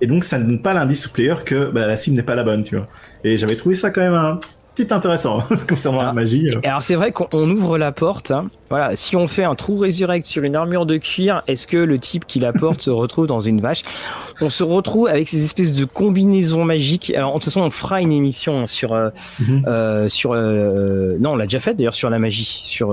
[0.01, 2.33] Et donc ça ne donne pas l'indice au player que bah, la cible n'est pas
[2.33, 2.87] la bonne, tu vois.
[3.23, 4.39] Et j'avais trouvé ça quand même
[4.75, 6.49] c'est intéressant concernant la magie.
[6.63, 8.31] Et alors c'est vrai qu'on ouvre la porte.
[8.31, 8.47] Hein.
[8.69, 11.99] Voilà, si on fait un trou résurrect sur une armure de cuir, est-ce que le
[11.99, 13.83] type qui la porte se retrouve dans une vache?
[14.41, 17.13] On se retrouve avec ces espèces de combinaisons magiques.
[17.15, 19.65] Alors de toute façon, on fera une émission sur euh, mhm.
[19.67, 22.89] euh, sur euh, non, on l'a déjà fait d'ailleurs sur la magie, sur.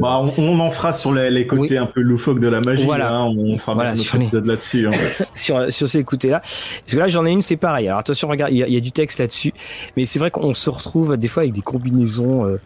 [0.00, 2.84] Bah, on, en fera sur les, côtés un peu loufoques de la magie.
[2.84, 3.32] Voilà, hein.
[3.36, 4.86] on fera voilà, sur là-dessus.
[4.86, 4.90] Hein.
[5.34, 6.40] sur sur ces côtés-là.
[6.40, 7.88] Parce que là, j'en ai une, c'est pareil.
[7.88, 9.52] Alors attention, regarde, il y, y, a du texte là-dessus,
[9.96, 12.60] mais c'est vrai qu'on se retrouve des fois avec des combinaisons euh,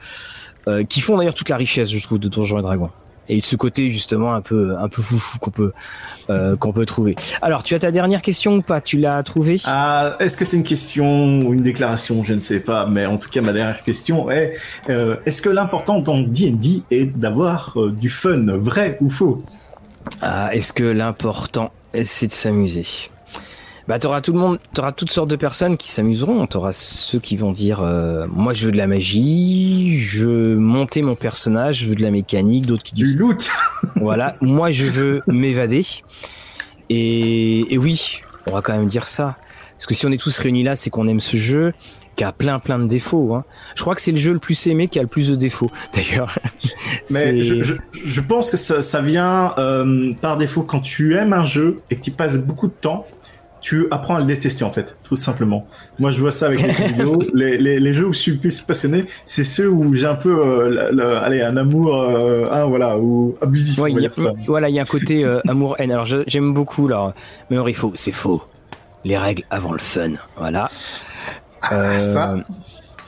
[0.69, 2.91] euh, qui font d'ailleurs toute la richesse, je trouve, de Donjons et Dragons.
[3.29, 5.73] Et ce côté justement un peu un peu foufou qu'on peut
[6.29, 7.15] euh, qu'on peut trouver.
[7.41, 8.83] Alors, tu as ta dernière question ou pas?
[8.83, 9.59] Tu l'as trouvée?
[9.65, 12.23] Ah, Est-ce que c'est une question ou une déclaration?
[12.23, 14.57] Je ne sais pas, mais en tout cas, ma dernière question est
[14.89, 19.43] est-ce que l'important dans D&D est d'avoir du fun, vrai ou faux?
[20.21, 21.73] Ah, Est-ce que l'important
[22.05, 22.85] c'est de s'amuser?
[23.87, 26.47] Bah t'auras tout le monde, t'auras toutes sortes de personnes qui s'amuseront.
[26.47, 31.03] T'auras ceux qui vont dire, euh, moi je veux de la magie, je veux monter
[31.03, 32.67] mon personnage, je veux de la mécanique.
[32.67, 33.51] D'autres qui disent du loot.
[33.97, 35.85] voilà, moi je veux m'évader.
[36.89, 39.37] Et, et oui, on va quand même dire ça,
[39.73, 41.75] parce que si on est tous réunis là, c'est qu'on aime ce jeu
[42.17, 43.35] qui a plein plein de défauts.
[43.35, 43.45] Hein.
[43.75, 45.71] Je crois que c'est le jeu le plus aimé qui a le plus de défauts,
[45.95, 46.39] d'ailleurs.
[47.11, 51.35] Mais je, je, je, pense que ça, ça vient euh, par défaut quand tu aimes
[51.35, 53.07] un jeu et que tu passes beaucoup de temps
[53.65, 55.67] tu apprends à le détester en fait, tout simplement.
[55.99, 57.19] Moi, je vois ça avec les vidéos.
[57.35, 60.17] Les, les, les, jeux où je suis le plus passionné, c'est ceux où j'ai un
[60.17, 63.81] peu, euh, allez, un amour, euh, hein, voilà, ou abusif.
[64.47, 65.91] voilà, il y a un côté euh, amour-haine.
[65.91, 66.91] Alors, j'aime beaucoup
[67.49, 68.43] mais il faut, c'est faux.
[69.03, 70.71] Les règles avant le fun, voilà.
[71.63, 72.37] Ah, ça.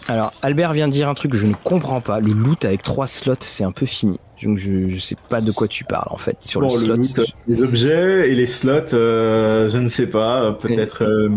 [0.09, 2.19] Alors, Albert vient de dire un truc que je ne comprends pas.
[2.19, 4.19] Le loot avec trois slots, c'est un peu fini.
[4.43, 7.25] Donc je, je sais pas de quoi tu parles en fait sur le slot.
[7.49, 10.53] les objets et les slots, euh, je ne sais pas.
[10.53, 11.31] Peut-être euh,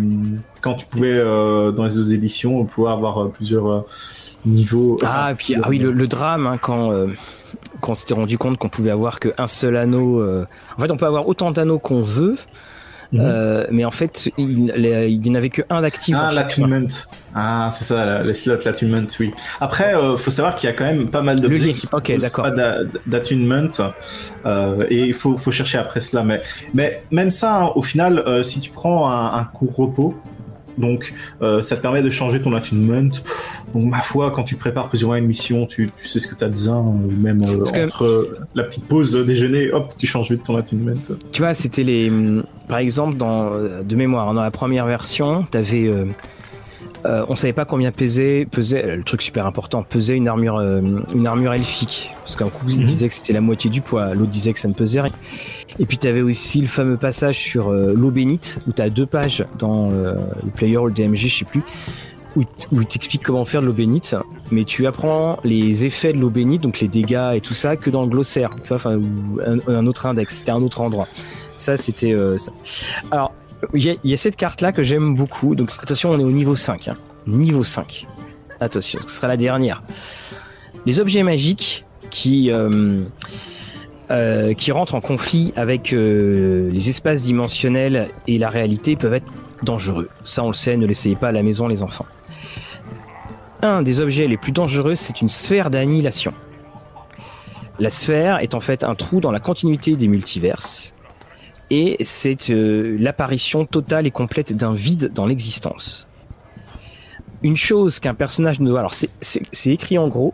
[0.62, 3.86] quand tu pouvais euh, dans les autres éditions pouvoir avoir plusieurs
[4.46, 4.98] niveaux.
[5.04, 6.92] ah, et puis ah oui le, drame hein, quand
[7.82, 10.22] quand on s'était rendu compte qu'on pouvait avoir qu'un seul anneau.
[10.24, 12.36] En fait, on peut avoir autant d'anneaux qu'on veut.
[13.12, 13.22] Mhm.
[13.24, 16.16] Euh, mais en fait, il, il n'avait que un d'actif.
[16.18, 16.88] Ah, l'attunement.
[17.34, 19.34] Ah, c'est ça, les slots, l'attunement, oui.
[19.60, 22.48] Après, euh, faut savoir qu'il y a quand même pas mal de qui ok, d'accord.
[23.08, 23.68] d'attunement,
[24.46, 26.24] euh, et il faut, faut chercher après cela.
[26.24, 26.42] Mais,
[26.74, 30.16] mais même ça, hein, au final, euh, si tu prends un, un court repos,
[30.78, 33.10] donc, euh, ça te permet de changer ton attunement.
[33.74, 36.36] Donc, ma foi, quand tu prépares plus ou moins une mission, tu, sais ce que
[36.36, 40.44] tu as besoin, euh, même euh, entre la petite pause déjeuner, hop, tu changes vite
[40.44, 40.94] ton attunement.
[41.32, 42.12] Tu vois, c'était les.
[42.68, 43.52] Par exemple, dans,
[43.84, 45.92] de mémoire, dans la première version, tu avais
[47.06, 50.82] euh, on savait pas combien pesait, pesait le truc super important, pesait une armure, euh,
[51.16, 52.86] une armure elfique, parce qu'un coup il mhm.
[52.86, 55.14] disait que c'était la moitié du poids, l'autre disait que ça ne pesait rien.
[55.80, 58.90] Et puis tu avais aussi le fameux passage sur euh, l'eau bénite, où tu as
[58.90, 60.16] deux pages dans le
[60.56, 61.64] player ou le DMG, je sais plus,
[62.36, 64.16] où, où t'explique comment faire de l'eau bénite,
[64.52, 67.90] mais tu apprends les effets de l'eau bénite, donc les dégâts et tout ça, que
[67.90, 71.08] dans le glossaire, tu vois, enfin, ou un, autre index, c'était un autre endroit.
[71.56, 72.52] Ça, c'était ça.
[73.12, 73.34] Alors,
[73.74, 75.56] il y, a cette carte là que j'aime beaucoup.
[75.56, 76.88] Donc attention, on est au niveau 5.
[76.88, 76.98] Hein.
[77.28, 78.08] Niveau 5.
[78.60, 79.84] Attention, ce sera la dernière.
[80.86, 83.04] Les objets magiques qui, euh,
[84.12, 89.32] euh, qui rentrent en conflit avec euh, les espaces dimensionnels et la réalité peuvent être
[89.62, 90.10] dangereux.
[90.26, 92.08] Ça, on le sait, ne l'essayez pas à la maison, les enfants.
[93.62, 96.34] Un des objets les plus dangereux, c'est une sphère d'annihilation.
[97.78, 100.94] La sphère est en fait un trou dans la continuité des multiverses
[101.70, 106.08] et c'est euh, l'apparition totale et complète d'un vide dans l'existence.
[107.44, 108.80] Une chose qu'un personnage ne doit...
[108.80, 110.34] Alors c'est écrit en gros,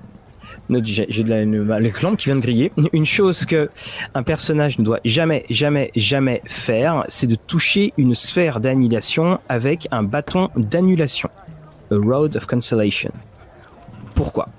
[0.69, 2.71] j'ai de la lampe qui vient de griller.
[2.93, 3.69] Une chose que
[4.13, 9.87] un personnage ne doit jamais, jamais, jamais faire, c'est de toucher une sphère d'annihilation avec
[9.91, 11.29] un bâton d'annulation.
[11.91, 13.11] A Road of Cancellation.
[14.15, 14.49] Pourquoi?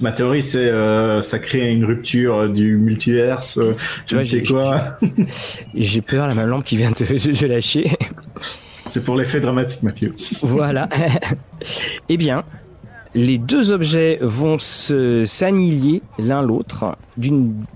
[0.00, 3.58] Ma théorie, c'est euh, ça crée une rupture du multiverse.
[3.58, 3.76] Euh,
[4.06, 4.98] je ne sais quoi.
[5.74, 7.90] J'ai peur, la même lampe qui vient de, lâcher.
[8.88, 10.14] C'est pour l'effet dramatique, Mathieu.
[10.42, 10.88] Voilà.
[12.08, 12.44] eh bien,
[13.14, 16.96] les deux objets vont s'annihiler l'un l'autre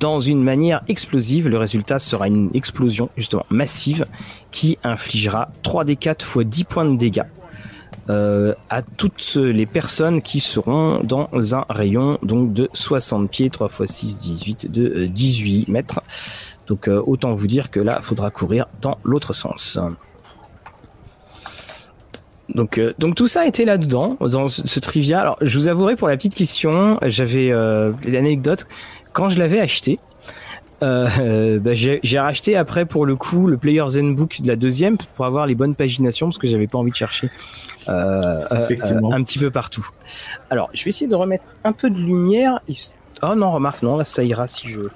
[0.01, 1.49] dans une manière explosive.
[1.49, 4.07] Le résultat sera une explosion justement massive
[4.51, 7.25] qui infligera 3d4 x 10 points de dégâts
[8.09, 13.69] euh, à toutes les personnes qui seront dans un rayon donc de 60 pieds, 3
[13.69, 16.01] x 6, 18, de 18 euh, mètres.
[16.69, 19.79] Donc euh, autant vous dire que là, faudra courir dans l'autre sens.
[22.48, 25.20] Donc, donc tout ça était là-dedans, dans ce, trivia.
[25.20, 27.51] Alors je vous avouerai pour la petite question, j'avais
[28.06, 28.66] l'anecdote,
[29.12, 29.98] quand je l'avais acheté,
[30.82, 35.24] euh, bah, j'ai racheté après pour le coup le Player's Handbook de la deuxième pour
[35.24, 37.31] avoir les bonnes paginations parce que j'avais pas envie de chercher
[37.89, 39.89] euh, un petit peu partout.
[40.51, 42.60] Alors, je vais essayer de remettre un peu de lumière.
[43.23, 44.90] Oh non, remarque, non, là ça ira si je veux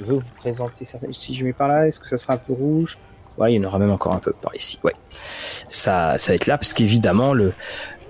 [0.00, 2.98] vous présenter Si je mets par là, est-ce que ça sera un peu rouge?
[3.38, 4.78] Ouais, il y en aura même encore un peu par ici.
[4.84, 4.94] Ouais,
[5.68, 7.52] ça, ça va être là parce qu'évidemment le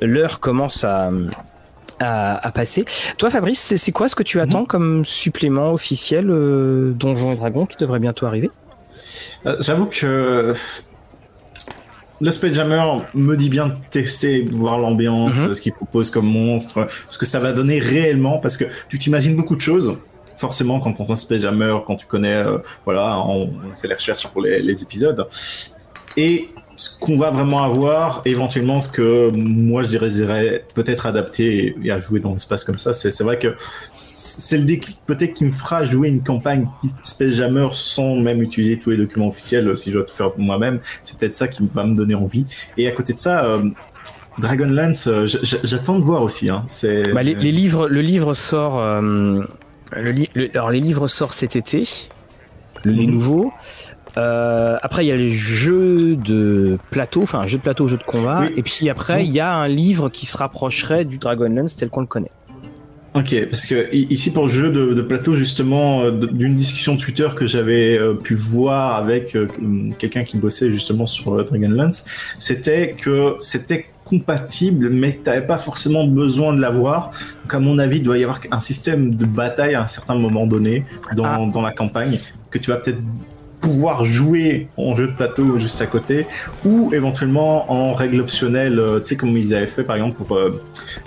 [0.01, 1.11] l'heure commence à
[2.03, 2.85] à, passer.
[3.17, 4.45] Toi, Fabrice, c'est quoi ce que tu mhm.
[4.45, 8.51] attends comme supplément officiel euh, Donjons et Dragons qui devrait bientôt arriver?
[9.47, 10.55] Euh, J'avoue que
[12.21, 12.85] le Spelljammer
[13.15, 15.55] me dit bien de tester, voir l'ambiance, mhm.
[15.55, 19.37] ce qu'il propose comme monstre, ce que ça va donner réellement, parce que tu t'imagines
[19.37, 19.99] beaucoup de choses.
[20.43, 23.49] Forcément, quand on entend Spelljammer, quand tu connais, euh, voilà, on,
[23.81, 25.25] fait les recherches pour les, épisodes.
[26.17, 31.93] Et ce qu'on va vraiment avoir, éventuellement ce que moi je dirais peut-être adapté et
[31.93, 33.55] à jouer dans l'espace comme ça, c'est vrai que
[33.95, 38.81] c'est le déclic peut-être qui me fera jouer une campagne type Spelljammer sans même utiliser
[38.81, 40.81] tous les documents officiels si je dois tout faire moi-même.
[41.05, 42.47] C'est peut-être ça qui va me donner envie.
[42.77, 43.71] Et à côté de ça, euh,
[44.39, 45.27] Dragonlance, euh,
[45.63, 46.49] j'attends de voir aussi.
[46.49, 46.65] Hein.
[47.15, 48.81] Bah, les, livres, le livre sort.
[48.81, 49.45] Euh,
[49.97, 51.83] le, alors les livres sortent cet été,
[52.85, 53.13] les mhm.
[53.13, 53.53] nouveaux.
[54.19, 58.03] Euh, après, il y a les jeux de plateau, enfin, jeux de plateau, jeux de
[58.03, 58.45] combat.
[58.57, 62.01] Et puis après, il y a un livre qui se rapprocherait du Dragonlance tel qu'on
[62.01, 62.31] le connaît.
[63.15, 67.47] Ok, parce que ici pour le jeu de, plateau, justement, euh, d'une discussion Twitter que
[67.47, 69.37] j'avais euh, pu voir avec
[69.99, 72.07] quelqu'un qui bossait justement sur Dragonlance,
[72.39, 77.13] c'était que c'était compatible, mais que tu n'avais pas forcément besoin de l'avoir.
[77.43, 80.15] Donc à mon avis, il doit y avoir un système de bataille à un certain
[80.15, 80.85] moment donné
[81.17, 81.51] dans, ah.
[81.53, 82.19] dans la campagne
[82.51, 83.01] que tu vas peut-être
[83.63, 86.27] pouvoir jouer en jeu de plateau juste à côté
[86.67, 90.37] ou éventuellement en règle optionnelle, euh, tu sais comme ils avaient fait par exemple pour
[90.37, 90.61] euh,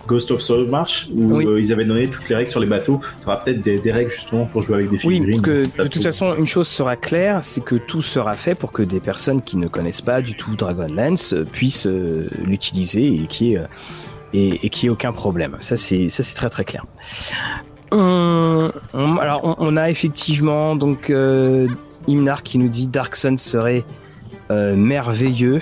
[0.08, 3.02] Ghost of March où euh, ils avaient donné toutes les règles sur les bateaux.
[3.22, 5.26] Tu auras peut-être des, règles justement pour jouer avec des figurines.
[5.26, 8.72] Oui, que de toute façon une chose sera claire, c'est que tout sera fait pour
[8.72, 11.88] que des personnes qui ne connaissent pas du tout Dragonlance puissent
[12.46, 13.62] l'utiliser et qui est
[14.34, 15.58] et, qui ait aucun problème.
[15.60, 16.86] Ça c'est ça c'est très très clair.
[17.92, 21.12] alors on, a effectivement donc
[22.08, 23.84] Imnar qui nous dit Dark Sun serait
[24.52, 25.62] euh, merveilleux,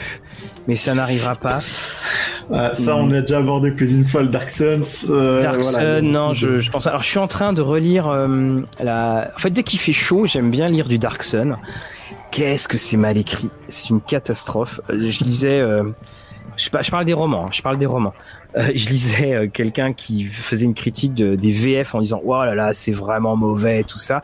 [0.68, 1.62] mais ça n'arrivera pas.
[1.62, 4.82] ça, on a déjà abordé plus d'une fois le Dark Sun.
[5.10, 6.88] Euh, Dark Sun, non, je, je, pense.
[6.88, 9.32] Alors, je suis en train de relire euh, la.
[9.36, 11.58] En fait, dès qu'il fait chaud, j'aime bien lire du Dark Sun.
[12.32, 14.82] Qu'est-ce que c'est mal écrit C'est une catastrophe.
[14.90, 15.62] Je lisais.
[16.58, 17.46] Je, je, parle des romans.
[17.46, 18.14] Hein, je parle des romans.
[18.56, 22.44] Euh, je lisais euh, quelqu'un qui faisait une critique de, des VF en disant oh
[22.44, 24.22] là là c'est vraiment mauvais tout ça.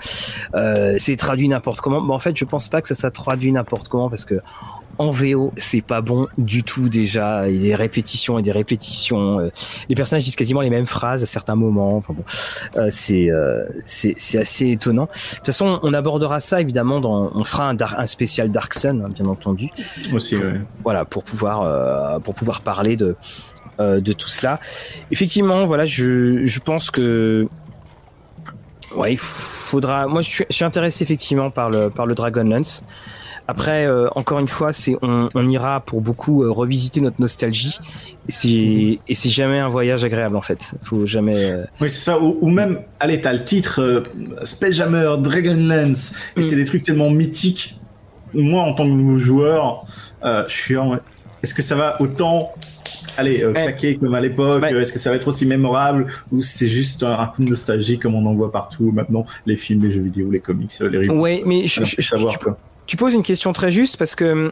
[0.56, 2.02] Euh, c'est traduit n'importe comment.
[2.02, 4.40] Mais en fait je pense pas que ça soit traduit n'importe comment parce que
[4.98, 7.50] en VO c'est pas bon du tout déjà.
[7.50, 9.40] Il y a des répétitions et des répétitions.
[9.40, 9.50] Euh,
[9.88, 11.96] les personnages disent quasiment les mêmes phrases à certains moments.
[11.96, 12.24] Enfin bon
[12.90, 13.30] c'est
[13.86, 15.06] c'est assez étonnant.
[15.06, 19.04] De toute façon on abordera ça évidemment dans on fera un, un spécial Dark Sun
[19.06, 19.70] hein, bien entendu.
[20.14, 20.62] Aussi ouais.
[20.84, 23.16] voilà pour pouvoir pour pouvoir parler de euh,
[23.80, 24.60] de tout cela.
[25.12, 27.48] Effectivement, voilà, je, je pense que
[28.96, 30.08] ouais, il faudra.
[30.08, 32.84] Moi, je suis, intéressé effectivement par le par le Dragonlance.
[33.48, 37.80] Après, euh, encore une fois, c'est on, on, ijera pour beaucoup euh, revisiter notre nostalgie.
[38.28, 40.74] Et c'est jamais un voyage agréable en fait.
[40.84, 41.56] Faut jamais.
[41.82, 42.20] Oui, c'est ça.
[42.20, 44.04] Ou, même, allez, t'as le titre
[44.44, 46.44] Spelljammer, Dragonlance, et mm.
[46.44, 47.80] c'est des trucs tellement mythiques.
[48.36, 49.86] Moi, en tant que nouveau joueur,
[50.24, 51.00] je suis en.
[51.42, 52.54] Est-ce que ça va autant
[53.20, 56.68] allez, euh, claquer comme à l'époque Est-ce que ça va être aussi mémorable ou c'est
[56.68, 60.02] juste un, coup de nostalgie comme on en voit partout maintenant les films, les jeux
[60.02, 62.38] vidéo, les comics, les revues Oui, mais je, savoir,
[62.86, 64.52] tu, poses une question très juste parce que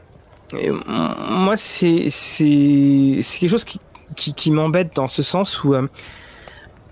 [0.54, 3.80] euh, moi c'est c'est quelque chose qui
[4.16, 5.76] qui, qui m'embête dans ce sens où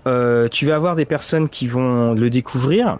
[0.06, 2.98] euh, tu vas avoir des personnes qui vont le découvrir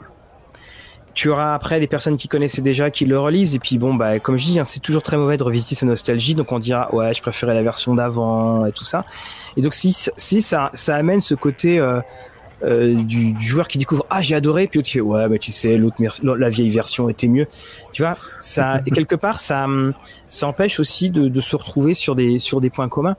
[1.16, 3.54] tu auras après des personnes qui connaissaient déjà qui le relisent.
[3.54, 5.86] Et puis bon bah comme je dis hein, c'est toujours très mauvais de revisiter sa
[5.86, 6.34] nostalgie.
[6.34, 9.06] Donc on dira ouais je préférais la version d'avant et tout ça.
[9.56, 12.00] Et donc si si ça ça amène ce côté euh,
[12.64, 14.66] euh, du, joueur qui découvre ah j'ai adoré.
[14.66, 17.46] Puis l'autre qui fait ouais mais tu sais l'autre la vieille version était mieux.
[17.92, 19.66] Tu vois ça et quelque part ça
[20.28, 23.16] ça empêche aussi de, de se retrouver sur des sur des points communs.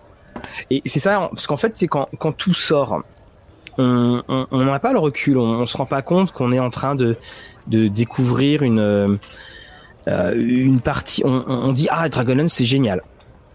[0.70, 3.02] Et c'est ça parce qu'en fait c'est quand quand tout sort
[3.80, 6.96] on n'a pas le recul, on, on se rend pas compte qu'on est en train
[6.96, 7.16] de
[7.68, 9.18] de découvrir une
[10.08, 11.24] euh, une partie.
[11.26, 13.02] On, dit ah Dragonlance c'est génial.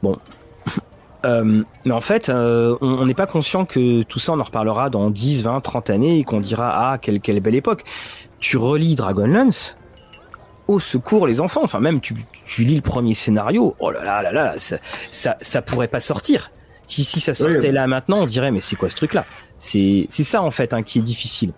[0.03, 0.19] Bon.
[1.25, 4.91] Euh, mais en fait, euh, on n'est pas conscient que tout ça, on en reparlera
[4.91, 7.85] dans 10, 20, 30 années et qu'on dira ah quelle, quelle belle époque.
[8.41, 9.77] Tu relis Dragonlance,
[10.67, 11.61] au secours les enfants.
[11.63, 14.79] Enfin même tu, tu lis le premier scénario, oh là là là là, ça,
[15.11, 16.51] ça, ça pourrait pas sortir.
[16.89, 19.25] Si si ça sortait là maintenant, on dirait mais c'est quoi ce truc là
[19.61, 21.53] C'est c'est ça en fait hein, qui est difficile.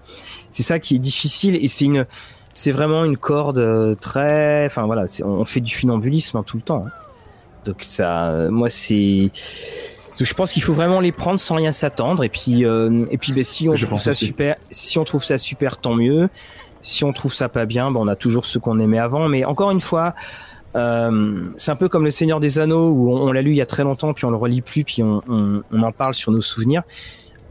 [0.51, 2.05] C'est ça qui est difficile et c'est une
[2.55, 6.63] c'est vraiment une corde euh, très, enfin voilà, on fait du funambulisme hein, tout le
[6.63, 6.85] temps.
[6.87, 6.91] Hein.
[7.67, 9.31] Donc ça, moi c'est,
[10.23, 12.23] je pense qu'il faut vraiment les prendre sans rien s'attendre.
[12.23, 15.39] Et puis, euh, et puis, ben, si on trouve ça super, si on trouve ça
[15.39, 16.29] super, tant mieux.
[16.83, 19.29] Si on trouve ça pas bien, ben, on a toujours ce qu'on aimait avant.
[19.29, 20.15] Mais encore une fois,
[20.77, 23.63] euh, c'est un peu comme le Seigneur des Anneaux où on, l'a lu il y
[23.63, 26.31] a très longtemps, puis on le relit plus, puis on, on, on en parle sur
[26.31, 26.83] nos souvenirs.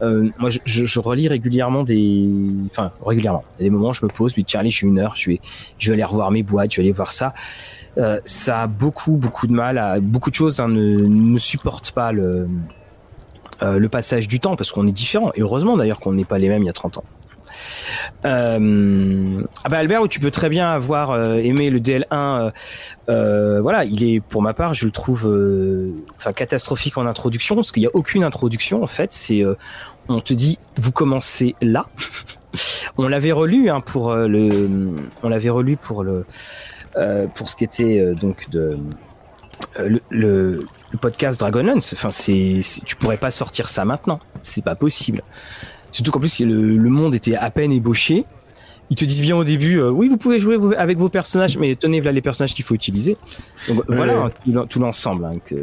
[0.02, 2.28] Euh, moi, je, je, relis régulièrement des,
[2.66, 3.44] enfin régulièrement.
[3.58, 5.40] Il y a des moments, je me pose, puis Charlie, j'ai une heure, je vais,
[5.78, 7.32] je vais aller revoir mes boîtes, je vais aller voir ça.
[7.98, 9.78] Euh, ça a beaucoup, beaucoup de mal.
[9.78, 12.48] À, beaucoup de choses hein, ne, ne supportent pas le,
[13.62, 15.30] euh, le passage du temps parce qu'on est différent.
[15.34, 17.04] Et heureusement d'ailleurs qu'on n'est pas les mêmes il y a 30 ans.
[18.24, 22.52] Euh, ah bah Albert, où tu peux très bien avoir euh, aimé le DL1.
[23.08, 25.30] Euh, voilà, il est pour ma part, je le trouve,
[26.34, 29.12] catastrophique en introduction parce qu'il n'y a aucune introduction en fait.
[29.12, 29.42] C'est,
[30.08, 31.86] on te dit, vous commencez là.
[32.98, 34.90] on l'avait relu hein, pour le,
[35.22, 36.24] on l'avait relu pour le,
[37.34, 38.78] pour ce qui était donc de
[39.78, 40.66] le, le,
[41.00, 41.92] podcast Dragonlance.
[41.92, 44.20] Enfin, c'est, tu pourrais pas sortir ça maintenant.
[44.42, 45.22] C'est pas possible.
[45.94, 48.24] Surtout qu'en plus, le, le, monde était à peine ébauché.
[48.90, 51.76] Ils te disent bien au début, euh, oui, vous pouvez jouer avec vos personnages, mais
[51.76, 53.16] tenez, là les personnages qu'il faut utiliser.
[53.68, 54.30] Donc voilà
[54.68, 55.24] tout, l'ensemble.
[55.24, 55.54] Hein, que,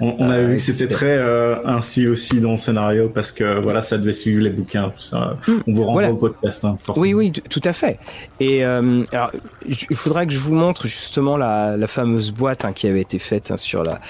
[0.00, 3.60] on, on, avait vu que c'était très euh, ainsi aussi dans le scénario parce que
[3.60, 5.36] voilà, ça devait suivre les bouquins, tout ça.
[5.46, 5.58] Hmm.
[5.66, 7.06] On vous renvoie au podcast, hein, forcément.
[7.06, 8.00] Oui, oui, tout à fait.
[8.40, 9.30] Et euh, alors,
[9.66, 13.20] il faudra que je vous montre justement la, la fameuse boîte hein, qui avait été
[13.20, 14.00] faite hein, sur la,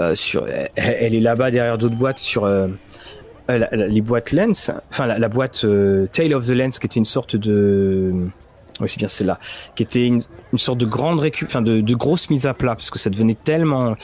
[0.00, 0.46] euh, sur,
[0.76, 2.48] elle est là-bas derrière d'autres boîtes sur
[3.50, 6.98] euh, euh, les boîtes Lens, enfin la, boîte euh, Tale of the Lens, qui était
[6.98, 8.12] une sorte de,
[8.80, 9.38] oui c'est bien celle-là,
[9.74, 10.22] qui était une,
[10.56, 13.34] sorte de grande récup, enfin de, de grosse mise à plat, parce que ça devenait
[13.34, 13.96] tellement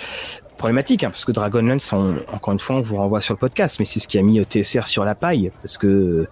[0.56, 3.85] problématique, hein, parce que Dragonlance, encore une fois, on vous renvoie sur le podcast, mais
[3.85, 6.27] c'est ce qui a mis TSR sur la paille, parce que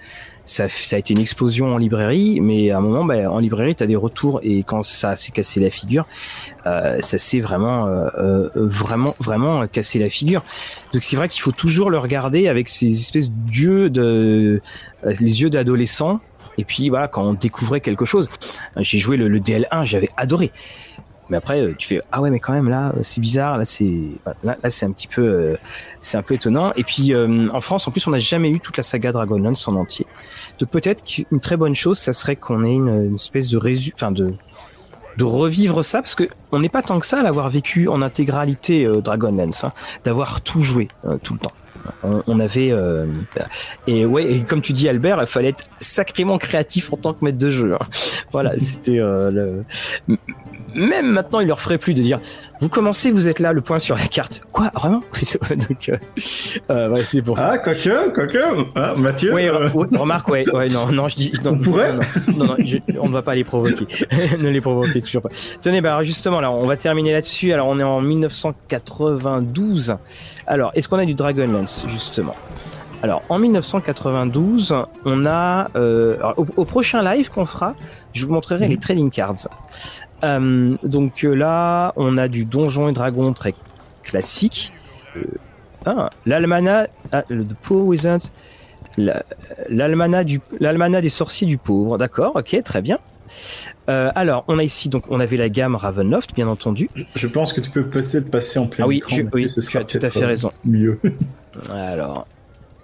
[0.44, 3.74] ça, ça a été une explosion en librairie, mais à un moment, ben, en librairie,
[3.74, 6.06] tu as des retours, et quand ça s'est cassé la figure,
[6.66, 10.42] euh, ça s'est vraiment, euh, euh, vraiment, vraiment cassé la figure.
[10.92, 14.60] Donc c'est vrai qu'il faut toujours le regarder avec ces espèces d'yeux de,
[15.04, 16.20] les yeux d'adolescent.
[16.58, 18.28] Et puis voilà, quand on découvrait quelque chose,
[18.78, 20.50] j'ai joué le, le DL1, j'avais adoré.
[21.28, 23.58] Mais après, tu fais ah ouais, mais quand même là, c'est bizarre.
[23.58, 23.92] Là, c'est
[24.44, 25.56] là, c'est un petit peu,
[26.00, 26.72] c'est un peu étonnant.
[26.76, 29.74] Et puis en France, en plus, on n'a jamais eu toute la saga Dragonlance en
[29.74, 30.06] entier.
[30.60, 34.12] Donc peut-être qu'une très bonne chose, ça serait qu'on ait une, espèce de résu, enfin
[34.12, 34.32] de
[35.16, 38.02] de revivre ça parce que on n'est pas tant que ça à l'avoir vécu en
[38.02, 39.72] intégralité Dragonlance, hein,
[40.04, 40.88] d'avoir tout joué
[41.22, 41.52] tout le temps.
[42.02, 42.74] On, avait
[43.86, 47.24] et ouais et comme tu dis Albert il fallait être sacrément créatif en tant que
[47.24, 47.86] maître de jeu hein.
[48.32, 49.62] voilà c'était le
[50.74, 52.20] même maintenant, il leur ferait plus de dire
[52.60, 54.42] vous commencez, vous êtes là, le point sur la carte.
[54.52, 55.02] Quoi, vraiment
[55.50, 55.96] Donc, euh,
[56.70, 57.50] euh, ouais, c'est pour ça.
[57.52, 58.38] Ah, quoique, quoique,
[58.74, 59.32] ah, Mathieu.
[59.34, 61.92] Oui, remarque, ouais, ouais, non, non, je dis, non, on pourrait.
[62.36, 62.56] Non, non,
[63.00, 63.86] on ne va pas les provoquer,
[64.38, 65.30] ne les provoquer toujours pas.
[65.60, 67.52] Tenez, bah justement, là, on va terminer là-dessus.
[67.52, 69.96] Alors, on est en 1992.
[70.46, 72.34] Alors, est-ce qu'on a du Dragonlance justement?
[73.02, 74.74] Alors, en 1992,
[75.04, 77.74] on a euh, au, prochain live qu'on fera,
[78.16, 79.48] je vous montrerai les trading cards.
[80.24, 83.54] Euh, donc euh, là, on a du Donjon et Dragon très
[84.02, 84.72] classique.
[85.16, 85.24] Euh,
[85.84, 88.20] ah, l'Almana, ah, le Poor Wizard,
[89.68, 91.98] l'Almana du, des sorciers du pauvre.
[91.98, 92.98] D'accord, ok, très bien.
[93.88, 96.88] Euh, alors, on a ici donc on avait la gamme Ravenloft, bien entendu.
[97.14, 99.78] Je, pense que tu peux passer de passer en plein ah oui, écran, oui, tu
[99.78, 100.50] as tout à fait raison.
[100.64, 100.98] Mieux.
[101.70, 102.26] alors,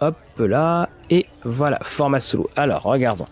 [0.00, 2.48] hop là et voilà, format solo.
[2.56, 3.26] Alors, regardons.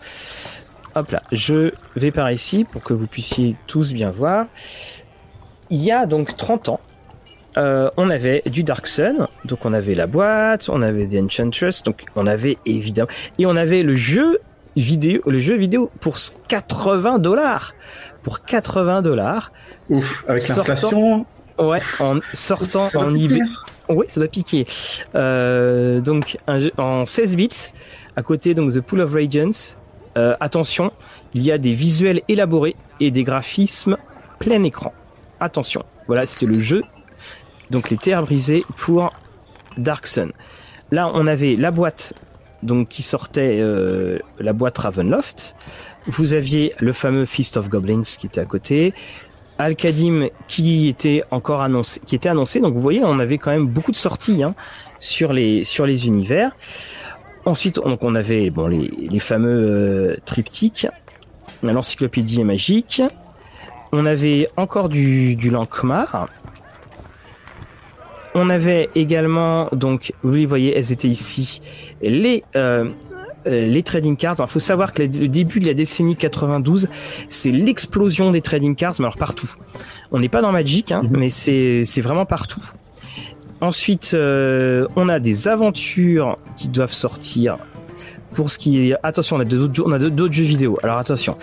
[0.95, 4.47] Hop là, je vais par ici pour que vous puissiez tous bien voir.
[5.69, 6.79] Il y a donc 30 ans,
[7.57, 11.83] euh, on avait du Dark Sun, donc on avait la boîte, on avait The Enchantress,
[11.83, 13.09] donc on avait évidemment,
[13.39, 14.39] et on avait le jeu
[14.75, 16.15] vidéo, le jeu vidéo pour
[16.47, 17.73] 80 dollars,
[18.23, 19.51] pour 80 dollars.
[19.89, 21.25] Ouf, avec l'inflation.
[21.59, 23.41] Ouais, en sortant en eBay.
[23.89, 24.65] Oui, ça doit piquer.
[25.15, 27.49] Euh, donc un jeu en 16 bits,
[28.15, 29.77] à côté donc The Pool of Radiance,
[30.17, 30.91] euh, attention,
[31.33, 33.97] il y a des visuels élaborés et des graphismes
[34.39, 34.93] plein écran.
[35.39, 36.83] Attention, voilà, c'était le jeu.
[37.69, 39.13] Donc les terres brisées pour
[39.77, 40.31] Dark Sun.
[40.91, 42.13] Là, on avait la boîte
[42.63, 45.55] donc qui sortait, euh, la boîte Ravenloft.
[46.07, 48.93] Vous aviez le fameux Feast of Goblins qui était à côté.
[49.57, 52.59] Al-Kadim qui était encore annoncé, qui était annoncé.
[52.59, 54.53] Donc vous voyez, on avait quand même beaucoup de sorties hein,
[54.99, 56.51] sur les univers.
[57.45, 60.87] Ensuite, donc, on avait bon, les, fameux euh, triptyques,
[61.63, 63.01] l'encyclopédie magique.
[63.91, 66.27] On avait encore du, du Lankmar.
[68.33, 71.61] On avait également, donc, vous les voyez, elles étaient ici,
[72.01, 72.89] les, euh,
[73.45, 74.35] les trading cards.
[74.39, 76.89] Il faut savoir que le début de la décennie 92,
[77.27, 79.49] c'est l'explosion des trading cards, mais alors partout.
[80.11, 81.17] On n'est pas dans Magic, hein, mhm.
[81.17, 82.61] mais c'est vraiment partout.
[83.61, 87.57] Ensuite, on a des aventures qui doivent sortir.
[88.33, 89.39] Pour ce qui est attention on
[89.91, 90.79] a d'autres jeux vidéo.
[90.83, 91.37] Alors attention.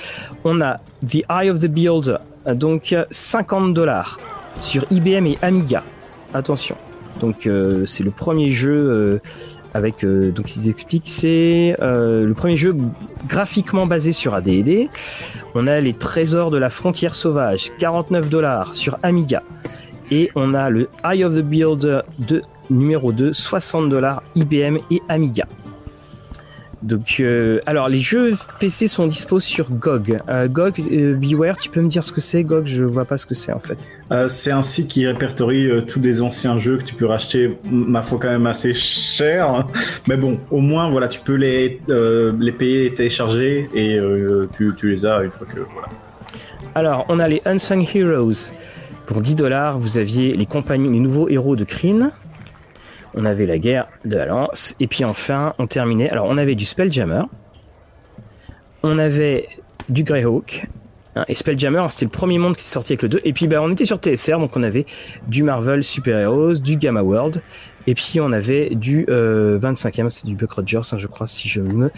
[0.44, 2.16] On a The Eye of the Beholder
[2.54, 4.18] donc 50 dollars
[4.60, 5.82] sur IBM et Amiga.
[6.34, 6.76] Attention.
[7.20, 9.18] Donc euh, c'est le premier jeu euh,
[9.74, 12.76] avec euh, donc ils expliquent c'est le premier jeu
[13.28, 14.88] graphiquement basé sur AD&D
[15.54, 19.42] on a les trésors de la frontière sauvage 49 dollars sur Amiga
[20.10, 25.00] et on a le Eye of the Beholder de numéro 2 60 dollars IBM et
[25.08, 25.46] Amiga
[26.82, 30.18] donc, euh, alors les jeux PC sont dispo sur GOG.
[30.28, 33.16] Euh, GOG, euh, Beware, tu peux me dire ce que c'est GOG Je vois pas
[33.16, 33.88] ce que c'est en fait.
[34.28, 38.18] c'est un site qui répertorie tous des anciens jeux que tu peux racheter, ma foi
[38.20, 39.66] quand même assez cher.
[40.06, 43.98] Mais bon, au moins voilà, tu peux les les payer, et télécharger et
[44.56, 45.88] tu, tu, les as une fois que voilà.
[46.74, 48.52] Alors, on a les Unsung Heroes.
[49.08, 52.12] Pour 10 dollars, vous aviez les compagnons, les nouveaux héros de Kryn
[53.14, 56.10] on avait la guerre de la lance, et puis enfin, on terminait.
[56.10, 57.22] Alors, on avait du Spelljammer,
[58.82, 59.48] on avait
[59.88, 60.68] du Greyhawk,
[61.16, 63.20] hein, et Spelljammer, c'était le premier monde qui est sorti avec le 2.
[63.24, 64.84] Et puis, ben, on était sur TSR, donc on avait
[65.26, 67.42] du Marvel Super Heroes, du Gamma World,
[67.86, 71.48] et puis on avait du 25e, euh, c'est du Buck Rogers, hein, je crois, si
[71.48, 71.90] je ne me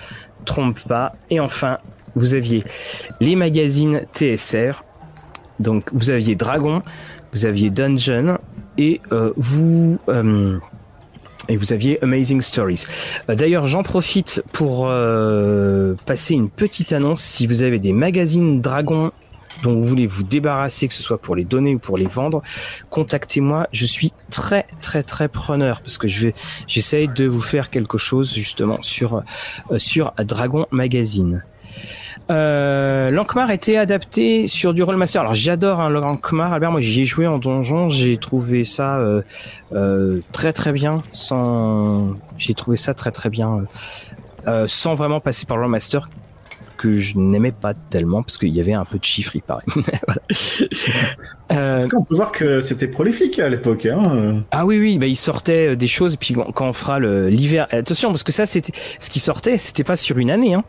[0.45, 1.16] trompe pas.
[1.28, 1.78] Et enfin,
[2.15, 2.62] vous aviez
[3.20, 4.85] les magazines TSR,
[5.61, 6.82] donc vous aviez Dragon,
[7.32, 8.39] vous aviez Dungeon,
[8.78, 9.99] et euh, vous.
[10.09, 10.59] Euh,
[11.49, 12.85] et vous aviez Amazing Stories.
[13.28, 14.87] Euh, d'ailleurs, j'en profite pour
[16.07, 17.23] passer une petite annonce.
[17.23, 19.11] Si vous avez des magazines Dragon
[19.62, 22.43] dont vous voulez vous débarrasser, que ce soit pour les donner ou pour les vendre,
[22.89, 23.66] contactez-moi.
[23.73, 26.28] Je suis très très très preneur parce que je
[26.66, 29.23] j'essaye de vous faire quelque chose justement sur
[30.19, 31.43] Dragon Magazine.
[32.31, 35.20] Euh, Lankmar était adapté sur du Rollmaster.
[35.20, 36.70] Alors j'adore hein, Lankmar, Albert.
[36.70, 39.23] Moi j'y ai joué en donjon, j'ai trouvé ça euh,
[39.73, 41.02] euh, très très bien.
[41.11, 43.65] Sans, j'ai trouvé ça très très bien,
[44.47, 46.09] euh, sans vraiment passer par le Rollmaster
[46.77, 49.65] que je n'aimais pas tellement parce qu'il y avait un peu de chiffres, il paraît.
[51.52, 53.85] euh, on peut voir que c'était prolifique à l'époque.
[53.85, 56.15] Hein ah oui, oui, bah, il sortait des choses.
[56.15, 59.85] Et puis quand on fera l'hiver, attention parce que ça, c'était ce qui sortait, c'était
[59.85, 60.55] pas sur une année.
[60.55, 60.65] Hein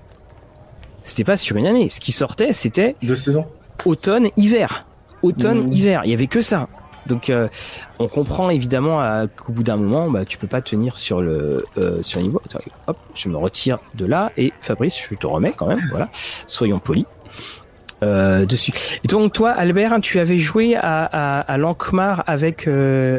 [1.03, 1.90] c'était pas sur une année.
[1.90, 3.48] Ce qui sortait, c'était deux saisons.
[3.86, 4.86] Automne, hiver.
[5.23, 5.73] Automne, mmh.
[5.73, 6.02] hiver.
[6.06, 6.68] Il y avait que ça.
[7.07, 7.48] Donc, euh,
[7.99, 8.99] on comprend évidemment
[9.36, 12.41] qu'au bout d'un moment, bah, tu peux pas tenir sur le euh, sur le niveau.
[12.88, 15.82] hop, je me retire de là et Fabrice, je te remets quand même.
[15.90, 16.10] Voilà,
[16.48, 17.06] soyons polis.
[18.03, 18.72] Euh, dessus.
[19.03, 22.68] Et donc toi, Albert, tu avais joué à, à, à Lankmar avec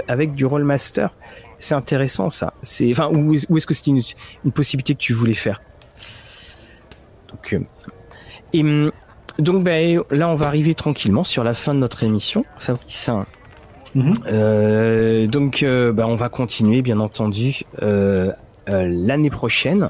[0.09, 1.09] avec du Rollmaster.
[1.59, 2.55] C'est intéressant ça.
[2.63, 4.03] C'est enfin où, est-ce que c'était une,
[4.45, 5.61] une possibilité que tu voulais faire?
[7.33, 7.61] Donc, euh,
[8.53, 8.93] et hum,
[9.39, 13.11] donc ben, là, on va arriver tranquillement sur la fin de notre émission, Fabrice.
[13.95, 14.13] Mhm.
[14.27, 17.63] Euh, donc, euh, ben, on va continuer, bien entendu,
[18.69, 19.89] l'année prochaine.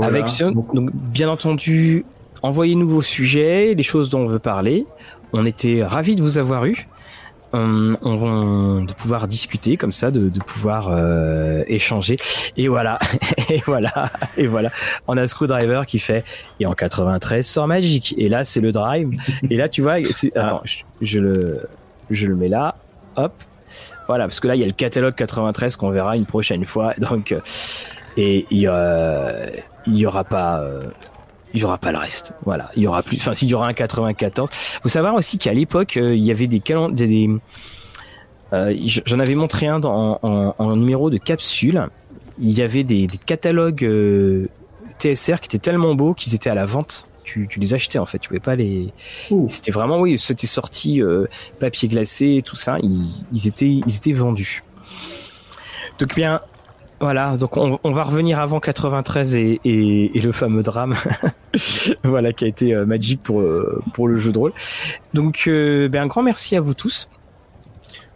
[0.00, 2.04] Avec donc, bien entendu,
[2.42, 4.86] envoyez-nous vos sujets, les choses dont on veut parler.
[5.32, 6.86] On était ravis de vous avoir eu
[7.56, 12.16] on, on, de pouvoir discuter comme ça, de, pouvoir euh, échanger.
[12.56, 12.98] Et voilà,
[13.48, 14.70] et voilà, et voilà.
[15.06, 16.24] On a Screwdriver qui fait
[16.60, 18.14] et en 93 sort Magic.
[18.18, 19.10] Et là c'est le drive.
[19.50, 19.98] Et là tu vois,
[20.34, 20.62] attends,
[21.00, 21.68] je, le
[22.10, 22.76] je le mets là,
[23.16, 23.32] hop.
[24.06, 26.94] Voilà, parce que là il y a le catalogue 93 qu'on verra une prochaine fois.
[26.98, 27.40] Donc euh,
[28.16, 28.68] et il y,
[29.90, 30.84] y aura pas euh,
[31.56, 32.34] il y aura pas le reste.
[32.44, 33.16] Voilà, il y aura plus.
[33.16, 34.50] Enfin, s'il y aura un 94.
[34.82, 37.30] Faut savoir aussi qu'à l'époque, euh, il y avait des calendriers.
[38.52, 41.88] Euh, J'en avais montré un dans, en, numéro de capsule.
[42.38, 44.46] Il y avait des, catalogues euh,
[44.98, 47.08] TSR qui étaient tellement beaux qu'ils étaient à la vente.
[47.24, 48.92] Tu, tu, les achetais en fait, tu pouvais pas les.
[49.48, 51.26] C'était vraiment oui, c'était sorti euh,
[51.58, 52.76] papier glacé, tout ça.
[52.82, 54.62] Ils, ils, étaient ils étaient vendus.
[55.98, 56.40] Donc bien,
[56.98, 60.94] voilà, donc on, va revenir avant 93 et, et, le fameux drame,
[62.04, 64.52] voilà, qui a été euh, magique pour euh, pour le jeu de rôle.
[65.12, 67.10] Donc, euh, ben un grand merci à vous tous.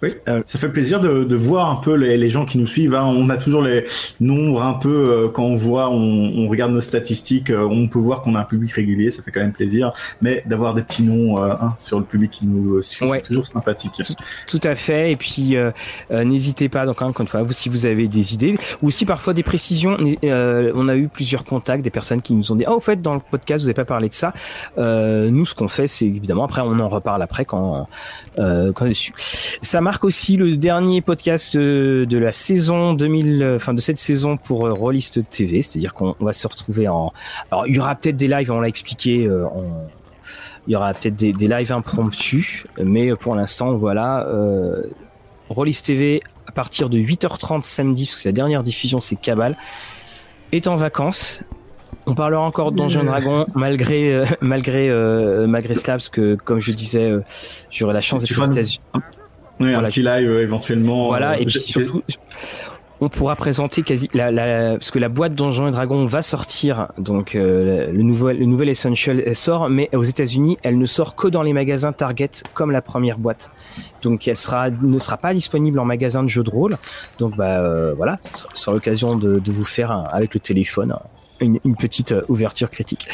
[0.02, 2.66] Oui, euh, ça fait plaisir de, de voir un peu les, les, gens qui nous
[2.66, 2.94] suivent.
[2.94, 3.04] Hein.
[3.04, 3.84] On a toujours les
[4.18, 7.98] nombres un peu euh, quand on voit, on, on, regarde nos statistiques, euh, on peut
[7.98, 9.92] voir qu'on a un public régulier, ça fait quand même plaisir.
[10.22, 14.00] Mais d'avoir des petits noms hein, sur le public qui nous suit, c'est toujours sympathique.
[14.46, 15.12] Tout, à fait.
[15.12, 15.56] Et puis
[16.10, 19.34] n'hésitez pas, donc encore une fois, vous si vous avez des idées ou aussi parfois
[19.34, 19.96] des précisions.
[20.22, 23.14] on a eu plusieurs contacts, des personnes qui nous ont dit, ah au fait dans
[23.14, 24.32] le podcast vous n'avez pas parlé de ça.
[24.76, 27.88] nous ce qu'on fait, c'est évidemment après on en reparle après quand
[28.36, 29.12] quand dessus.
[29.62, 34.70] Ça marque aussi le dernier podcast de, la saison 2000, enfin de cette saison pour
[34.70, 37.12] Rollist TV, c'est-à-dire qu'on va se retrouver en.
[37.50, 39.28] Alors il y aura peut-être des lives, on l'a expliqué.
[40.68, 44.28] Il y aura peut-être des, des, lives impromptus, mais pour l'instant, voilà.
[44.28, 44.84] Euh,
[45.48, 49.56] Rollist TV à partir de 8h30 samedi, parce que la dernière diffusion c'est Cabal,
[50.52, 51.42] est en vacances.
[52.06, 56.60] On parlera encore de Donjon Dragon malgré euh, malgré euh, malgré cela parce que comme
[56.60, 57.22] je disais euh,
[57.70, 58.80] j'aurai la chance d'être aux États-Unis.
[59.60, 61.08] Oui, un petit live éventuellement.
[61.08, 62.02] Voilà et puis surtout
[63.00, 66.88] on pourra présenter quasi la, la, parce que la boîte Donjons et Dragons va sortir
[66.98, 71.14] donc euh, le nouvel le nouvel essential elle sort mais aux États-Unis elle ne sort
[71.14, 73.50] que dans les magasins Target comme la première boîte
[74.02, 76.76] donc elle sera ne sera pas disponible en magasin de jeux de rôle
[77.18, 80.94] donc bah euh, voilà ce sera l'occasion de, de, vous faire avec le téléphone
[81.40, 83.08] une, petite euh, ouverture critique.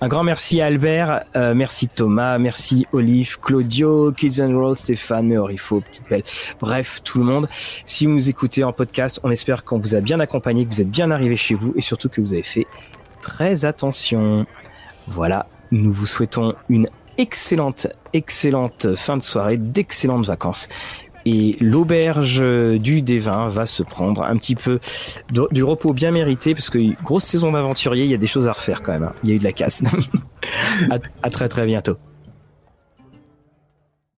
[0.00, 5.26] Un grand merci à Albert, euh, merci Thomas, merci Olive, Claudio, Kids and Roll, Stéphane,
[5.26, 6.22] Meorifo, Petite Belle,
[6.60, 7.48] bref, tout le monde.
[7.84, 10.80] Si vous nous écoutez en podcast, on espère qu'on vous a bien accompagné, que vous
[10.80, 12.66] êtes bien arrivé chez vous et surtout que vous avez fait
[13.20, 14.46] très attention.
[15.08, 16.86] Voilà, nous vous souhaitons une
[17.18, 20.68] excellente, excellente fin de soirée, d'excellentes vacances
[21.24, 24.78] et l'auberge du D20 va se prendre un petit peu
[25.50, 28.52] du repos bien mérité parce que grosse saison d'aventurier, il y a des choses à
[28.52, 29.04] refaire quand même.
[29.04, 29.12] Hein.
[29.22, 29.82] Il y a eu de la casse.
[31.22, 31.96] à très très bientôt.